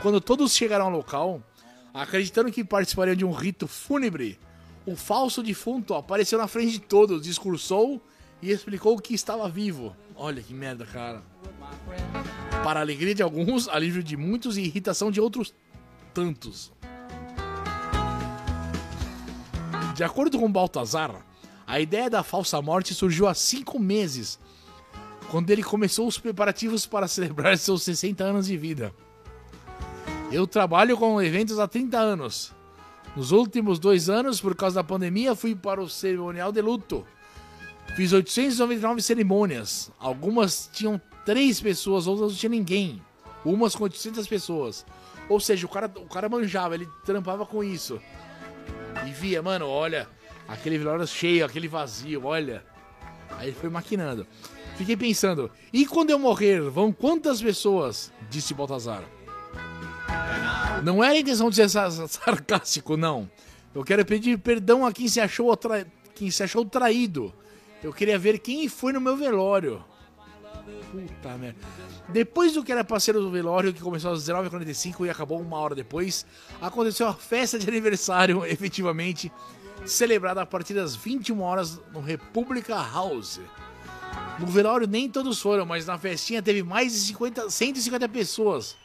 quando 0.00 0.20
todos 0.20 0.54
chegaram 0.54 0.86
ao 0.86 0.90
local, 0.90 1.42
acreditando 1.92 2.50
que 2.50 2.64
participariam 2.64 3.16
de 3.16 3.24
um 3.24 3.32
rito 3.32 3.66
fúnebre, 3.66 4.38
o 4.86 4.96
falso 4.96 5.42
defunto 5.42 5.94
apareceu 5.94 6.38
na 6.38 6.48
frente 6.48 6.72
de 6.72 6.80
todos, 6.80 7.22
discursou 7.22 8.02
e 8.42 8.50
explicou 8.50 8.98
que 8.98 9.14
estava 9.14 9.48
vivo. 9.48 9.96
Olha 10.16 10.42
que 10.42 10.52
merda, 10.52 10.84
cara. 10.84 11.22
Para 12.64 12.80
alegria 12.80 13.14
de 13.14 13.22
alguns, 13.22 13.68
alívio 13.68 14.02
de 14.02 14.16
muitos 14.16 14.56
e 14.56 14.62
irritação 14.62 15.10
de 15.10 15.20
outros 15.20 15.54
tantos. 16.12 16.72
De 19.94 20.02
acordo 20.02 20.38
com 20.38 20.50
Baltazar, 20.50 21.24
a 21.66 21.78
ideia 21.78 22.10
da 22.10 22.24
falsa 22.24 22.60
morte 22.60 22.92
surgiu 22.92 23.28
há 23.28 23.34
cinco 23.34 23.78
meses, 23.78 24.38
quando 25.30 25.50
ele 25.50 25.62
começou 25.62 26.08
os 26.08 26.18
preparativos 26.18 26.84
para 26.84 27.06
celebrar 27.06 27.56
seus 27.56 27.82
60 27.84 28.24
anos 28.24 28.46
de 28.46 28.56
vida. 28.56 28.92
Eu 30.32 30.46
trabalho 30.46 30.96
com 30.96 31.22
eventos 31.22 31.58
há 31.58 31.68
30 31.68 31.98
anos. 31.98 32.52
Nos 33.14 33.30
últimos 33.30 33.78
dois 33.78 34.08
anos, 34.08 34.40
por 34.40 34.56
causa 34.56 34.76
da 34.76 34.84
pandemia, 34.84 35.36
fui 35.36 35.54
para 35.54 35.80
o 35.80 35.88
cerimonial 35.88 36.50
de 36.50 36.60
luto. 36.62 37.06
Fiz 37.96 38.12
899 38.12 39.02
cerimônias. 39.02 39.90
Algumas 39.98 40.68
tinham 40.72 41.00
três 41.24 41.60
pessoas, 41.60 42.06
outras 42.06 42.32
não 42.32 42.38
tinha 42.38 42.50
ninguém. 42.50 43.02
Umas 43.44 43.74
com 43.74 43.84
800 43.84 44.26
pessoas. 44.26 44.86
Ou 45.28 45.38
seja, 45.40 45.66
o 45.66 45.68
cara, 45.68 45.90
o 45.96 46.06
cara 46.06 46.28
manjava, 46.28 46.74
ele 46.74 46.88
trampava 47.04 47.44
com 47.44 47.62
isso. 47.62 48.00
E 49.06 49.10
via, 49.10 49.42
mano, 49.42 49.66
olha, 49.66 50.08
Aquele 50.52 50.78
velório 50.78 51.06
cheio, 51.06 51.44
aquele 51.44 51.68
vazio, 51.68 52.26
olha. 52.26 52.64
Aí 53.30 53.48
ele 53.48 53.56
foi 53.56 53.70
maquinando. 53.70 54.26
Fiquei 54.76 54.96
pensando, 54.96 55.50
e 55.72 55.86
quando 55.86 56.10
eu 56.10 56.18
morrer, 56.18 56.60
vão 56.60 56.92
quantas 56.92 57.40
pessoas? 57.40 58.12
Disse 58.30 58.54
Baltazar. 58.54 59.02
Não 60.82 61.02
era 61.02 61.14
a 61.14 61.18
intenção 61.18 61.50
de 61.50 61.56
ser 61.56 61.68
sarcástico, 62.08 62.96
não. 62.96 63.30
Eu 63.74 63.84
quero 63.84 64.04
pedir 64.04 64.38
perdão 64.38 64.84
a 64.84 64.92
quem 64.92 65.08
se 65.08 65.20
achou, 65.20 65.56
tra... 65.56 65.86
quem 66.14 66.30
se 66.30 66.42
achou 66.42 66.64
traído. 66.64 67.32
Eu 67.82 67.92
queria 67.92 68.18
ver 68.18 68.38
quem 68.38 68.68
foi 68.68 68.92
no 68.92 69.00
meu 69.00 69.16
velório. 69.16 69.84
Puta 70.90 71.36
merda. 71.36 71.58
Depois 72.08 72.52
do 72.52 72.62
que 72.62 72.70
era 72.70 72.84
parceiro 72.84 73.20
do 73.20 73.30
velório, 73.30 73.72
que 73.72 73.80
começou 73.80 74.12
às 74.12 74.22
19h45 74.22 75.06
e 75.06 75.10
acabou 75.10 75.40
uma 75.40 75.58
hora 75.58 75.74
depois, 75.74 76.24
aconteceu 76.60 77.08
a 77.08 77.14
festa 77.14 77.58
de 77.58 77.68
aniversário, 77.68 78.44
efetivamente, 78.46 79.32
celebrada 79.84 80.42
a 80.42 80.46
partir 80.46 80.74
das 80.74 80.94
21 80.94 81.40
horas 81.40 81.80
no 81.92 82.00
República 82.00 82.76
House. 82.76 83.40
No 84.38 84.46
velório 84.46 84.86
nem 84.86 85.08
todos 85.08 85.40
foram, 85.40 85.66
mas 85.66 85.86
na 85.86 85.98
festinha 85.98 86.42
teve 86.42 86.62
mais 86.62 86.92
de 86.92 87.00
50, 87.00 87.50
150 87.50 88.08
pessoas. 88.08 88.76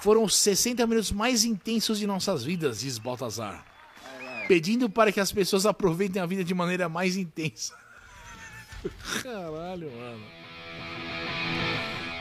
Foram 0.00 0.24
os 0.24 0.36
60 0.36 0.86
minutos 0.86 1.12
mais 1.12 1.44
intensos 1.44 1.98
de 1.98 2.06
nossas 2.06 2.44
vidas, 2.44 2.80
diz 2.80 2.98
Baltazar. 2.98 3.64
Pedindo 4.46 4.88
para 4.88 5.12
que 5.12 5.20
as 5.20 5.30
pessoas 5.30 5.66
aproveitem 5.66 6.22
a 6.22 6.26
vida 6.26 6.42
de 6.42 6.54
maneira 6.54 6.88
mais 6.88 7.16
intensa. 7.16 7.74
Caralho, 9.22 9.90
mano. 9.90 10.24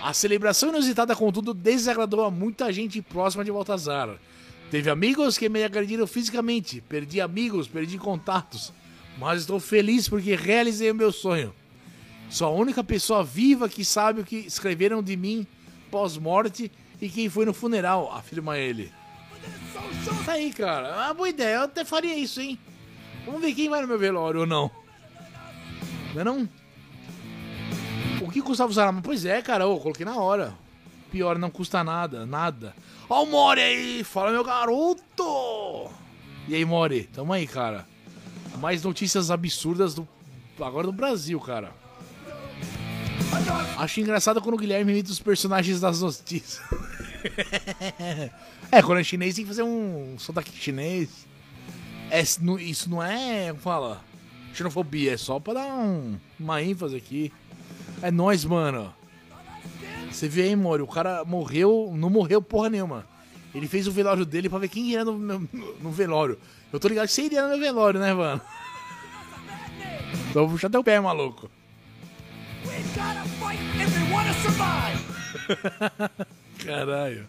A 0.04 0.14
celebração 0.14 0.70
inusitada, 0.70 1.16
contudo, 1.16 1.54
desagradou 1.54 2.24
a 2.24 2.32
muita 2.32 2.72
gente 2.72 3.02
próxima 3.02 3.44
de 3.44 3.52
Baltazar 3.52 4.18
Teve 4.70 4.90
amigos 4.90 5.38
que 5.38 5.48
me 5.48 5.64
agrediram 5.64 6.06
fisicamente, 6.06 6.82
perdi 6.82 7.22
amigos, 7.22 7.70
perdi 7.70 7.98
contatos, 7.98 8.74
mas 9.18 9.42
estou 9.42 9.62
feliz 9.62 10.10
porque 10.10 10.36
realizei 10.36 10.92
o 10.92 10.96
meu 10.96 11.12
sonho. 11.12 11.54
Sou 12.30 12.48
a 12.48 12.52
única 12.52 12.84
pessoa 12.84 13.24
viva 13.24 13.70
que 13.70 13.86
sabe 13.86 14.20
o 14.20 14.26
que 14.26 14.36
escreveram 14.36 15.02
de 15.02 15.16
mim 15.16 15.48
pós-morte 15.90 16.70
e 17.02 17.08
quem 17.08 17.30
foi 17.30 17.46
no 17.46 17.54
funeral, 17.54 18.12
afirma 18.14 18.58
ele. 18.58 18.92
Tá 20.26 20.34
aí, 20.34 20.52
cara. 20.52 20.90
É 20.90 20.96
uma 20.96 21.14
boa 21.14 21.30
ideia. 21.30 21.56
Eu 21.56 21.62
até 21.62 21.86
faria 21.86 22.18
isso, 22.18 22.42
hein? 22.42 22.60
Vamos 23.26 23.42
ver 23.42 23.54
quem 23.54 23.70
vai 23.70 23.82
no 23.82 23.88
meu 23.88 23.98
velório 23.98 24.42
ou 24.42 24.46
não. 24.46 24.70
Não 26.14 26.22
é 26.22 26.24
não? 26.24 26.50
O 28.22 28.30
que 28.30 28.42
custava 28.42 28.70
usar 28.70 28.88
arma? 28.88 29.02
Pois 29.02 29.26
é, 29.26 29.42
cara. 29.42 29.64
Eu 29.64 29.78
coloquei 29.78 30.06
na 30.06 30.18
hora. 30.18 30.54
Pior, 31.12 31.38
não 31.38 31.50
custa 31.50 31.84
nada. 31.84 32.26
Nada. 32.26 32.76
Ó 33.10 33.24
o 33.24 33.26
Mori 33.28 33.62
aí! 33.62 34.04
Fala, 34.04 34.32
meu 34.32 34.44
garoto! 34.44 35.90
E 36.48 36.56
aí, 36.56 36.66
Mori? 36.66 37.04
Tamo 37.14 37.32
aí, 37.32 37.48
cara. 37.48 37.86
Mais 38.60 38.84
notícias 38.84 39.32
absurdas 39.32 39.94
do... 39.94 40.08
agora 40.60 40.88
do 40.88 40.94
Brasil, 40.94 41.40
cara. 41.40 41.72
Acho 43.78 44.00
engraçado 44.02 44.42
quando 44.42 44.56
o 44.56 44.58
Guilherme 44.58 44.92
imita 44.92 45.12
os 45.12 45.20
personagens 45.20 45.80
das 45.80 46.02
notícias. 46.02 46.62
é, 48.72 48.82
quando 48.82 49.00
é 49.00 49.04
chinês 49.04 49.36
tem 49.36 49.44
que 49.44 49.50
fazer 49.50 49.64
um 49.64 50.16
sotaque 50.18 50.52
chinês. 50.52 51.28
É, 52.10 52.22
isso 52.22 52.90
não 52.90 53.04
é, 53.04 53.54
fala, 53.56 54.02
xenofobia, 54.58 55.14
é 55.14 55.18
só 55.18 55.40
pra 55.40 55.54
dar 55.54 55.66
um- 55.68 56.18
uma 56.40 56.62
ênfase 56.62 56.96
aqui. 56.96 57.32
É 58.02 58.12
nóis, 58.12 58.46
mano. 58.46 58.94
Você 60.12 60.28
vê 60.28 60.44
aí, 60.44 60.56
Mori, 60.56 60.82
o 60.82 60.88
cara 60.88 61.24
morreu, 61.26 61.92
não 61.96 62.10
morreu 62.10 62.42
porra 62.42 62.70
nenhuma. 62.70 63.06
Ele 63.54 63.68
fez 63.68 63.88
o 63.88 63.92
velório 63.92 64.26
dele 64.26 64.50
pra 64.50 64.60
ver 64.60 64.68
quem 64.68 64.86
iria 64.88 65.06
no, 65.06 65.18
meu- 65.18 65.48
no 65.82 65.92
velório. 65.92 66.38
Eu 66.72 66.80
tô 66.80 66.88
ligado 66.88 67.08
que 67.08 67.14
você 67.14 67.24
iria 67.24 67.42
no 67.44 67.50
meu 67.50 67.60
velório, 67.60 68.00
né, 68.00 68.14
mano? 68.14 68.42
Então 70.30 70.44
vou 70.44 70.52
puxar 70.52 70.70
teu 70.70 70.84
pé, 70.84 71.00
maluco. 71.00 71.50
Caralho. 76.66 77.26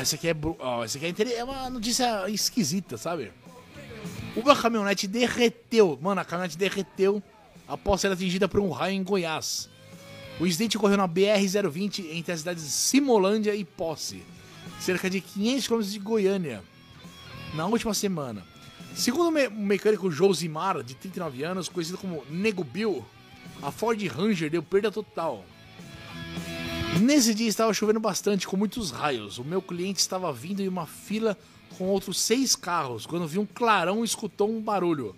Essa 0.00 0.16
aqui 0.16 0.28
é, 0.28 0.34
essa 0.84 0.98
aqui 0.98 1.22
é, 1.22 1.36
é 1.38 1.44
uma 1.44 1.70
notícia 1.70 2.28
esquisita, 2.28 2.96
sabe? 2.96 3.30
Uma 4.34 4.56
caminhonete 4.56 5.06
derreteu. 5.06 5.98
Mano, 6.00 6.20
a 6.20 6.24
caminhonete 6.24 6.56
derreteu 6.56 7.22
após 7.68 8.00
ser 8.00 8.10
atingida 8.10 8.48
por 8.48 8.60
um 8.60 8.70
raio 8.70 8.94
em 8.94 9.02
Goiás. 9.02 9.68
O 10.40 10.46
incidente 10.46 10.76
ocorreu 10.76 10.96
na 10.96 11.06
BR-020 11.08 12.06
entre 12.12 12.32
as 12.32 12.40
cidades 12.40 12.62
Simolândia 12.64 13.54
e 13.54 13.64
Posse, 13.64 14.22
cerca 14.80 15.08
de 15.10 15.20
500 15.20 15.68
km 15.68 15.80
de 15.82 15.98
Goiânia, 15.98 16.64
na 17.54 17.66
última 17.66 17.92
semana. 17.92 18.44
Segundo 18.94 19.28
o 19.28 19.30
me- 19.30 19.48
mecânico 19.48 20.10
Josimar, 20.10 20.82
de 20.82 20.94
39 20.94 21.44
anos, 21.44 21.68
conhecido 21.68 21.98
como 21.98 22.24
Nego 22.30 22.64
Bill, 22.64 23.04
a 23.62 23.70
Ford 23.70 24.02
Ranger 24.06 24.50
deu 24.50 24.62
perda 24.62 24.90
total. 24.90 25.44
Nesse 27.00 27.34
dia 27.34 27.48
estava 27.48 27.72
chovendo 27.72 28.00
bastante, 28.00 28.46
com 28.46 28.56
muitos 28.56 28.90
raios. 28.90 29.38
O 29.38 29.44
meu 29.44 29.62
cliente 29.62 30.00
estava 30.00 30.32
vindo 30.32 30.60
em 30.60 30.68
uma 30.68 30.86
fila 30.86 31.36
com 31.72 31.88
outros 31.88 32.20
seis 32.20 32.54
carros, 32.54 33.06
quando 33.06 33.26
viu 33.26 33.42
um 33.42 33.46
clarão 33.46 34.04
escutou 34.04 34.50
um 34.50 34.60
barulho. 34.60 35.14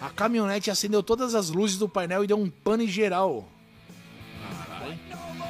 A 0.00 0.10
caminhonete 0.10 0.70
acendeu 0.70 1.02
todas 1.02 1.34
as 1.34 1.50
luzes 1.50 1.78
do 1.78 1.88
painel 1.88 2.24
e 2.24 2.26
deu 2.26 2.38
um 2.38 2.50
pane 2.50 2.86
geral. 2.86 3.48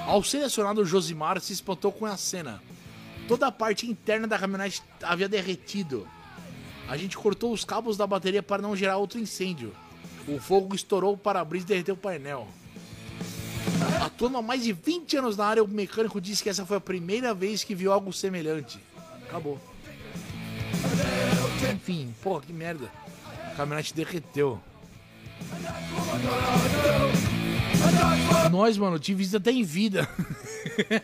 Ao 0.07 0.23
ser 0.23 0.45
acionado, 0.45 0.83
o 0.83 0.85
Josimar 0.85 1.41
se 1.41 1.53
espantou 1.53 1.91
com 1.91 2.07
a 2.07 2.17
cena. 2.17 2.63
Toda 3.27 3.47
a 3.47 3.53
parte 3.53 3.87
interna 3.87 4.27
da 4.27 4.39
caminhonete 4.39 4.83
havia 5.03 5.29
derretido. 5.29 6.07
A 6.87 6.97
gente 6.97 7.17
cortou 7.17 7.53
os 7.53 7.65
cabos 7.65 7.97
da 7.97 8.07
bateria 8.07 8.43
para 8.43 8.61
não 8.61 8.77
gerar 8.77 8.99
outro 8.99 9.19
incêndio. 9.19 9.73
O 10.29 10.39
fogo 10.39 10.75
estourou 10.75 11.15
o 11.15 11.19
para-brisa 11.19 11.65
e 11.65 11.69
derreteu 11.69 11.95
o 11.95 11.99
painel. 11.99 12.47
Atuando 14.05 14.37
há 14.37 14.43
mais 14.43 14.63
de 14.63 14.73
20 14.73 15.17
anos 15.17 15.37
na 15.37 15.47
área, 15.47 15.65
o 15.65 15.69
mecânico 15.69 16.21
disse 16.21 16.43
que 16.43 16.49
essa 16.49 16.67
foi 16.67 16.77
a 16.77 16.81
primeira 16.81 17.33
vez 17.33 17.65
que 17.65 17.75
viu 17.75 17.93
algo 17.93 18.13
semelhante. 18.13 18.79
Acabou. 19.27 19.59
Enfim, 21.75 22.15
porra, 22.23 22.43
que 22.43 22.53
merda. 22.53 22.91
A 23.47 23.51
caminhonete 23.57 23.95
derreteu. 23.95 24.61
Nós, 28.51 28.79
mano, 28.79 28.99
te 28.99 29.15
visita 29.15 29.39
até 29.39 29.51
em 29.51 29.63
vida. 29.63 30.09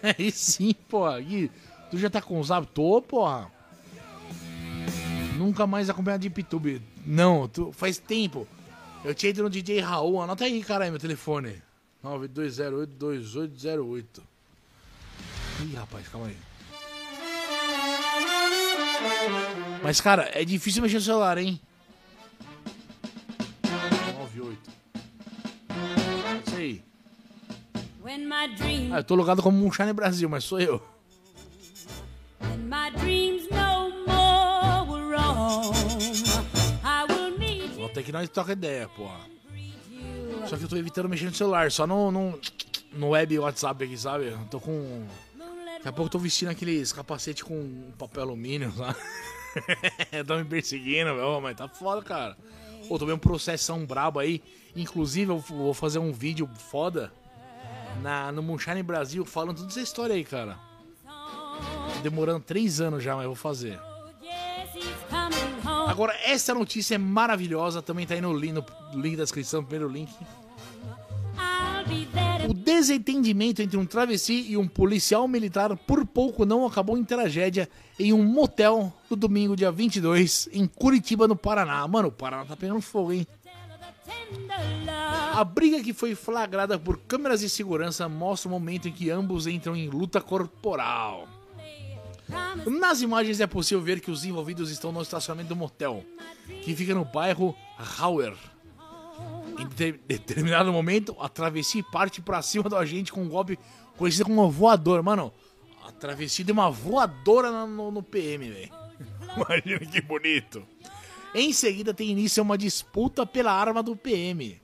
Aí 0.18 0.30
sim, 0.30 0.74
porra. 0.88 1.20
Gui, 1.20 1.50
tu 1.90 1.98
já 1.98 2.08
tá 2.08 2.22
com 2.22 2.38
os 2.38 2.50
hábitos? 2.50 2.74
Tô, 2.74 3.02
porra. 3.02 3.50
Nunca 5.36 5.66
mais 5.66 5.88
acompanhado 5.88 6.22
de 6.22 6.30
Pitube. 6.30 6.82
Não, 7.04 7.48
tu, 7.48 7.72
faz 7.72 7.98
tempo. 7.98 8.46
Eu 9.04 9.14
tinha 9.14 9.30
ido 9.30 9.42
no 9.42 9.50
DJ 9.50 9.80
Raul. 9.80 10.22
Anota 10.22 10.44
aí, 10.44 10.62
caralho, 10.62 10.92
meu 10.92 11.00
telefone. 11.00 11.62
92082808. 12.04 14.04
Ih, 15.62 15.74
rapaz, 15.74 16.08
calma 16.08 16.26
aí. 16.26 16.36
Mas, 19.82 20.00
cara, 20.00 20.30
é 20.34 20.44
difícil 20.44 20.82
mexer 20.82 20.96
no 20.96 21.00
celular, 21.02 21.38
hein? 21.38 21.60
98. 23.64 24.58
Isso 26.46 26.56
aí. 26.56 26.82
When 28.02 28.26
my 28.26 28.54
dreams, 28.56 28.92
Ah, 28.92 28.98
eu 28.98 29.04
tô 29.04 29.14
logado 29.14 29.42
como 29.42 29.64
um 29.64 29.72
Shine 29.72 29.92
Brasil, 29.92 30.28
mas 30.28 30.44
sou 30.44 30.60
eu. 30.60 30.82
no. 37.78 37.86
Até 37.86 38.02
que 38.02 38.12
nós 38.12 38.28
toca 38.28 38.52
ideia, 38.52 38.88
porra. 38.88 39.18
you. 39.90 40.46
Só 40.48 40.56
que 40.56 40.64
eu 40.64 40.68
tô 40.68 40.76
evitando 40.76 41.08
mexer 41.08 41.26
no 41.26 41.34
celular, 41.34 41.70
só 41.72 41.86
no, 41.86 42.10
no, 42.10 42.38
no 42.92 43.08
web 43.10 43.38
WhatsApp 43.38 43.84
aqui, 43.84 43.96
sabe? 43.96 44.26
Eu 44.26 44.38
tô 44.50 44.60
com. 44.60 45.04
Daqui 45.76 45.88
a 45.88 45.92
pouco 45.92 46.08
eu 46.08 46.10
tô 46.10 46.18
vestindo 46.18 46.50
aqueles 46.50 46.92
capacete 46.92 47.42
com 47.44 47.90
papel 47.98 48.22
alumínio, 48.22 48.72
sabe? 48.76 48.96
Tão 50.26 50.38
me 50.38 50.44
perseguindo, 50.44 51.14
meu, 51.14 51.40
mas 51.40 51.56
tá 51.56 51.68
foda, 51.68 52.02
cara. 52.02 52.36
Pô, 52.88 52.98
tomei 52.98 53.14
um 53.14 53.18
processão 53.18 53.84
brabo 53.84 54.18
aí. 54.18 54.42
Inclusive, 54.74 55.30
eu 55.30 55.38
vou 55.38 55.74
fazer 55.74 55.98
um 55.98 56.12
vídeo 56.12 56.48
foda 56.70 57.12
na, 58.02 58.32
no 58.32 58.42
Moonshine 58.42 58.82
Brasil 58.82 59.24
falando 59.24 59.58
toda 59.58 59.68
essa 59.68 59.80
história 59.80 60.14
aí, 60.14 60.24
cara. 60.24 60.58
Demorando 62.02 62.40
três 62.40 62.80
anos 62.80 63.02
já, 63.02 63.14
mas 63.14 63.24
eu 63.24 63.30
vou 63.30 63.36
fazer. 63.36 63.78
Agora, 65.88 66.16
essa 66.22 66.54
notícia 66.54 66.94
é 66.94 66.98
maravilhosa. 66.98 67.82
Também 67.82 68.06
tá 68.06 68.14
aí 68.14 68.20
no 68.20 68.32
link, 68.32 68.52
no 68.52 69.00
link 69.00 69.16
da 69.16 69.24
descrição, 69.24 69.62
primeiro 69.64 69.92
link. 69.92 70.12
O 72.48 72.54
to 72.54 72.70
desentendimento 72.80 73.60
entre 73.60 73.76
um 73.76 73.84
travesti 73.84 74.46
e 74.50 74.56
um 74.56 74.66
policial 74.66 75.28
militar 75.28 75.76
por 75.76 76.06
pouco 76.06 76.46
não 76.46 76.66
acabou 76.66 76.96
em 76.96 77.04
tragédia 77.04 77.68
em 77.98 78.12
um 78.12 78.24
motel 78.24 78.92
no 79.08 79.16
domingo, 79.16 79.54
dia 79.54 79.70
22, 79.70 80.48
em 80.52 80.66
Curitiba, 80.66 81.28
no 81.28 81.36
Paraná. 81.36 81.86
Mano, 81.86 82.08
o 82.08 82.12
Paraná 82.12 82.46
tá 82.46 82.56
pegando 82.56 82.80
fogo, 82.80 83.12
hein? 83.12 83.26
A 85.34 85.44
briga 85.44 85.82
que 85.82 85.92
foi 85.92 86.14
flagrada 86.14 86.78
por 86.78 86.98
câmeras 86.98 87.40
de 87.40 87.50
segurança 87.50 88.08
mostra 88.08 88.48
o 88.48 88.50
momento 88.50 88.88
em 88.88 88.92
que 88.92 89.10
ambos 89.10 89.46
entram 89.46 89.76
em 89.76 89.88
luta 89.88 90.20
corporal. 90.20 91.28
Nas 92.66 93.02
imagens 93.02 93.40
é 93.40 93.46
possível 93.46 93.82
ver 93.82 94.00
que 94.00 94.10
os 94.10 94.24
envolvidos 94.24 94.70
estão 94.70 94.90
no 94.90 95.02
estacionamento 95.02 95.50
do 95.50 95.56
motel, 95.56 96.02
que 96.62 96.74
fica 96.74 96.94
no 96.94 97.04
bairro 97.04 97.54
Hauer. 97.98 98.34
Em 99.58 99.66
de- 99.68 99.92
determinado 100.06 100.72
momento, 100.72 101.16
a 101.20 101.28
travesti 101.28 101.82
parte 101.82 102.20
pra 102.20 102.42
cima 102.42 102.68
do 102.68 102.76
agente 102.76 103.12
com 103.12 103.22
um 103.22 103.28
golpe 103.28 103.58
conhecido 103.96 104.24
como 104.24 104.50
voador. 104.50 105.02
Mano, 105.02 105.32
a 105.84 105.92
travesti 105.92 106.44
deu 106.44 106.52
uma 106.54 106.70
voadora 106.70 107.66
no, 107.66 107.90
no- 107.90 108.02
PM, 108.02 108.50
velho. 108.50 108.70
Imagina 109.36 109.90
que 109.90 110.00
bonito. 110.00 110.62
Em 111.34 111.52
seguida, 111.52 111.94
tem 111.94 112.08
início 112.10 112.42
uma 112.42 112.58
disputa 112.58 113.24
pela 113.24 113.52
arma 113.52 113.82
do 113.82 113.94
PM. 113.94 114.60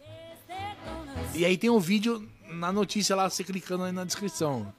E 1.35 1.45
aí 1.45 1.57
tem 1.57 1.71
o 1.71 1.79
vídeo 1.79 2.27
na 2.51 2.73
notícia 2.73 3.15
lá, 3.15 3.29
você 3.31 3.45
clicando 3.45 3.85
aí 3.85 3.93
na 3.93 4.05
descrição. 4.05 4.73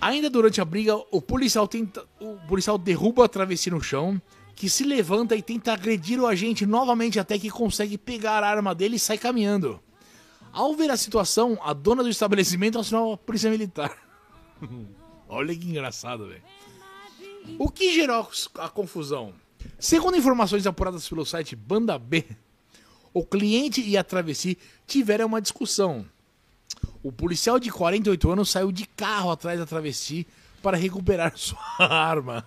Ainda 0.00 0.28
durante 0.28 0.60
a 0.60 0.64
briga, 0.64 0.96
o 1.10 1.22
policial 1.22 1.66
tenta, 1.68 2.04
o 2.20 2.36
policial 2.48 2.76
derruba 2.76 3.24
a 3.24 3.28
travesti 3.28 3.70
no 3.70 3.80
chão, 3.80 4.20
que 4.54 4.68
se 4.68 4.84
levanta 4.84 5.34
e 5.34 5.42
tenta 5.42 5.72
agredir 5.72 6.20
o 6.20 6.26
agente 6.26 6.66
novamente 6.66 7.18
até 7.18 7.38
que 7.38 7.50
consegue 7.50 7.96
pegar 7.98 8.42
a 8.44 8.48
arma 8.48 8.74
dele 8.74 8.96
e 8.96 8.98
sai 8.98 9.18
caminhando. 9.18 9.80
Ao 10.52 10.74
ver 10.74 10.90
a 10.90 10.96
situação, 10.96 11.58
a 11.62 11.72
dona 11.72 12.02
do 12.02 12.08
estabelecimento 12.08 12.78
acionou 12.78 13.14
a 13.14 13.16
polícia 13.16 13.50
militar. 13.50 13.96
Olha 15.28 15.56
que 15.56 15.66
engraçado, 15.66 16.28
velho. 16.28 16.42
O 17.58 17.70
que 17.70 17.94
gerou 17.94 18.28
a 18.56 18.68
confusão? 18.68 19.32
Segundo 19.78 20.16
informações 20.16 20.66
apuradas 20.66 21.08
pelo 21.08 21.24
site 21.24 21.56
Banda 21.56 21.98
B, 21.98 22.24
o 23.14 23.24
cliente 23.24 23.80
e 23.80 23.96
a 23.96 24.04
travesti 24.04 24.58
tiveram 24.86 25.26
uma 25.26 25.40
discussão. 25.40 26.04
O 27.02 27.10
policial 27.10 27.58
de 27.58 27.70
48 27.70 28.30
anos 28.30 28.50
saiu 28.50 28.70
de 28.70 28.86
carro 28.86 29.30
atrás 29.30 29.58
da 29.58 29.66
travesti 29.66 30.26
para 30.62 30.76
recuperar 30.76 31.32
sua 31.36 31.58
arma. 31.78 32.46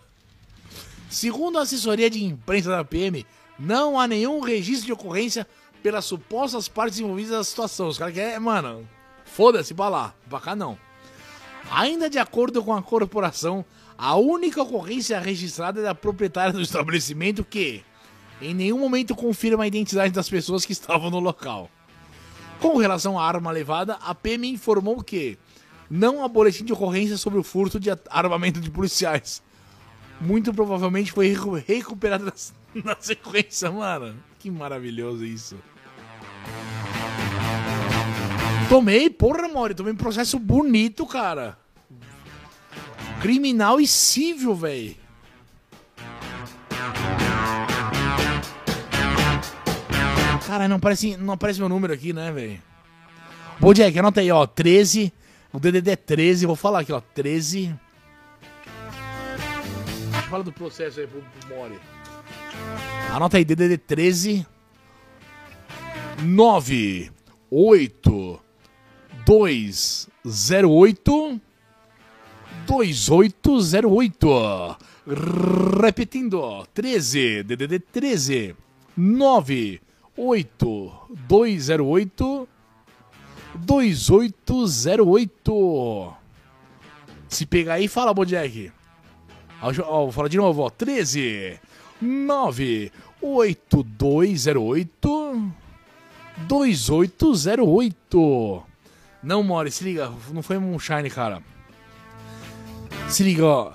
Segundo 1.16 1.58
a 1.58 1.62
assessoria 1.62 2.10
de 2.10 2.22
imprensa 2.26 2.70
da 2.72 2.84
PM, 2.84 3.26
não 3.58 3.98
há 3.98 4.06
nenhum 4.06 4.42
registro 4.42 4.88
de 4.88 4.92
ocorrência 4.92 5.48
pelas 5.82 6.04
supostas 6.04 6.68
partes 6.68 7.00
envolvidas 7.00 7.32
na 7.32 7.44
situação. 7.46 7.88
Os 7.88 7.98
caras 7.98 8.14
querem, 8.14 8.38
mano, 8.38 8.86
foda-se 9.24 9.74
pra 9.74 9.88
lá, 9.88 10.14
pra 10.30 10.42
cá 10.42 10.58
não. 10.58 10.78
Ainda 11.72 12.10
de 12.10 12.20
acordo 12.20 12.62
com 12.62 12.74
a 12.74 12.82
corporação, 12.82 13.64
a 13.98 14.18
única 14.18 14.62
ocorrência 14.62 15.18
registrada 15.18 15.80
é 15.80 15.84
da 15.84 15.96
proprietária 15.96 16.52
do 16.52 16.60
estabelecimento 16.62 17.46
que, 17.46 17.82
em 18.42 18.54
nenhum 18.54 18.78
momento, 18.78 19.16
confirma 19.16 19.64
a 19.64 19.68
identidade 19.68 20.14
das 20.14 20.28
pessoas 20.28 20.66
que 20.66 20.74
estavam 20.74 21.10
no 21.10 21.22
local. 21.22 21.72
Com 22.60 22.76
relação 22.76 23.18
à 23.18 23.26
arma 23.26 23.52
levada, 23.52 23.94
a 24.02 24.14
PM 24.14 24.50
informou 24.50 25.02
que 25.02 25.38
não 25.90 26.26
há 26.26 26.28
boletim 26.28 26.66
de 26.66 26.74
ocorrência 26.74 27.16
sobre 27.16 27.40
o 27.40 27.44
furto 27.44 27.80
de 27.80 27.90
armamento 28.10 28.60
de 28.60 28.70
policiais. 28.70 29.42
Muito 30.22 30.54
provavelmente 30.54 31.12
foi 31.12 31.28
recu- 31.30 31.62
recuperado 31.68 32.26
na, 32.26 32.34
na 32.84 32.96
sequência, 33.00 33.70
mano. 33.72 34.16
Que 34.40 34.50
maravilhoso 34.50 35.26
isso. 35.26 35.58
Tomei, 38.70 39.10
porra, 39.10 39.48
Mori, 39.48 39.74
tomei 39.76 39.94
um 39.94 39.98
processo 39.98 40.40
bonito, 40.40 41.06
cara. 41.06 41.58
Criminal 43.22 43.80
e 43.80 43.88
civil, 43.88 44.56
velho. 44.56 44.96
Cara, 50.46 50.68
não 50.68 50.76
aparece, 50.78 51.18
não 51.18 51.34
aparece 51.34 51.60
meu 51.60 51.70
número 51.70 51.94
aqui, 51.94 52.14
né, 52.14 52.32
velho? 52.32 52.62
Bom, 53.60 53.74
Jack, 53.74 53.98
anota 53.98 54.22
aí, 54.22 54.32
ó. 54.32 54.46
13. 54.46 55.12
O 55.52 55.60
DDD 55.60 55.92
é 55.92 55.96
13. 55.96 56.46
Vou 56.46 56.56
falar 56.56 56.80
aqui, 56.82 56.92
ó. 56.92 57.02
13. 57.02 57.74
Fala 60.36 60.44
do 60.44 60.52
processo 60.52 61.00
aí 61.00 61.08
pro, 61.08 61.22
pro 61.22 61.56
Mori. 61.56 61.80
Anota 63.10 63.38
aí, 63.38 63.46
DDD 63.46 63.78
13. 63.78 64.46
9. 66.24 67.10
8. 67.50 68.42
2. 69.26 70.10
08. 70.26 71.42
2808. 72.68 74.78
Repetindo, 75.82 76.68
13, 76.74 77.44
DDD 77.44 77.80
13, 77.80 78.56
9, 78.98 79.82
8, 80.18 80.92
208, 81.30 82.50
2808. 83.56 86.14
Se 87.30 87.46
pegar 87.46 87.76
aí, 87.76 87.88
fala, 87.88 88.14
Bojack. 88.14 88.74
Ó, 89.66 90.04
Vou 90.04 90.12
falar 90.12 90.28
de 90.28 90.38
novo, 90.38 90.62
ó. 90.62 90.70
13, 90.70 91.60
9, 92.02 92.92
8, 93.22 93.84
208, 93.84 95.52
2808. 96.48 98.64
Não, 99.24 99.42
Mori, 99.42 99.72
se 99.72 99.84
liga, 99.84 100.12
não 100.32 100.44
foi 100.44 100.60
Moonshine, 100.60 101.10
cara. 101.10 101.42
Se 103.10 103.24
liga, 103.24 103.46
ó. 103.46 103.74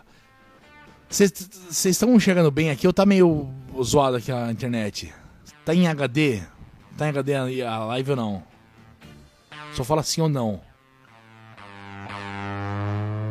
Vocês 1.09 1.87
estão 1.87 2.21
chegando 2.21 2.53
bem 2.53 2.71
aqui 2.71 2.87
ou 2.87 2.93
tá 2.93 3.05
meio 3.05 3.49
zoado 3.83 4.17
aqui 4.17 4.31
a 4.31 4.53
internet? 4.53 5.13
Tá 5.65 5.75
em 5.75 5.89
HD? 5.89 6.41
Tá 6.97 7.07
em 7.07 7.09
HD 7.09 7.63
a 7.65 7.85
live 7.87 8.11
ou 8.11 8.17
não? 8.17 8.45
Só 9.75 9.83
fala 9.83 10.05
sim 10.05 10.21
ou 10.21 10.29
não. 10.29 10.61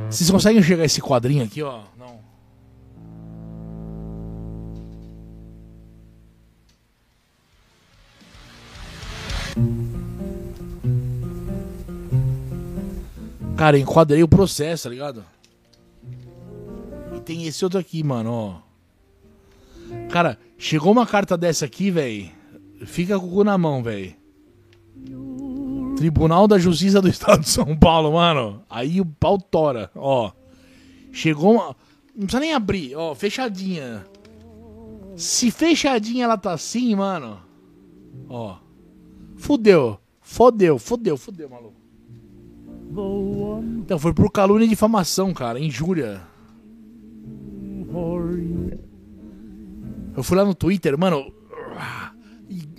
Vocês 0.10 0.30
conseguem 0.30 0.60
enxergar 0.60 0.86
esse 0.86 1.01
quadrinho 1.01 1.45
aqui, 1.45 1.62
ó? 1.62 1.82
Cara, 13.60 13.78
enquadrei 13.78 14.24
o 14.24 14.28
processo, 14.28 14.84
tá 14.84 14.89
ligado? 14.89 15.26
E 17.14 17.20
tem 17.20 17.45
esse 17.45 17.62
outro 17.66 17.78
aqui, 17.78 18.01
mano, 18.01 18.32
ó. 18.32 18.55
Cara, 20.10 20.39
chegou 20.57 20.93
uma 20.93 21.05
carta 21.05 21.38
dessa 21.38 21.66
aqui, 21.66 21.91
velho. 21.91 22.32
Fica 22.86 23.20
com 23.20 23.28
o 23.28 23.30
cu 23.30 23.43
na 23.43 23.57
mão, 23.57 23.84
velho. 23.84 24.16
Tribunal 25.97 26.47
da 26.47 26.57
Justiça 26.57 27.01
do 27.01 27.10
Estado 27.10 27.41
de 27.41 27.49
São 27.49 27.76
Paulo, 27.76 28.14
mano. 28.14 28.64
Aí 28.70 29.01
o 29.01 29.05
pau 29.05 29.38
tora, 29.38 29.91
ó. 29.93 30.32
Chegou 31.12 31.55
uma. 31.55 31.76
Não 32.16 32.28
precisa 32.28 32.39
nem 32.39 32.53
abrir, 32.53 32.95
ó, 32.95 33.14
fechadinha. 33.14 34.05
Se 35.18 35.51
fechadinha 35.51 36.24
ela 36.24 36.38
tá 36.38 36.53
assim, 36.53 36.95
mano. 36.95 37.41
Ó. 38.30 38.55
Fudeu. 39.49 39.97
Fodeu, 40.21 40.77
fodeu, 40.77 41.17
fodeu, 41.17 41.49
maluco. 41.49 41.73
Então, 43.79 43.97
foi 43.97 44.13
por 44.13 44.31
calúnia 44.31 44.65
e 44.65 44.69
difamação, 44.69 45.33
cara. 45.33 45.59
Injúria. 45.59 46.21
Eu 50.15 50.21
fui 50.21 50.37
lá 50.37 50.45
no 50.45 50.53
Twitter, 50.53 50.95
mano. 50.99 51.33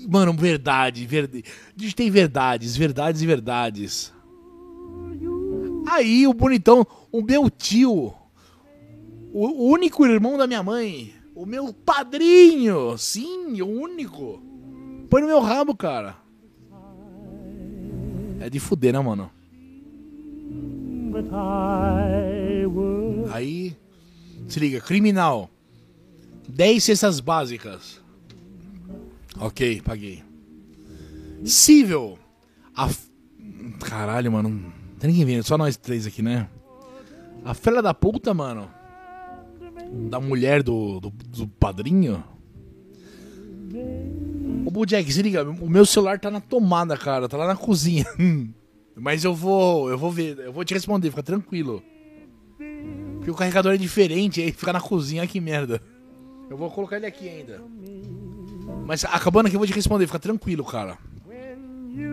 Mano, 0.08 0.32
verdade, 0.32 1.04
verdade. 1.06 1.42
Digitei 1.74 2.08
verdades, 2.08 2.76
verdades 2.76 3.20
e 3.20 3.26
verdades. 3.26 4.12
Aí 5.88 6.24
o 6.28 6.32
bonitão, 6.32 6.86
o 7.10 7.20
meu 7.20 7.50
tio, 7.50 8.14
o 9.32 9.72
único 9.72 10.06
irmão 10.06 10.38
da 10.38 10.46
minha 10.46 10.62
mãe, 10.62 11.12
o 11.34 11.44
meu 11.44 11.72
padrinho, 11.72 12.96
sim, 12.96 13.60
o 13.60 13.66
único. 13.66 14.40
Põe 15.10 15.22
no 15.22 15.26
meu 15.26 15.40
rabo, 15.40 15.74
cara. 15.74 16.19
É 18.41 18.49
de 18.49 18.59
fuder, 18.59 18.95
né, 18.95 18.99
mano? 18.99 19.30
Aí, 23.30 23.76
se 24.49 24.59
liga, 24.59 24.80
criminal. 24.80 25.51
10 26.49 26.82
cestas 26.82 27.20
básicas. 27.20 28.01
Ok, 29.38 29.82
paguei. 29.82 30.24
Cível. 31.45 32.18
A... 32.74 32.88
Caralho, 33.80 34.32
mano. 34.32 34.49
Não 34.49 34.72
tem 34.99 35.11
ninguém 35.11 35.26
vendo, 35.26 35.45
só 35.45 35.59
nós 35.59 35.76
três 35.76 36.07
aqui, 36.07 36.22
né? 36.22 36.49
A 37.45 37.53
fela 37.53 37.82
da 37.82 37.93
puta, 37.93 38.32
mano. 38.32 38.70
Da 40.09 40.18
mulher 40.18 40.62
do, 40.62 40.99
do, 40.99 41.11
do 41.11 41.47
padrinho. 41.47 42.24
Ô, 44.66 44.70
Bojack, 44.70 45.10
se 45.12 45.22
liga, 45.22 45.42
o 45.42 45.68
meu 45.68 45.86
celular 45.86 46.18
tá 46.18 46.30
na 46.30 46.40
tomada, 46.40 46.96
cara. 46.96 47.28
Tá 47.28 47.36
lá 47.36 47.46
na 47.46 47.56
cozinha. 47.56 48.04
Mas 48.96 49.24
eu 49.24 49.34
vou. 49.34 49.88
Eu 49.90 49.96
vou 49.96 50.10
ver. 50.10 50.38
Eu 50.38 50.52
vou 50.52 50.64
te 50.64 50.74
responder, 50.74 51.10
fica 51.10 51.22
tranquilo. 51.22 51.82
Porque 53.16 53.30
o 53.30 53.34
carregador 53.34 53.74
é 53.74 53.76
diferente, 53.76 54.40
aí 54.40 54.52
fica 54.52 54.72
na 54.72 54.80
cozinha, 54.80 55.26
que 55.26 55.40
merda. 55.40 55.80
Eu 56.48 56.56
vou 56.56 56.70
colocar 56.70 56.96
ele 56.96 57.06
aqui 57.06 57.28
ainda. 57.28 57.62
Mas 58.86 59.04
acabando 59.04 59.46
aqui 59.46 59.56
eu 59.56 59.60
vou 59.60 59.66
te 59.66 59.72
responder, 59.72 60.06
fica 60.06 60.18
tranquilo, 60.18 60.64
cara. 60.64 60.98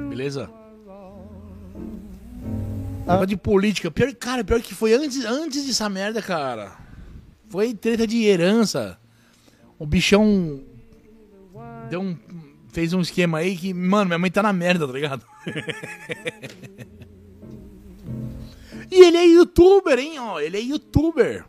Beleza? 0.09 0.49
Negócio 2.99 3.27
de 3.27 3.37
política. 3.37 3.89
Pior, 3.89 4.13
cara, 4.15 4.43
pior 4.43 4.61
que 4.61 4.75
foi 4.75 4.93
antes, 4.93 5.23
antes 5.23 5.65
dessa 5.65 5.87
merda, 5.87 6.21
cara. 6.21 6.77
Foi 7.49 7.73
treta 7.73 8.05
de 8.05 8.25
herança. 8.25 8.99
O 9.79 9.85
bichão 9.85 10.61
deu 11.89 12.01
um. 12.01 12.17
Fez 12.69 12.93
um 12.93 13.01
esquema 13.01 13.39
aí 13.39 13.57
que, 13.57 13.73
mano, 13.73 14.05
minha 14.05 14.19
mãe 14.19 14.29
tá 14.29 14.43
na 14.43 14.53
merda, 14.53 14.85
tá 14.85 14.93
ligado? 14.93 15.25
e 18.91 19.03
ele 19.03 19.17
é 19.17 19.25
youtuber, 19.25 19.97
hein, 19.97 20.19
ó. 20.19 20.39
Ele 20.39 20.57
é 20.57 20.61
youtuber. 20.61 21.43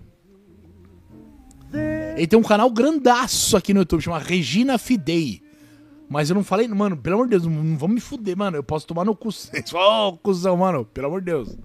Ele 2.17 2.27
tem 2.27 2.39
um 2.39 2.43
canal 2.43 2.71
grandaço 2.71 3.57
aqui 3.57 3.75
no 3.75 3.81
YouTube, 3.81 4.01
chama 4.01 4.19
Regina 4.19 4.79
Fidei. 4.79 5.43
Mas 6.09 6.31
eu 6.31 6.35
não 6.35 6.43
falei, 6.43 6.67
mano, 6.67 6.97
pelo 6.97 7.17
amor 7.17 7.27
de 7.27 7.33
Deus, 7.33 7.45
não, 7.45 7.77
vamos 7.77 7.95
me 7.95 8.01
fuder, 8.01 8.37
mano. 8.37 8.57
Eu 8.57 8.63
posso 8.63 8.87
tomar 8.87 9.05
no 9.05 9.15
cu. 9.15 9.29
Ó, 9.75 10.13
cuzão, 10.13 10.57
mano, 10.57 10.85
pelo 10.87 11.09
amor 11.09 11.21
de 11.21 11.27
Deus. 11.27 11.57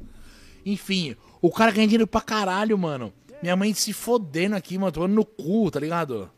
Enfim, 0.65 1.15
o 1.41 1.49
cara 1.49 1.71
ganha 1.71 1.87
dinheiro 1.87 2.07
pra 2.07 2.19
caralho, 2.19 2.77
mano. 2.77 3.13
Minha 3.41 3.55
mãe 3.55 3.73
se 3.73 3.93
fodendo 3.93 4.55
aqui, 4.55 4.77
mano, 4.77 4.91
tomando 4.91 5.13
no 5.13 5.25
cu, 5.25 5.71
tá 5.71 5.79
ligado? 5.79 6.29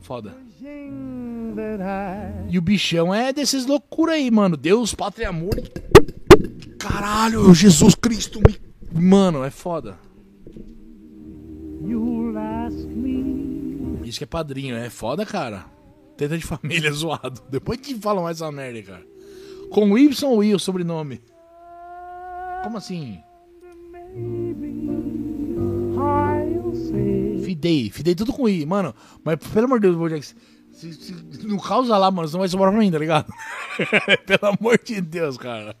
Foda. 0.00 0.34
E 2.48 2.58
o 2.58 2.62
bichão 2.62 3.14
é 3.14 3.32
desses 3.32 3.66
loucura 3.66 4.12
aí, 4.12 4.30
mano. 4.30 4.56
Deus, 4.56 4.94
pátria, 4.94 5.28
amor. 5.28 5.54
Caralho, 6.78 7.54
Jesus 7.54 7.94
Cristo. 7.94 8.40
Me... 8.40 8.58
Mano, 8.92 9.42
é 9.44 9.50
foda. 9.50 9.98
Isso 14.04 14.18
que 14.18 14.24
é 14.24 14.26
padrinho, 14.26 14.76
é 14.76 14.90
foda, 14.90 15.24
cara. 15.24 15.66
Tenta 16.16 16.36
de 16.36 16.44
família 16.44 16.90
zoado. 16.92 17.42
Depois 17.50 17.78
te 17.80 17.94
falam 17.94 18.28
essa 18.28 18.50
merda, 18.52 18.82
cara. 18.82 19.06
Com 19.70 19.96
Y 19.96 20.28
ou 20.28 20.44
I 20.44 20.54
o 20.54 20.58
sobrenome? 20.58 21.20
Como 22.62 22.76
assim? 22.76 23.18
Fidei. 27.52 27.90
Fidei 27.90 28.14
tudo 28.14 28.32
com 28.32 28.48
I, 28.48 28.64
mano. 28.64 28.94
Mas 29.22 29.36
pelo 29.36 29.66
amor 29.66 29.78
de 29.78 29.86
Deus, 29.86 29.96
Bojack, 29.96 30.24
se, 30.24 30.34
se, 30.94 31.46
não 31.46 31.58
causa 31.58 31.96
lá, 31.98 32.10
mano, 32.10 32.26
senão 32.26 32.40
vai 32.40 32.48
sobrar 32.48 32.72
pra 32.72 32.80
mim, 32.80 32.90
tá 32.90 32.98
ligado? 32.98 33.32
pelo 34.26 34.54
amor 34.58 34.80
de 34.82 35.00
Deus, 35.02 35.36
cara. 35.36 35.76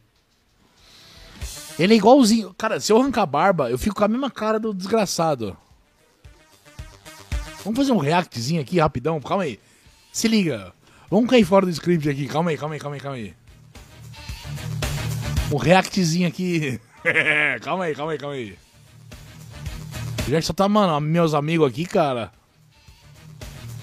Ele 1.78 1.94
é 1.94 1.96
igualzinho. 1.96 2.54
Cara, 2.58 2.78
se 2.78 2.92
eu 2.92 2.98
arrancar 2.98 3.22
a 3.22 3.26
barba, 3.26 3.70
eu 3.70 3.78
fico 3.78 3.96
com 3.96 4.04
a 4.04 4.08
mesma 4.08 4.30
cara 4.30 4.60
do 4.60 4.74
desgraçado. 4.74 5.56
Vamos 7.64 7.78
fazer 7.78 7.92
um 7.92 7.98
reactzinho 7.98 8.60
aqui 8.60 8.78
rapidão. 8.78 9.18
Calma 9.20 9.44
aí. 9.44 9.58
Se 10.12 10.28
liga. 10.28 10.74
Vamos 11.10 11.30
cair 11.30 11.44
fora 11.44 11.64
do 11.64 11.72
script 11.72 12.08
aqui. 12.08 12.28
Calma 12.28 12.50
aí, 12.50 12.58
calma 12.58 12.74
aí, 12.74 12.80
calma 12.80 12.96
aí, 12.96 13.00
calma 13.00 13.16
aí. 13.16 13.34
Um 15.50 15.56
reactzinho 15.56 16.28
aqui. 16.28 16.78
calma 17.62 17.84
aí, 17.84 17.94
calma 17.94 18.12
aí, 18.12 18.18
calma 18.18 18.34
aí. 18.34 18.61
Já 20.28 20.40
só 20.40 20.52
tá, 20.52 20.68
mano, 20.68 21.00
meus 21.00 21.34
amigos 21.34 21.68
aqui, 21.68 21.84
cara. 21.84 22.32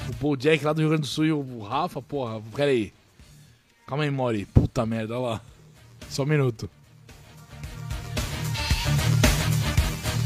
O 0.08 0.16
Paul 0.16 0.36
Jack 0.36 0.64
lá 0.64 0.74
do 0.74 0.80
Rio 0.80 0.90
Grande 0.90 1.02
do 1.02 1.08
Sul 1.08 1.26
e 1.26 1.32
o 1.32 1.60
Rafa, 1.60 2.02
porra. 2.02 2.42
Pera 2.56 2.72
aí. 2.72 2.94
Calma 3.86 4.04
aí, 4.04 4.12
Mori. 4.12 4.46
Puta 4.46 4.86
merda, 4.86 5.20
olha 5.20 5.34
lá. 5.34 5.42
Só 6.10 6.24
um 6.24 6.26
minuto. 6.26 6.70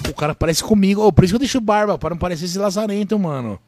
O 0.10 0.14
cara 0.14 0.36
parece 0.36 0.64
comigo. 0.64 1.02
Ô, 1.02 1.12
por 1.12 1.24
isso 1.24 1.34
que 1.34 1.36
eu 1.36 1.40
deixo 1.40 1.60
barba, 1.60 1.98
pra 1.98 2.12
não 2.12 2.18
parecer 2.18 2.46
esse 2.46 2.60
lazarento, 2.60 3.18
mano. 3.18 3.60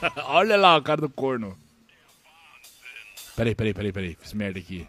Olha 0.26 0.56
lá 0.56 0.76
o 0.76 0.82
cara 0.82 1.00
do 1.00 1.08
corno. 1.08 1.58
Peraí, 3.34 3.54
peraí, 3.54 3.74
peraí, 3.74 3.92
peraí. 3.92 4.16
Fiz 4.20 4.32
merda 4.32 4.58
aqui. 4.58 4.86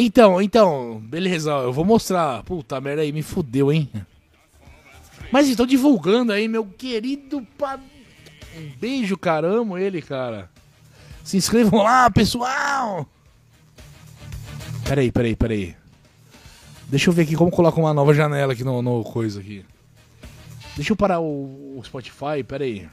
Então, 0.00 0.40
então, 0.40 1.00
beleza, 1.00 1.50
eu 1.50 1.72
vou 1.72 1.84
mostrar. 1.84 2.44
Puta 2.44 2.80
merda 2.80 3.02
aí, 3.02 3.10
me 3.10 3.20
fudeu, 3.20 3.72
hein? 3.72 3.90
Mas 5.32 5.48
estão 5.48 5.66
divulgando 5.66 6.32
aí, 6.32 6.46
meu 6.46 6.64
querido. 6.64 7.44
Pa... 7.58 7.80
Um 8.56 8.70
beijo, 8.78 9.18
cara. 9.18 9.48
Amo 9.48 9.76
ele, 9.76 10.00
cara. 10.00 10.48
Se 11.24 11.36
inscrevam 11.36 11.82
lá, 11.82 12.08
pessoal. 12.10 13.08
Peraí, 14.86 15.10
peraí, 15.10 15.34
peraí. 15.34 15.76
Deixa 16.86 17.10
eu 17.10 17.14
ver 17.14 17.22
aqui 17.22 17.34
como 17.34 17.50
coloca 17.50 17.80
uma 17.80 17.92
nova 17.92 18.14
janela 18.14 18.52
aqui 18.52 18.62
no, 18.62 18.80
no 18.80 19.02
coisa 19.02 19.40
aqui. 19.40 19.64
Deixa 20.76 20.92
eu 20.92 20.96
parar 20.96 21.18
o, 21.18 21.76
o 21.76 21.82
Spotify, 21.84 22.44
peraí. 22.46 22.88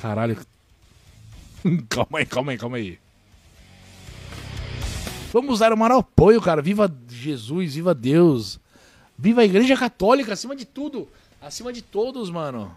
Caralho. 0.00 0.51
calma 1.88 2.18
aí, 2.18 2.26
calma 2.26 2.52
aí, 2.52 2.58
calma 2.58 2.76
aí. 2.76 2.98
Vamos 5.32 5.60
dar 5.60 5.72
o 5.72 5.76
maior 5.76 5.98
apoio, 5.98 6.40
cara. 6.40 6.60
Viva 6.60 6.92
Jesus, 7.08 7.74
viva 7.74 7.94
Deus. 7.94 8.60
Viva 9.16 9.40
a 9.40 9.44
Igreja 9.44 9.76
Católica, 9.76 10.32
acima 10.32 10.54
de 10.54 10.64
tudo. 10.64 11.08
Acima 11.40 11.72
de 11.72 11.80
todos, 11.82 12.30
mano. 12.30 12.74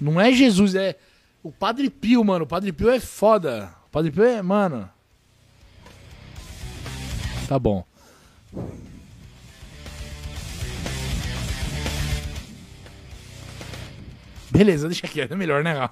Não 0.00 0.20
é 0.20 0.32
Jesus, 0.32 0.74
é 0.74 0.96
o 1.42 1.50
Padre 1.50 1.90
Pio, 1.90 2.22
mano. 2.22 2.44
O 2.44 2.48
Padre 2.48 2.72
Pio 2.72 2.90
é 2.90 3.00
foda. 3.00 3.74
O 3.88 3.90
Padre 3.90 4.10
Pio 4.10 4.24
é, 4.24 4.42
mano. 4.42 4.88
Tá 7.48 7.58
bom. 7.58 7.84
Beleza, 14.50 14.88
deixa 14.88 15.06
aqui. 15.06 15.20
É 15.20 15.34
melhor, 15.34 15.62
né? 15.64 15.88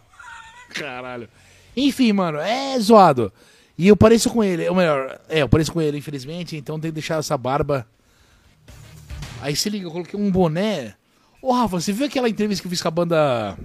Caralho. 0.74 1.28
Enfim, 1.76 2.12
mano, 2.12 2.38
é 2.38 2.78
zoado. 2.78 3.32
E 3.76 3.88
eu 3.88 3.96
pareço 3.96 4.30
com 4.30 4.44
ele, 4.44 4.68
ou 4.68 4.74
melhor, 4.74 5.20
é, 5.28 5.42
eu 5.42 5.48
pareço 5.48 5.72
com 5.72 5.80
ele, 5.80 5.98
infelizmente, 5.98 6.56
então 6.56 6.78
tem 6.78 6.90
que 6.90 6.94
deixar 6.94 7.18
essa 7.18 7.36
barba. 7.36 7.86
Aí 9.40 9.56
se 9.56 9.68
liga, 9.68 9.86
eu 9.86 9.90
coloquei 9.90 10.18
um 10.18 10.30
boné. 10.30 10.94
Ô 11.42 11.52
Rafa, 11.52 11.80
você 11.80 11.92
viu 11.92 12.06
aquela 12.06 12.28
entrevista 12.28 12.62
que 12.62 12.66
eu 12.66 12.70
fiz 12.70 12.80
com 12.80 12.88
a 12.88 12.90
banda 12.90 13.58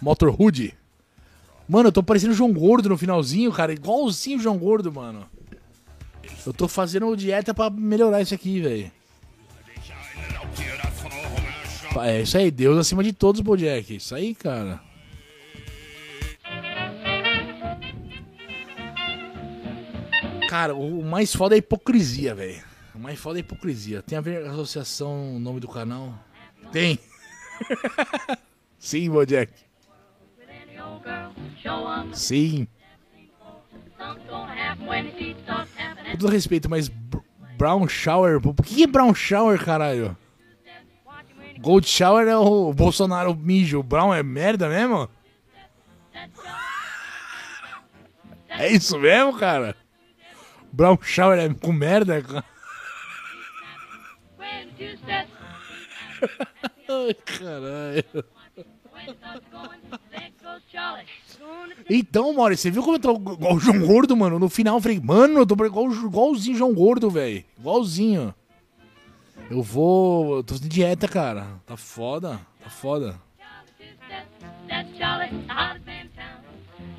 Motorhood? 0.00 0.74
Mano, 1.68 1.88
eu 1.88 1.92
tô 1.92 2.02
parecendo 2.02 2.32
o 2.32 2.36
João 2.36 2.52
Gordo 2.52 2.88
no 2.88 2.98
finalzinho, 2.98 3.52
cara. 3.52 3.72
Igualzinho 3.72 4.38
o 4.38 4.42
João 4.42 4.58
Gordo, 4.58 4.92
mano. 4.92 5.26
Eu 6.44 6.52
tô 6.52 6.66
fazendo 6.66 7.16
dieta 7.16 7.54
pra 7.54 7.70
melhorar 7.70 8.20
isso 8.20 8.34
aqui, 8.34 8.60
velho. 8.60 8.90
É 12.00 12.22
isso 12.22 12.38
aí, 12.38 12.50
Deus 12.50 12.78
acima 12.78 13.04
de 13.04 13.12
todos, 13.12 13.40
Bojack. 13.40 13.94
Isso 13.94 14.14
aí, 14.14 14.34
cara. 14.34 14.80
Cara, 20.52 20.74
o 20.74 21.02
mais 21.02 21.34
foda 21.34 21.54
é 21.54 21.56
a 21.56 21.58
hipocrisia, 21.60 22.34
velho. 22.34 22.62
O 22.94 22.98
mais 22.98 23.18
foda 23.18 23.38
é 23.38 23.40
a 23.40 23.40
hipocrisia. 23.40 24.02
Tem 24.02 24.18
a 24.18 24.20
ver 24.20 24.42
com 24.42 24.50
a 24.50 24.52
associação, 24.52 25.36
o 25.36 25.38
nome 25.40 25.60
do 25.60 25.66
canal? 25.66 26.12
Tem. 26.70 26.98
Sim, 28.78 29.08
Bojack. 29.08 29.50
Sim. 32.12 32.68
Com 36.10 36.18
todo 36.18 36.30
respeito, 36.30 36.68
mas 36.68 36.86
Br- 36.86 37.20
Brown 37.56 37.88
Shower. 37.88 38.38
O 38.46 38.52
que 38.62 38.82
é 38.82 38.86
Brown 38.86 39.14
Shower, 39.14 39.58
caralho? 39.64 40.14
Gold 41.60 41.88
Shower 41.88 42.28
é 42.28 42.36
o 42.36 42.74
Bolsonaro 42.74 43.34
mijo. 43.34 43.82
Brown 43.82 44.12
é 44.12 44.22
merda 44.22 44.68
mesmo? 44.68 45.08
É 48.54 48.70
isso 48.70 48.98
mesmo, 48.98 49.38
cara? 49.38 49.74
Brown 50.72 50.98
Shower 51.02 51.38
é 51.38 51.52
com 51.52 51.72
merda? 51.72 52.22
cara? 52.22 52.44
Ai, 56.88 57.14
caralho. 57.14 58.24
Então, 61.90 62.32
Maurício, 62.34 62.62
você 62.62 62.70
viu 62.70 62.82
como 62.82 62.96
eu 62.96 63.00
tô 63.00 63.14
igual 63.14 63.54
o 63.54 63.60
João 63.60 63.80
Gordo, 63.86 64.16
mano? 64.16 64.38
No 64.38 64.48
final 64.48 64.76
eu 64.76 64.80
falei, 64.80 65.00
mano, 65.00 65.40
eu 65.40 65.46
tô 65.46 65.54
igual, 65.64 65.90
igualzinho 65.90 66.54
o 66.54 66.58
João 66.58 66.74
Gordo, 66.74 67.10
velho. 67.10 67.44
Igualzinho. 67.58 68.34
Eu 69.50 69.62
vou. 69.62 70.36
Eu 70.36 70.44
tô 70.44 70.54
de 70.54 70.68
dieta, 70.68 71.08
cara. 71.08 71.46
Tá 71.66 71.76
foda. 71.76 72.40
Tá 72.62 72.70
foda. 72.70 73.20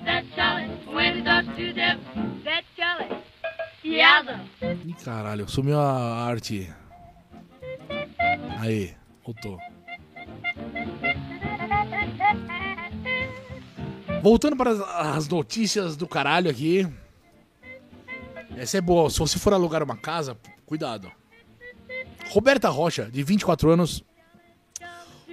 That's 0.06 0.28
Charlie, 0.36 0.70
when 0.94 1.18
he 1.18 1.24
talks 1.24 1.48
to 1.56 1.74
them. 1.74 1.98
That's 2.44 2.68
Charlie. 2.76 3.08
Yowza. 3.84 4.40
Ih, 4.86 4.94
caralho, 5.04 5.48
sumiu 5.50 5.80
a 5.80 6.26
arte. 6.26 6.72
Aí, 8.60 8.94
voltou. 9.26 9.60
Voltando 14.22 14.56
para 14.56 14.72
as 15.16 15.28
notícias 15.28 15.98
do 15.98 16.08
caralho 16.08 16.50
aqui. 16.50 16.88
Essa 18.56 18.78
é 18.78 18.82
boa. 18.82 19.10
Se 19.10 19.20
você 19.20 19.38
for 19.38 19.54
alugar 19.54 19.84
uma 19.84 19.98
casa, 19.98 20.38
cuidado. 20.66 21.12
Roberta 22.30 22.70
Rocha, 22.70 23.10
de 23.12 23.22
24 23.22 23.70
anos, 23.70 24.04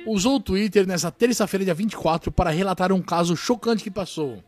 usou 0.06 0.36
o 0.36 0.40
Twitter 0.40 0.86
nessa 0.86 1.10
terça-feira, 1.10 1.64
dia 1.64 1.74
24, 1.74 2.32
para 2.32 2.50
relatar 2.50 2.92
um 2.92 3.00
caso 3.00 3.36
chocante 3.36 3.84
que 3.84 3.90
passou. 3.90 4.42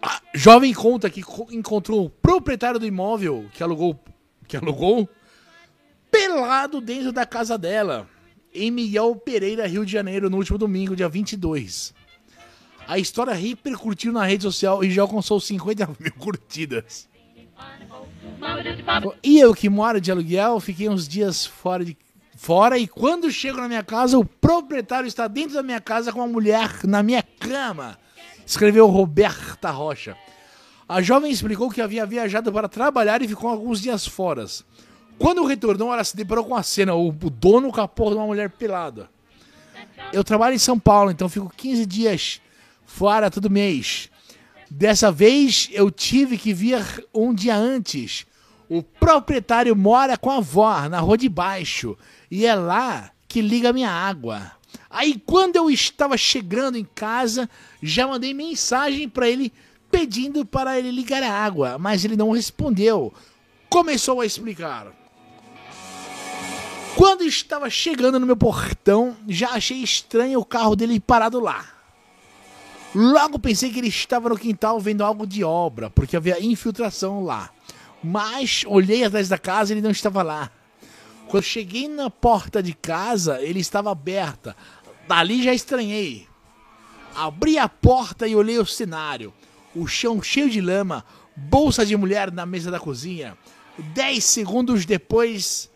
A 0.00 0.20
jovem 0.34 0.72
conta 0.72 1.10
que 1.10 1.22
co- 1.22 1.48
encontrou 1.50 2.04
o 2.06 2.10
proprietário 2.10 2.78
do 2.78 2.86
imóvel 2.86 3.46
que 3.52 3.62
alugou, 3.62 3.98
que 4.46 4.56
alugou 4.56 5.08
pelado 6.10 6.80
dentro 6.80 7.12
da 7.12 7.26
casa 7.26 7.58
dela, 7.58 8.08
em 8.54 8.70
Miguel 8.70 9.14
Pereira, 9.16 9.66
Rio 9.66 9.84
de 9.84 9.92
Janeiro, 9.92 10.30
no 10.30 10.36
último 10.36 10.56
domingo, 10.58 10.96
dia 10.96 11.08
22. 11.08 11.92
A 12.86 12.98
história 12.98 13.34
repercutiu 13.34 14.12
na 14.12 14.24
rede 14.24 14.44
social 14.44 14.82
e 14.82 14.90
já 14.90 15.02
alcançou 15.02 15.38
50 15.40 15.86
mil 16.00 16.12
curtidas. 16.12 17.08
E 19.22 19.38
eu 19.38 19.54
que 19.54 19.68
moro 19.68 20.00
de 20.00 20.10
aluguel, 20.10 20.60
fiquei 20.60 20.88
uns 20.88 21.06
dias 21.08 21.44
fora 21.44 21.84
de 21.84 21.96
fora 22.36 22.78
e 22.78 22.86
quando 22.86 23.30
chego 23.32 23.60
na 23.60 23.66
minha 23.68 23.82
casa, 23.82 24.16
o 24.16 24.24
proprietário 24.24 25.08
está 25.08 25.26
dentro 25.26 25.54
da 25.54 25.62
minha 25.62 25.80
casa 25.80 26.12
com 26.12 26.20
uma 26.20 26.28
mulher 26.28 26.84
na 26.84 27.02
minha 27.02 27.22
cama. 27.22 27.98
Escreveu 28.48 28.86
Roberta 28.86 29.70
Rocha. 29.70 30.16
A 30.88 31.02
jovem 31.02 31.30
explicou 31.30 31.68
que 31.68 31.82
havia 31.82 32.06
viajado 32.06 32.50
para 32.50 32.66
trabalhar 32.66 33.20
e 33.20 33.28
ficou 33.28 33.50
alguns 33.50 33.78
dias 33.78 34.06
fora. 34.06 34.46
Quando 35.18 35.44
retornou, 35.44 35.92
ela 35.92 36.02
se 36.02 36.16
deparou 36.16 36.46
com 36.46 36.56
a 36.56 36.62
cena, 36.62 36.94
o 36.94 37.12
dono 37.12 37.70
com 37.70 37.82
a 37.82 37.86
porra 37.86 38.12
de 38.12 38.16
uma 38.16 38.26
mulher 38.26 38.48
pelada. 38.48 39.10
Eu 40.14 40.24
trabalho 40.24 40.54
em 40.54 40.58
São 40.58 40.78
Paulo, 40.78 41.10
então 41.10 41.28
fico 41.28 41.52
15 41.54 41.84
dias 41.84 42.40
fora 42.86 43.30
todo 43.30 43.50
mês. 43.50 44.08
Dessa 44.70 45.12
vez 45.12 45.68
eu 45.70 45.90
tive 45.90 46.38
que 46.38 46.54
vir 46.54 46.82
um 47.12 47.34
dia 47.34 47.54
antes. 47.54 48.24
O 48.66 48.82
proprietário 48.82 49.76
mora 49.76 50.16
com 50.16 50.30
a 50.30 50.38
avó 50.38 50.88
na 50.88 51.00
rua 51.00 51.18
de 51.18 51.28
baixo 51.28 51.98
e 52.30 52.46
é 52.46 52.54
lá 52.54 53.10
que 53.28 53.42
liga 53.42 53.68
a 53.68 53.74
minha 53.74 53.90
água. 53.90 54.52
Aí 54.88 55.22
quando 55.26 55.56
eu 55.56 55.70
estava 55.70 56.16
chegando 56.16 56.78
em 56.78 56.84
casa, 56.94 57.48
já 57.82 58.06
mandei 58.06 58.34
mensagem 58.34 59.08
para 59.08 59.28
ele 59.28 59.52
pedindo 59.90 60.44
para 60.44 60.78
ele 60.78 60.90
ligar 60.90 61.22
a 61.22 61.32
água, 61.32 61.78
mas 61.78 62.04
ele 62.04 62.16
não 62.16 62.30
respondeu. 62.30 63.12
Começou 63.68 64.20
a 64.20 64.26
explicar. 64.26 64.92
Quando 66.96 67.22
estava 67.22 67.70
chegando 67.70 68.18
no 68.18 68.26
meu 68.26 68.36
portão, 68.36 69.16
já 69.28 69.50
achei 69.50 69.78
estranho 69.78 70.40
o 70.40 70.44
carro 70.44 70.74
dele 70.74 70.98
parado 70.98 71.38
lá. 71.38 71.64
Logo 72.94 73.38
pensei 73.38 73.70
que 73.70 73.78
ele 73.78 73.88
estava 73.88 74.28
no 74.28 74.38
quintal 74.38 74.80
vendo 74.80 75.04
algo 75.04 75.26
de 75.26 75.44
obra, 75.44 75.90
porque 75.90 76.16
havia 76.16 76.42
infiltração 76.42 77.22
lá. 77.22 77.50
Mas 78.02 78.64
olhei 78.66 79.04
atrás 79.04 79.28
da 79.28 79.38
casa 79.38 79.72
e 79.72 79.74
ele 79.74 79.82
não 79.82 79.90
estava 79.90 80.22
lá. 80.22 80.50
Quando 81.28 81.44
cheguei 81.44 81.88
na 81.88 82.10
porta 82.10 82.62
de 82.62 82.72
casa, 82.74 83.40
ele 83.42 83.60
estava 83.60 83.92
aberta. 83.92 84.56
Dali 85.06 85.42
já 85.42 85.52
estranhei. 85.52 86.27
Abri 87.14 87.58
a 87.58 87.68
porta 87.68 88.26
e 88.26 88.36
olhei 88.36 88.58
o 88.58 88.66
cenário. 88.66 89.32
O 89.74 89.86
chão 89.86 90.22
cheio 90.22 90.48
de 90.48 90.60
lama, 90.60 91.04
bolsa 91.36 91.84
de 91.84 91.96
mulher 91.96 92.32
na 92.32 92.46
mesa 92.46 92.70
da 92.70 92.80
cozinha. 92.80 93.36
Dez 93.94 94.24
segundos 94.24 94.84
depois, 94.84 95.70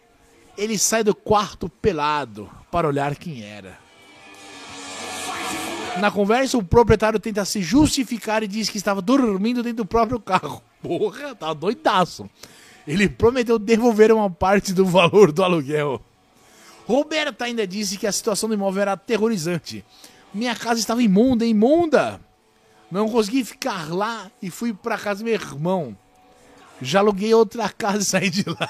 ele 0.56 0.78
sai 0.78 1.04
do 1.04 1.14
quarto 1.14 1.68
pelado 1.68 2.50
para 2.70 2.88
olhar 2.88 3.16
quem 3.16 3.44
era. 3.44 3.78
Na 6.00 6.10
conversa, 6.10 6.56
o 6.56 6.64
proprietário 6.64 7.20
tenta 7.20 7.44
se 7.44 7.62
justificar 7.62 8.42
e 8.42 8.48
diz 8.48 8.68
que 8.68 8.78
estava 8.78 9.02
dormindo 9.02 9.62
dentro 9.62 9.84
do 9.84 9.86
próprio 9.86 10.18
carro. 10.18 10.62
Porra, 10.82 11.34
tá 11.34 11.52
doidaço. 11.52 12.28
Ele 12.86 13.08
prometeu 13.08 13.58
devolver 13.58 14.10
uma 14.10 14.30
parte 14.30 14.72
do 14.72 14.84
valor 14.86 15.30
do 15.30 15.44
aluguel. 15.44 16.02
Roberta 16.86 17.44
ainda 17.44 17.66
disse 17.66 17.96
que 17.96 18.06
a 18.06 18.12
situação 18.12 18.48
do 18.48 18.54
imóvel 18.54 18.82
era 18.82 18.92
aterrorizante. 18.92 19.84
Minha 20.34 20.56
casa 20.56 20.80
estava 20.80 21.02
imunda, 21.02 21.44
imunda. 21.44 22.20
Não 22.90 23.08
consegui 23.08 23.44
ficar 23.44 23.92
lá 23.92 24.30
e 24.40 24.50
fui 24.50 24.72
para 24.72 24.98
casa 24.98 25.20
do 25.20 25.24
meu 25.24 25.34
irmão. 25.34 25.96
Já 26.80 27.00
aluguei 27.00 27.32
outra 27.32 27.68
casa 27.68 27.98
e 27.98 28.04
saí 28.04 28.30
de 28.30 28.44
lá. 28.48 28.68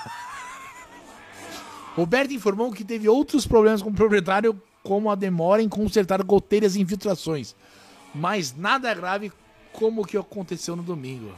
Roberto 1.96 2.32
informou 2.32 2.72
que 2.72 2.84
teve 2.84 3.08
outros 3.08 3.46
problemas 3.46 3.82
com 3.82 3.90
o 3.90 3.94
proprietário, 3.94 4.60
como 4.82 5.10
a 5.10 5.14
demora 5.14 5.62
em 5.62 5.68
consertar 5.68 6.22
goteiras 6.22 6.74
e 6.74 6.80
infiltrações. 6.80 7.54
Mas 8.14 8.54
nada 8.56 8.92
grave 8.94 9.32
como 9.72 10.02
o 10.02 10.04
que 10.04 10.16
aconteceu 10.16 10.76
no 10.76 10.82
domingo. 10.82 11.32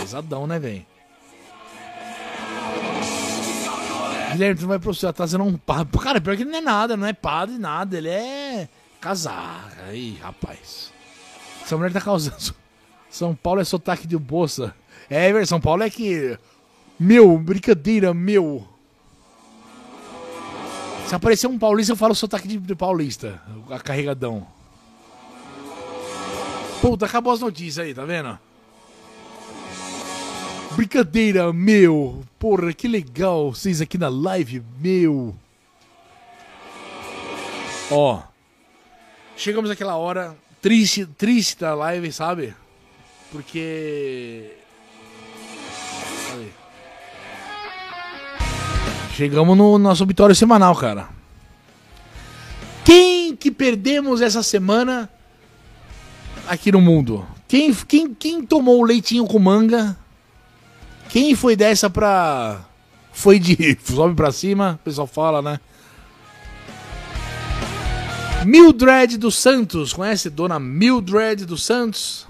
Pesadão, 0.00 0.46
né, 0.46 0.58
velho? 0.58 0.86
Guilherme, 4.32 4.56
tu 4.56 4.62
não 4.62 4.68
vai 4.68 4.78
processar, 4.80 5.12
tá 5.12 5.26
sendo 5.26 5.44
um 5.44 5.56
padre. 5.56 5.96
Cara, 5.98 6.20
pior 6.20 6.36
que 6.36 6.42
ele 6.42 6.50
não 6.50 6.58
é 6.58 6.60
nada, 6.60 6.96
não 6.96 7.06
é 7.06 7.12
padre, 7.12 7.56
nada. 7.56 7.96
Ele 7.96 8.08
é 8.08 8.43
casar. 9.04 9.70
Aí, 9.86 10.16
rapaz. 10.22 10.90
Essa 11.62 11.76
mulher 11.76 11.92
tá 11.92 12.00
causando. 12.00 12.54
São 13.10 13.34
Paulo 13.34 13.60
é 13.60 13.64
sotaque 13.64 14.06
de 14.06 14.16
bolsa. 14.16 14.74
É, 15.10 15.44
São 15.44 15.60
Paulo 15.60 15.82
é 15.82 15.90
que. 15.90 16.38
Meu, 16.98 17.36
brincadeira, 17.38 18.14
meu. 18.14 18.66
Se 21.06 21.14
aparecer 21.14 21.46
um 21.46 21.58
paulista, 21.58 21.92
eu 21.92 21.96
falo 21.96 22.14
sotaque 22.14 22.48
de, 22.48 22.56
de 22.56 22.74
paulista. 22.74 23.42
A 23.70 23.78
carregadão. 23.78 24.46
Puta, 26.80 27.04
acabou 27.04 27.32
as 27.32 27.40
notícias 27.40 27.84
aí, 27.84 27.94
tá 27.94 28.04
vendo? 28.06 28.38
Brincadeira, 30.74 31.52
meu. 31.52 32.24
Porra, 32.38 32.72
que 32.72 32.88
legal 32.88 33.52
vocês 33.52 33.82
aqui 33.82 33.98
na 33.98 34.08
live, 34.08 34.62
meu. 34.80 35.34
Ó. 37.90 38.33
Chegamos 39.36 39.70
àquela 39.70 39.96
hora 39.96 40.36
triste, 40.62 41.04
triste 41.04 41.60
da 41.60 41.74
live, 41.74 42.10
sabe? 42.12 42.54
Porque 43.30 44.52
Cadê? 46.34 46.48
Chegamos 49.14 49.56
no 49.56 49.78
nosso 49.78 50.02
obituário 50.02 50.34
semanal, 50.34 50.74
cara. 50.74 51.08
Quem 52.84 53.36
que 53.36 53.50
perdemos 53.50 54.20
essa 54.20 54.42
semana 54.42 55.08
aqui 56.48 56.72
no 56.72 56.80
mundo? 56.80 57.26
Quem, 57.46 57.72
quem, 57.72 58.12
quem 58.12 58.42
tomou 58.44 58.80
o 58.80 58.84
leitinho 58.84 59.26
com 59.26 59.38
manga? 59.38 59.96
Quem 61.08 61.34
foi 61.36 61.54
dessa 61.54 61.88
pra. 61.88 62.64
Foi 63.12 63.38
de. 63.38 63.78
Sobe 63.84 64.14
pra 64.14 64.32
cima, 64.32 64.78
o 64.80 64.84
pessoal 64.84 65.06
fala, 65.06 65.40
né? 65.40 65.60
Mildred 68.44 69.16
dos 69.16 69.36
Santos, 69.36 69.94
conhece 69.94 70.28
Dona 70.28 70.58
Mildred 70.58 71.46
dos 71.46 71.64
Santos? 71.64 72.26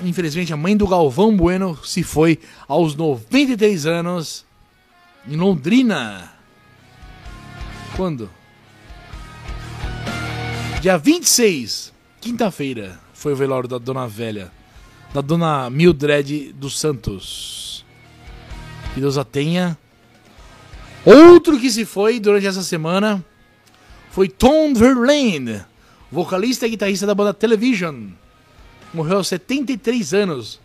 Infelizmente, 0.00 0.52
a 0.52 0.56
mãe 0.56 0.76
do 0.76 0.86
Galvão 0.86 1.36
Bueno 1.36 1.76
se 1.84 2.04
foi 2.04 2.38
aos 2.68 2.94
93 2.94 3.86
anos 3.86 4.44
em 5.26 5.36
Londrina. 5.36 6.32
Quando? 7.96 8.30
Dia 10.80 10.96
26, 10.96 11.92
quinta-feira, 12.20 13.00
foi 13.12 13.32
o 13.32 13.36
velório 13.36 13.68
da 13.68 13.78
Dona 13.78 14.06
Velha, 14.06 14.50
da 15.12 15.20
Dona 15.20 15.68
Mildred 15.70 16.52
dos 16.52 16.78
Santos. 16.78 17.84
Que 18.94 19.00
Deus 19.00 19.18
a 19.18 19.24
tenha. 19.24 19.76
Outro 21.04 21.58
que 21.58 21.70
se 21.70 21.84
foi 21.84 22.20
durante 22.20 22.46
essa 22.46 22.62
semana 22.62 23.24
foi 24.12 24.28
Tom 24.28 24.74
Verlaine, 24.74 25.62
vocalista 26.10 26.66
e 26.66 26.70
guitarrista 26.70 27.06
da 27.06 27.14
banda 27.14 27.32
Television. 27.32 28.08
Morreu 28.92 29.16
aos 29.16 29.28
73 29.28 30.12
anos. 30.12 30.60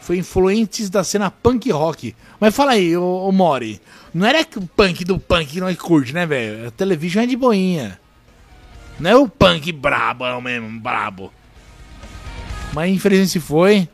Foi 0.00 0.16
influentes 0.16 0.88
da 0.88 1.04
cena 1.04 1.30
punk 1.30 1.70
rock. 1.70 2.16
Mas 2.40 2.56
fala 2.56 2.72
aí, 2.72 2.96
ô, 2.96 3.28
ô 3.28 3.30
Mori. 3.30 3.78
Não 4.14 4.26
era 4.26 4.40
o 4.56 4.66
punk 4.66 5.04
do 5.04 5.18
punk 5.18 5.46
que 5.50 5.60
nós 5.60 5.76
curte, 5.76 6.14
né, 6.14 6.24
velho? 6.24 6.68
A 6.68 6.70
Television 6.70 7.24
é 7.24 7.26
de 7.26 7.36
boinha. 7.36 8.00
Não 8.98 9.10
é 9.10 9.16
o 9.16 9.28
punk 9.28 9.70
brabo 9.72 10.24
é 10.24 10.34
o 10.34 10.40
mesmo, 10.40 10.80
brabo. 10.80 11.30
Mas 12.72 12.90
infelizmente 12.90 13.32
se 13.32 13.40
foi. 13.40 13.86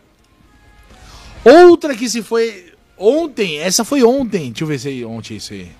Outra 1.44 1.96
que 1.96 2.08
se 2.08 2.22
foi 2.22 2.72
ontem, 2.96 3.58
essa 3.58 3.84
foi 3.84 4.04
ontem. 4.04 4.52
Deixa 4.52 4.62
eu 4.62 4.68
ver 4.68 4.78
se 4.78 5.02
é 5.02 5.04
ontem 5.04 5.38
isso 5.38 5.52
aí. 5.52 5.72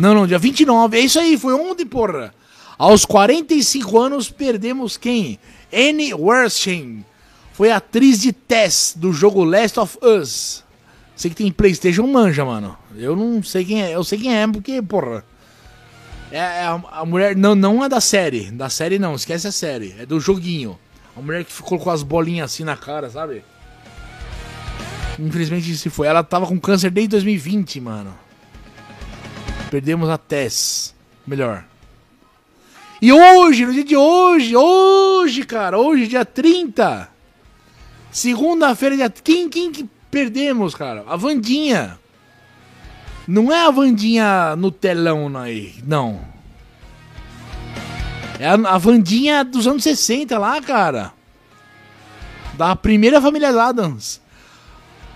Não, 0.00 0.14
não, 0.14 0.26
dia 0.26 0.38
29. 0.38 0.96
É 0.96 1.00
isso 1.00 1.20
aí, 1.20 1.38
foi 1.38 1.52
ontem, 1.52 1.84
porra. 1.84 2.32
Aos 2.78 3.04
45 3.04 3.98
anos, 3.98 4.30
perdemos 4.30 4.96
quem? 4.96 5.38
Annie 5.72 6.14
Wershing. 6.14 7.04
Foi 7.52 7.70
atriz 7.70 8.18
de 8.20 8.32
Tess, 8.32 8.94
do 8.96 9.12
jogo 9.12 9.44
Last 9.44 9.78
of 9.78 9.98
Us. 10.02 10.64
Sei 11.14 11.30
que 11.30 11.36
tem 11.36 11.52
Playstation 11.52 12.06
manja, 12.06 12.42
mano. 12.46 12.78
Eu 12.96 13.14
não 13.14 13.42
sei 13.42 13.62
quem 13.62 13.82
é. 13.82 13.94
Eu 13.94 14.02
sei 14.02 14.18
quem 14.18 14.34
é, 14.34 14.48
porque, 14.48 14.80
porra. 14.80 15.22
É, 16.32 16.38
é 16.38 16.62
a, 16.62 16.80
a 16.90 17.04
mulher. 17.04 17.36
Não, 17.36 17.54
não 17.54 17.84
é 17.84 17.88
da 17.88 18.00
série. 18.00 18.50
Da 18.50 18.70
série 18.70 18.98
não, 18.98 19.14
esquece 19.14 19.46
a 19.46 19.52
série. 19.52 19.94
É 19.98 20.06
do 20.06 20.18
joguinho. 20.18 20.78
A 21.14 21.20
mulher 21.20 21.44
que 21.44 21.62
colocou 21.62 21.92
as 21.92 22.02
bolinhas 22.02 22.50
assim 22.50 22.64
na 22.64 22.74
cara, 22.78 23.10
sabe? 23.10 23.44
Infelizmente 25.18 25.76
se 25.76 25.90
foi. 25.90 26.06
Ela 26.06 26.24
tava 26.24 26.46
com 26.46 26.58
câncer 26.58 26.90
desde 26.90 27.10
2020, 27.10 27.78
mano. 27.82 28.29
Perdemos 29.70 30.08
a 30.08 30.18
Tess. 30.18 30.94
Melhor. 31.24 31.64
E 33.00 33.12
hoje, 33.12 33.64
no 33.64 33.72
dia 33.72 33.84
de 33.84 33.96
hoje, 33.96 34.54
hoje, 34.56 35.44
cara, 35.44 35.78
hoje, 35.78 36.08
dia 36.08 36.24
30. 36.24 37.08
Segunda-feira, 38.10 38.96
dia. 38.96 39.08
Quem, 39.08 39.48
quem 39.48 39.70
que 39.70 39.88
perdemos, 40.10 40.74
cara? 40.74 41.04
A 41.06 41.16
Vandinha. 41.16 41.98
Não 43.28 43.52
é 43.52 43.64
a 43.64 43.70
Vandinha 43.70 44.56
no 44.56 44.72
telão 44.72 45.34
aí, 45.38 45.76
não. 45.86 46.20
É 48.40 48.48
a, 48.48 48.54
a 48.54 48.76
Vandinha 48.76 49.44
dos 49.44 49.68
anos 49.68 49.84
60 49.84 50.36
lá, 50.36 50.60
cara. 50.60 51.12
Da 52.54 52.74
primeira 52.74 53.22
família 53.22 53.50
Adams. 53.50 54.20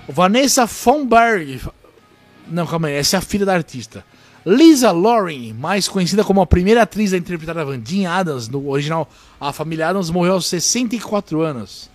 Vanessa 0.08 0.66
Fonberg. 0.66 1.60
Não, 2.46 2.66
calma 2.66 2.88
aí, 2.88 2.94
essa 2.94 3.16
é 3.16 3.18
a 3.18 3.22
filha 3.22 3.44
da 3.44 3.54
artista. 3.54 4.04
Lisa 4.46 4.90
Loring, 4.90 5.54
mais 5.54 5.88
conhecida 5.88 6.22
como 6.22 6.42
a 6.42 6.46
primeira 6.46 6.82
atriz 6.82 7.12
a 7.12 7.16
interpretar 7.16 7.56
a 7.56 7.64
Vandinha 7.64 8.10
Adams 8.10 8.48
no 8.48 8.68
original 8.68 9.08
A 9.40 9.52
Família 9.52 9.88
Adams, 9.88 10.10
morreu 10.10 10.34
aos 10.34 10.46
64 10.46 11.40
anos. 11.40 11.90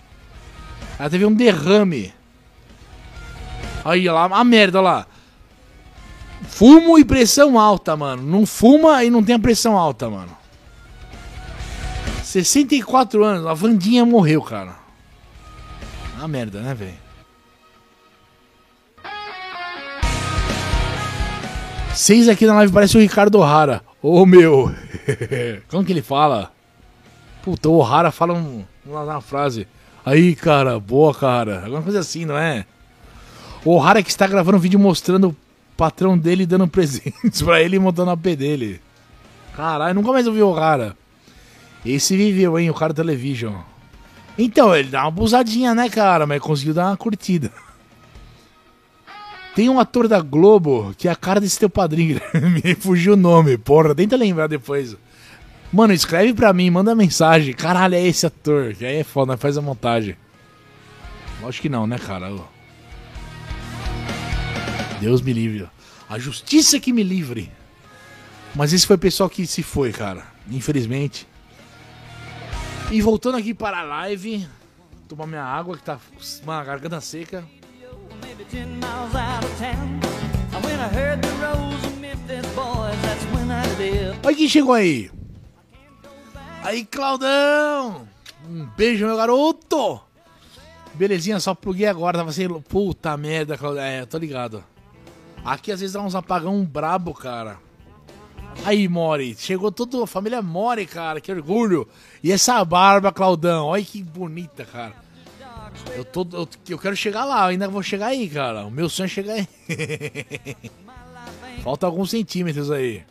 Ela 0.98 1.08
teve 1.08 1.24
um 1.24 1.32
derrame. 1.32 2.12
Aí 3.84 4.08
lá, 4.08 4.24
a 4.24 4.44
merda 4.44 4.78
olha 4.78 4.90
lá. 4.90 5.06
Fumo 6.48 6.98
e 6.98 7.04
pressão 7.04 7.58
alta, 7.58 7.96
mano. 7.96 8.22
Não 8.22 8.44
fuma 8.44 9.04
e 9.04 9.10
não 9.10 9.22
tem 9.22 9.36
a 9.36 9.38
pressão 9.38 9.76
alta, 9.76 10.10
mano. 10.10 10.36
64 12.24 13.24
anos, 13.24 13.46
a 13.46 13.54
Vandinha 13.54 14.04
morreu, 14.04 14.42
cara. 14.42 14.76
A 16.20 16.28
merda, 16.28 16.60
né, 16.60 16.74
velho? 16.74 17.09
Seis 21.94 22.28
aqui 22.28 22.46
na 22.46 22.54
live 22.54 22.72
parece 22.72 22.96
o 22.96 23.00
Ricardo 23.00 23.38
O'Hara. 23.38 23.82
Ô 24.02 24.24
meu. 24.24 24.72
Como 25.68 25.84
que 25.84 25.92
ele 25.92 26.02
fala? 26.02 26.52
Puta, 27.42 27.68
o 27.68 27.74
O'Hara 27.78 28.10
fala 28.10 28.32
um, 28.32 28.64
uma, 28.86 29.02
uma 29.02 29.20
frase. 29.20 29.66
Aí, 30.04 30.34
cara, 30.34 30.78
boa, 30.78 31.14
cara. 31.14 31.64
Alguma 31.64 31.82
coisa 31.82 32.00
assim, 32.00 32.24
não 32.24 32.36
é? 32.38 32.64
O 33.64 33.72
O'Hara 33.72 34.02
que 34.02 34.08
está 34.08 34.26
gravando 34.26 34.56
um 34.56 34.60
vídeo 34.60 34.78
mostrando 34.78 35.28
o 35.28 35.36
patrão 35.76 36.16
dele 36.16 36.46
dando 36.46 36.66
presentes 36.68 37.42
pra 37.42 37.60
ele 37.60 37.76
e 37.76 37.80
montando 37.80 38.10
a 38.10 38.16
P 38.16 38.36
dele. 38.36 38.80
Caralho, 39.54 39.94
nunca 39.94 40.12
mais 40.12 40.26
ouvi 40.26 40.42
o 40.42 40.48
O'Hara. 40.48 40.96
Esse 41.84 42.16
viveu, 42.16 42.58
hein, 42.58 42.70
o 42.70 42.74
cara 42.74 42.94
Television. 42.94 43.54
Então, 44.38 44.74
ele 44.74 44.88
dá 44.88 45.00
uma 45.02 45.08
abusadinha, 45.08 45.74
né, 45.74 45.88
cara? 45.88 46.26
Mas 46.26 46.40
conseguiu 46.40 46.72
dar 46.72 46.86
uma 46.86 46.96
curtida. 46.96 47.50
Tem 49.60 49.68
um 49.68 49.78
ator 49.78 50.08
da 50.08 50.22
Globo 50.22 50.94
que 50.96 51.06
é 51.06 51.10
a 51.10 51.14
cara 51.14 51.38
desse 51.38 51.58
teu 51.58 51.68
padrinho. 51.68 52.18
Me 52.64 52.74
fugiu 52.74 53.12
o 53.12 53.16
nome, 53.16 53.58
porra. 53.58 53.94
Tenta 53.94 54.16
lembrar 54.16 54.46
depois. 54.46 54.96
Mano, 55.70 55.92
escreve 55.92 56.32
pra 56.32 56.50
mim, 56.50 56.70
manda 56.70 56.94
mensagem. 56.94 57.52
Caralho, 57.52 57.94
é 57.94 58.02
esse 58.02 58.24
ator. 58.24 58.72
Que 58.72 58.86
aí 58.86 58.96
é 58.96 59.04
foda, 59.04 59.36
faz 59.36 59.58
a 59.58 59.60
montagem. 59.60 60.16
Lógico 61.42 61.60
que 61.60 61.68
não, 61.68 61.86
né, 61.86 61.98
cara? 61.98 62.34
Deus 64.98 65.20
me 65.20 65.34
livre. 65.34 65.68
A 66.08 66.18
justiça 66.18 66.80
que 66.80 66.90
me 66.90 67.02
livre. 67.02 67.52
Mas 68.54 68.72
esse 68.72 68.86
foi 68.86 68.96
o 68.96 68.98
pessoal 68.98 69.28
que 69.28 69.46
se 69.46 69.62
foi, 69.62 69.92
cara. 69.92 70.24
Infelizmente. 70.50 71.28
E 72.90 73.02
voltando 73.02 73.36
aqui 73.36 73.52
para 73.52 73.80
a 73.80 73.82
live. 73.82 74.48
Tomar 75.06 75.26
minha 75.26 75.44
água 75.44 75.76
que 75.76 75.82
tá 75.82 75.98
com 76.42 76.50
a 76.50 76.64
garganta 76.64 76.98
seca. 77.02 77.44
Olha 84.22 84.36
quem 84.36 84.48
chegou 84.48 84.74
aí. 84.74 85.10
Aí, 86.62 86.84
Claudão. 86.84 88.06
Um 88.48 88.66
beijo, 88.76 89.06
meu 89.06 89.16
garoto. 89.16 90.00
Belezinha, 90.94 91.40
só 91.40 91.54
pluguei 91.54 91.86
agora. 91.86 92.18
Tava 92.18 92.32
sem. 92.32 92.48
Puta 92.62 93.16
merda, 93.16 93.56
Claudão. 93.56 93.82
É, 93.82 94.04
tô 94.04 94.18
ligado. 94.18 94.62
Aqui 95.44 95.72
às 95.72 95.80
vezes 95.80 95.94
dá 95.94 96.02
uns 96.02 96.14
apagão 96.14 96.64
brabo, 96.64 97.14
cara. 97.14 97.58
Aí, 98.64 98.86
Mori. 98.88 99.34
Chegou 99.38 99.72
toda 99.72 100.02
a 100.04 100.06
família 100.06 100.42
Mori, 100.42 100.86
cara. 100.86 101.20
Que 101.20 101.32
orgulho. 101.32 101.88
E 102.22 102.30
essa 102.30 102.62
barba, 102.64 103.10
Claudão. 103.10 103.66
Olha 103.66 103.82
que 103.82 104.02
bonita, 104.02 104.64
cara. 104.64 104.94
Eu, 105.96 106.04
tô, 106.04 106.26
eu, 106.32 106.48
eu 106.68 106.78
quero 106.78 106.96
chegar 106.96 107.24
lá. 107.24 107.46
Ainda 107.46 107.68
vou 107.68 107.82
chegar 107.82 108.08
aí, 108.08 108.28
cara. 108.28 108.64
O 108.66 108.70
meu 108.70 108.88
sonho 108.88 109.06
é 109.06 109.08
chegar 109.08 109.34
aí. 109.34 109.48
Falta 111.62 111.86
alguns 111.86 112.10
centímetros 112.10 112.70
aí. 112.70 113.04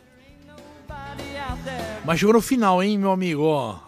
Mas 2.04 2.18
chegou 2.18 2.34
no 2.34 2.40
final, 2.40 2.82
hein, 2.82 2.98
meu 2.98 3.12
amigo, 3.12 3.42
ó. 3.42 3.78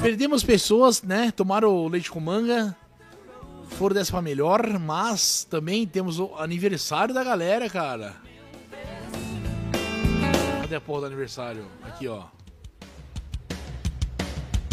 Perdemos 0.00 0.42
pessoas, 0.42 1.02
né? 1.02 1.30
Tomaram 1.30 1.68
o 1.68 1.88
leite 1.88 2.10
com 2.10 2.20
manga. 2.20 2.74
Foram 3.70 3.94
dessa 3.94 4.12
pra 4.12 4.22
melhor, 4.22 4.78
mas 4.78 5.44
também 5.44 5.86
temos 5.86 6.18
o 6.18 6.34
aniversário 6.36 7.14
da 7.14 7.22
galera, 7.22 7.68
cara. 7.68 8.16
Cadê 10.62 10.74
a 10.74 10.80
porra 10.80 11.00
do 11.00 11.06
aniversário? 11.06 11.66
Aqui, 11.82 12.08
ó. 12.08 12.24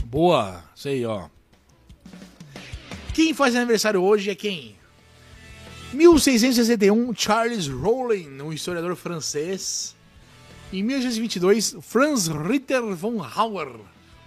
Boa, 0.10 0.64
isso 0.74 0.88
aí, 0.88 1.06
ó. 1.06 1.28
Quem 3.14 3.34
faz 3.34 3.54
aniversário 3.58 4.02
hoje 4.02 4.30
é 4.30 4.36
quem? 4.36 4.74
1661, 5.92 7.14
Charles 7.14 7.68
Rowling, 7.68 8.42
um 8.42 8.54
historiador 8.54 8.96
francês. 8.96 9.94
Em 10.72 10.82
1822, 10.82 11.76
Franz 11.82 12.28
Ritter 12.28 12.96
von 12.96 13.22
Hauer, 13.22 13.68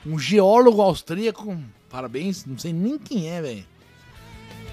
um 0.07 0.19
geólogo 0.19 0.83
austríaco. 0.83 1.59
Parabéns, 1.89 2.45
não 2.45 2.59
sei 2.59 2.75
nem 2.75 2.99
quem 2.99 3.31
é, 3.31 3.41
velho. 3.41 3.67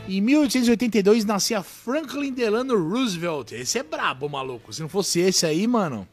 Em 0.09 0.19
1882 0.19 1.23
nascia 1.23 1.63
Franklin 1.63 2.33
Delano 2.33 2.75
Roosevelt. 2.75 3.53
Esse 3.53 3.79
é 3.79 3.83
brabo, 3.83 4.27
maluco. 4.27 4.73
Se 4.73 4.81
não 4.81 4.89
fosse 4.89 5.21
esse 5.21 5.45
aí, 5.45 5.65
mano. 5.67 6.05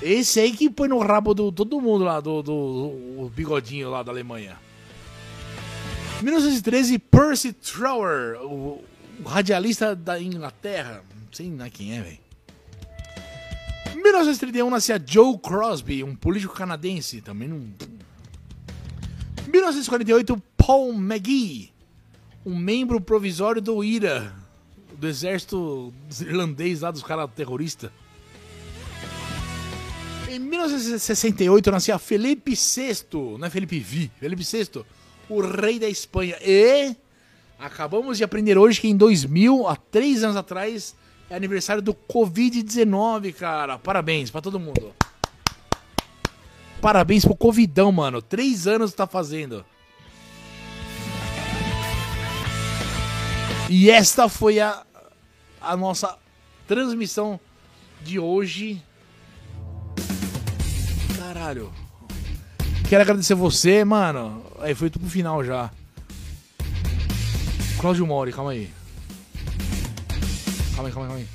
Esse 0.00 0.38
aí 0.38 0.52
que 0.52 0.70
põe 0.70 0.88
no 0.88 0.98
rabo 0.98 1.34
do 1.34 1.50
todo 1.50 1.80
mundo 1.80 2.04
lá, 2.04 2.20
do, 2.20 2.42
do, 2.42 2.52
o 2.52 3.32
bigodinho 3.34 3.90
lá 3.90 4.02
da 4.02 4.12
Alemanha. 4.12 4.56
1913, 6.22 6.98
Percy 6.98 7.52
Trower, 7.52 8.40
o, 8.42 8.84
o 9.18 9.28
radialista 9.28 9.96
da 9.96 10.20
Inglaterra. 10.20 11.02
Não 11.14 11.32
sei 11.32 11.48
nem 11.48 11.70
quem 11.70 11.96
é, 11.96 12.02
velho. 12.02 12.18
1931 13.96 14.70
nascia 14.70 15.02
Joe 15.04 15.36
Crosby, 15.38 16.04
um 16.04 16.14
político 16.14 16.54
canadense. 16.54 17.20
Também 17.20 17.48
não. 17.48 17.68
1948, 19.48 20.40
Paul 20.56 20.92
McGee, 20.94 21.72
um 22.44 22.56
membro 22.56 23.00
provisório 23.00 23.60
do 23.60 23.82
IRA, 23.82 24.32
do 24.96 25.08
exército 25.08 25.92
irlandês 26.20 26.82
lá 26.82 26.90
dos 26.90 27.02
caras 27.02 27.30
terroristas. 27.34 27.90
Em 30.28 30.38
1968 30.38 31.70
nascia 31.70 31.98
Felipe 31.98 32.54
VI, 32.54 33.38
não 33.38 33.46
é 33.46 33.50
Felipe 33.50 33.80
V, 33.80 34.10
Felipe 34.20 34.42
VI, 34.44 34.84
o 35.26 35.40
rei 35.40 35.78
da 35.78 35.88
Espanha. 35.88 36.36
E 36.42 36.94
acabamos 37.58 38.18
de 38.18 38.24
aprender 38.24 38.58
hoje 38.58 38.78
que 38.78 38.88
em 38.88 38.94
2000, 38.94 39.66
há 39.66 39.74
três 39.74 40.22
anos 40.22 40.36
atrás, 40.36 40.94
é 41.30 41.34
aniversário 41.34 41.80
do 41.80 41.94
Covid-19, 41.94 43.32
cara. 43.32 43.78
Parabéns 43.78 44.30
pra 44.30 44.42
todo 44.42 44.60
mundo. 44.60 44.94
Parabéns 46.78 47.24
pro 47.24 47.34
Covidão, 47.34 47.90
mano. 47.90 48.20
Três 48.20 48.66
anos 48.66 48.92
tá 48.92 49.06
fazendo. 49.06 49.64
E 53.70 53.90
esta 53.90 54.28
foi 54.28 54.60
a, 54.60 54.84
a 55.58 55.74
nossa 55.74 56.18
transmissão 56.66 57.40
de 58.02 58.18
hoje. 58.18 58.82
Caralho. 61.48 61.72
Quero 62.90 63.02
agradecer 63.02 63.34
você, 63.34 63.82
mano. 63.84 64.42
Aí 64.60 64.74
foi 64.74 64.90
tudo 64.90 65.02
pro 65.02 65.10
final 65.10 65.42
já. 65.42 65.70
Cláudio 67.80 68.06
Mori, 68.06 68.32
calma 68.32 68.50
aí. 68.50 68.70
Calma 70.74 70.88
aí, 70.88 70.92
calma 70.94 71.06
aí, 71.06 71.08
calma 71.08 71.14
aí. 71.16 71.26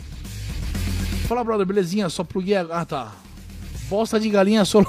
Fala, 1.28 1.44
brother, 1.44 1.66
belezinha? 1.66 2.10
Só 2.10 2.24
pluguei. 2.24 2.56
a- 2.56 2.68
Ah, 2.70 2.86
tá. 2.86 3.12
Bosta 3.90 4.20
de 4.20 4.30
galinha 4.30 4.64
solo. 4.66 4.86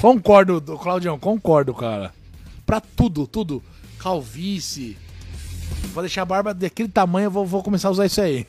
concordo, 0.00 0.60
do- 0.60 0.78
Claudião, 0.78 1.18
concordo, 1.18 1.74
cara. 1.74 2.12
Pra 2.64 2.80
tudo, 2.80 3.26
tudo. 3.26 3.60
Calvície. 3.98 4.96
Vou 5.92 6.02
deixar 6.04 6.22
a 6.22 6.26
barba 6.26 6.54
daquele 6.54 6.88
tamanho, 6.88 7.30
vou, 7.30 7.44
vou 7.44 7.62
começar 7.64 7.88
a 7.88 7.92
usar 7.92 8.06
isso 8.06 8.20
aí. 8.20 8.46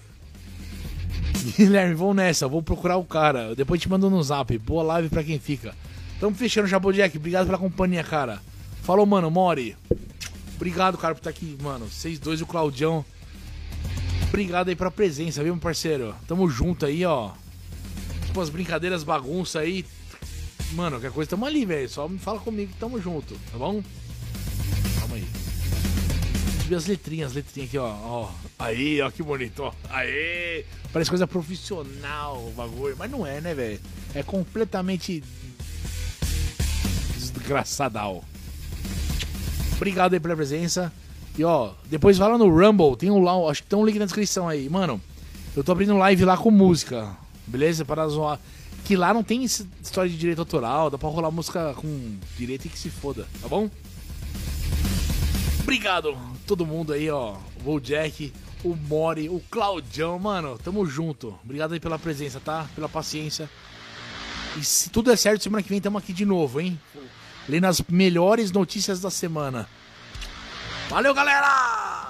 Guilherme, 1.57 1.94
vou 1.94 2.14
nessa, 2.14 2.48
vou 2.48 2.61
procurar 2.61 2.98
o 2.98 3.03
cara. 3.03 3.56
Depois 3.56 3.82
te 3.82 3.90
mando 3.90 4.10
no 4.10 4.24
zap. 4.24 4.57
Boa 4.60 4.84
live 4.84 5.10
pra 5.10 5.24
quem 5.24 5.40
fica. 5.40 5.76
Tamo 6.20 6.36
fechando, 6.36 6.68
Jabo 6.68 6.91
Jack. 6.91 7.18
Obrigado 7.18 7.45
pela 7.45 7.57
companhia, 7.57 8.03
cara. 8.03 8.41
Falou, 8.82 9.06
mano, 9.06 9.30
Mori. 9.30 9.76
Obrigado, 10.56 10.98
cara, 10.98 11.14
por 11.14 11.20
estar 11.20 11.30
aqui, 11.30 11.57
mano. 11.61 11.88
Vocês 11.88 12.20
dois 12.20 12.40
e 12.40 12.44
o 12.44 12.48
Claudião. 12.48 13.03
Obrigado 14.30 14.70
aí 14.70 14.76
pela 14.76 14.90
presença, 14.90 15.44
viu, 15.44 15.53
meu 15.53 15.61
parceiro? 15.61 16.15
Tamo 16.28 16.49
junto 16.49 16.86
aí, 16.86 17.06
ó. 17.06 17.32
Tipo, 18.26 18.41
as 18.41 18.49
brincadeiras, 18.49 19.03
bagunça 19.03 19.60
aí. 19.60 19.86
Mano, 20.72 20.95
qualquer 20.95 21.11
coisa, 21.11 21.30
tamo 21.30 21.45
ali, 21.45 21.65
velho. 21.65 21.90
Só 21.90 22.07
me 22.07 22.18
fala 22.18 22.40
comigo 22.40 22.72
que 22.72 22.80
tamo 22.80 22.99
junto, 22.99 23.36
tá 23.52 23.57
bom? 23.57 23.84
Aí. 26.64 26.69
Subir 26.69 26.76
as 26.76 26.85
letrinhas, 26.85 27.31
as 27.31 27.35
letrinhas 27.35 27.69
aqui, 27.69 27.77
ó. 27.77 27.88
ó. 27.88 28.30
Aí, 28.57 29.02
ó, 29.02 29.11
que 29.11 29.22
bonito, 29.22 29.64
ó. 29.64 29.73
Aê! 29.90 30.65
Parece 30.91 31.10
coisa 31.10 31.27
profissional 31.27 32.38
o 32.38 32.52
bagulho. 32.52 32.95
Mas 32.98 33.11
não 33.11 33.26
é, 33.26 33.41
né, 33.41 33.53
velho? 33.53 33.80
É 34.14 34.23
completamente. 34.23 35.23
desgraçadal. 37.18 38.23
Obrigado 39.76 40.14
aí 40.14 40.19
pela 40.19 40.35
presença. 40.35 40.91
E 41.38 41.44
ó, 41.44 41.72
depois 41.90 42.18
vai 42.18 42.30
lá 42.30 42.38
no 42.38 42.48
Rumble, 42.48 42.95
tem 42.95 43.10
um 43.10 43.19
lá, 43.19 43.34
acho 43.49 43.64
que 43.64 43.69
tem 43.69 43.77
um 43.77 43.85
link 43.85 43.98
na 43.98 44.06
descrição 44.06 44.48
aí. 44.48 44.69
Mano, 44.69 45.02
eu 45.56 45.64
tô 45.64 45.72
abrindo 45.72 45.98
live 45.98 46.23
lá 46.26 46.38
com 46.38 46.52
música, 46.52 47.18
beleza? 47.48 47.84
Para 47.84 48.07
zoar. 48.07 48.40
Que 48.85 48.95
lá 48.95 49.14
não 49.14 49.23
tem 49.23 49.44
história 49.44 50.10
de 50.10 50.18
direito 50.18 50.40
autoral, 50.40 50.90
dá 50.90 50.98
pra 50.98 51.10
rolar 51.10 51.31
música 51.31 51.73
com 51.73 52.18
direito 52.38 52.65
e 52.65 52.69
que 52.69 52.77
se 52.77 52.90
foda, 52.90 53.26
tá 53.41 53.48
bom? 53.48 53.69
Obrigado, 55.64 56.18
todo 56.45 56.65
mundo 56.65 56.94
aí, 56.94 57.10
ó. 57.10 57.38
O 57.65 57.80
Jack, 57.80 58.34
o 58.64 58.76
Mori, 58.76 59.30
o 59.30 59.41
Claudião, 59.49 60.19
mano, 60.19 60.60
tamo 60.61 60.85
junto. 60.85 61.40
Obrigado 61.44 61.73
aí 61.73 61.80
pela 61.80 61.98
presença, 61.98 62.40
tá? 62.40 62.68
Pela 62.76 62.90
paciência. 62.90 63.49
E 64.57 64.64
se 64.64 64.90
tudo 64.90 65.11
é 65.11 65.15
certo, 65.15 65.41
semana 65.41 65.64
que 65.64 65.69
vem 65.69 65.81
tamo 65.81 65.98
aqui 65.98 66.14
de 66.14 66.26
novo, 66.26 66.60
hein? 66.60 66.80
Lendo 67.48 67.65
as 67.65 67.81
melhores 67.90 68.52
notícias 68.52 68.99
da 69.02 69.10
semana. 69.10 69.68
Valeu, 70.90 71.14
galera! 71.14 72.02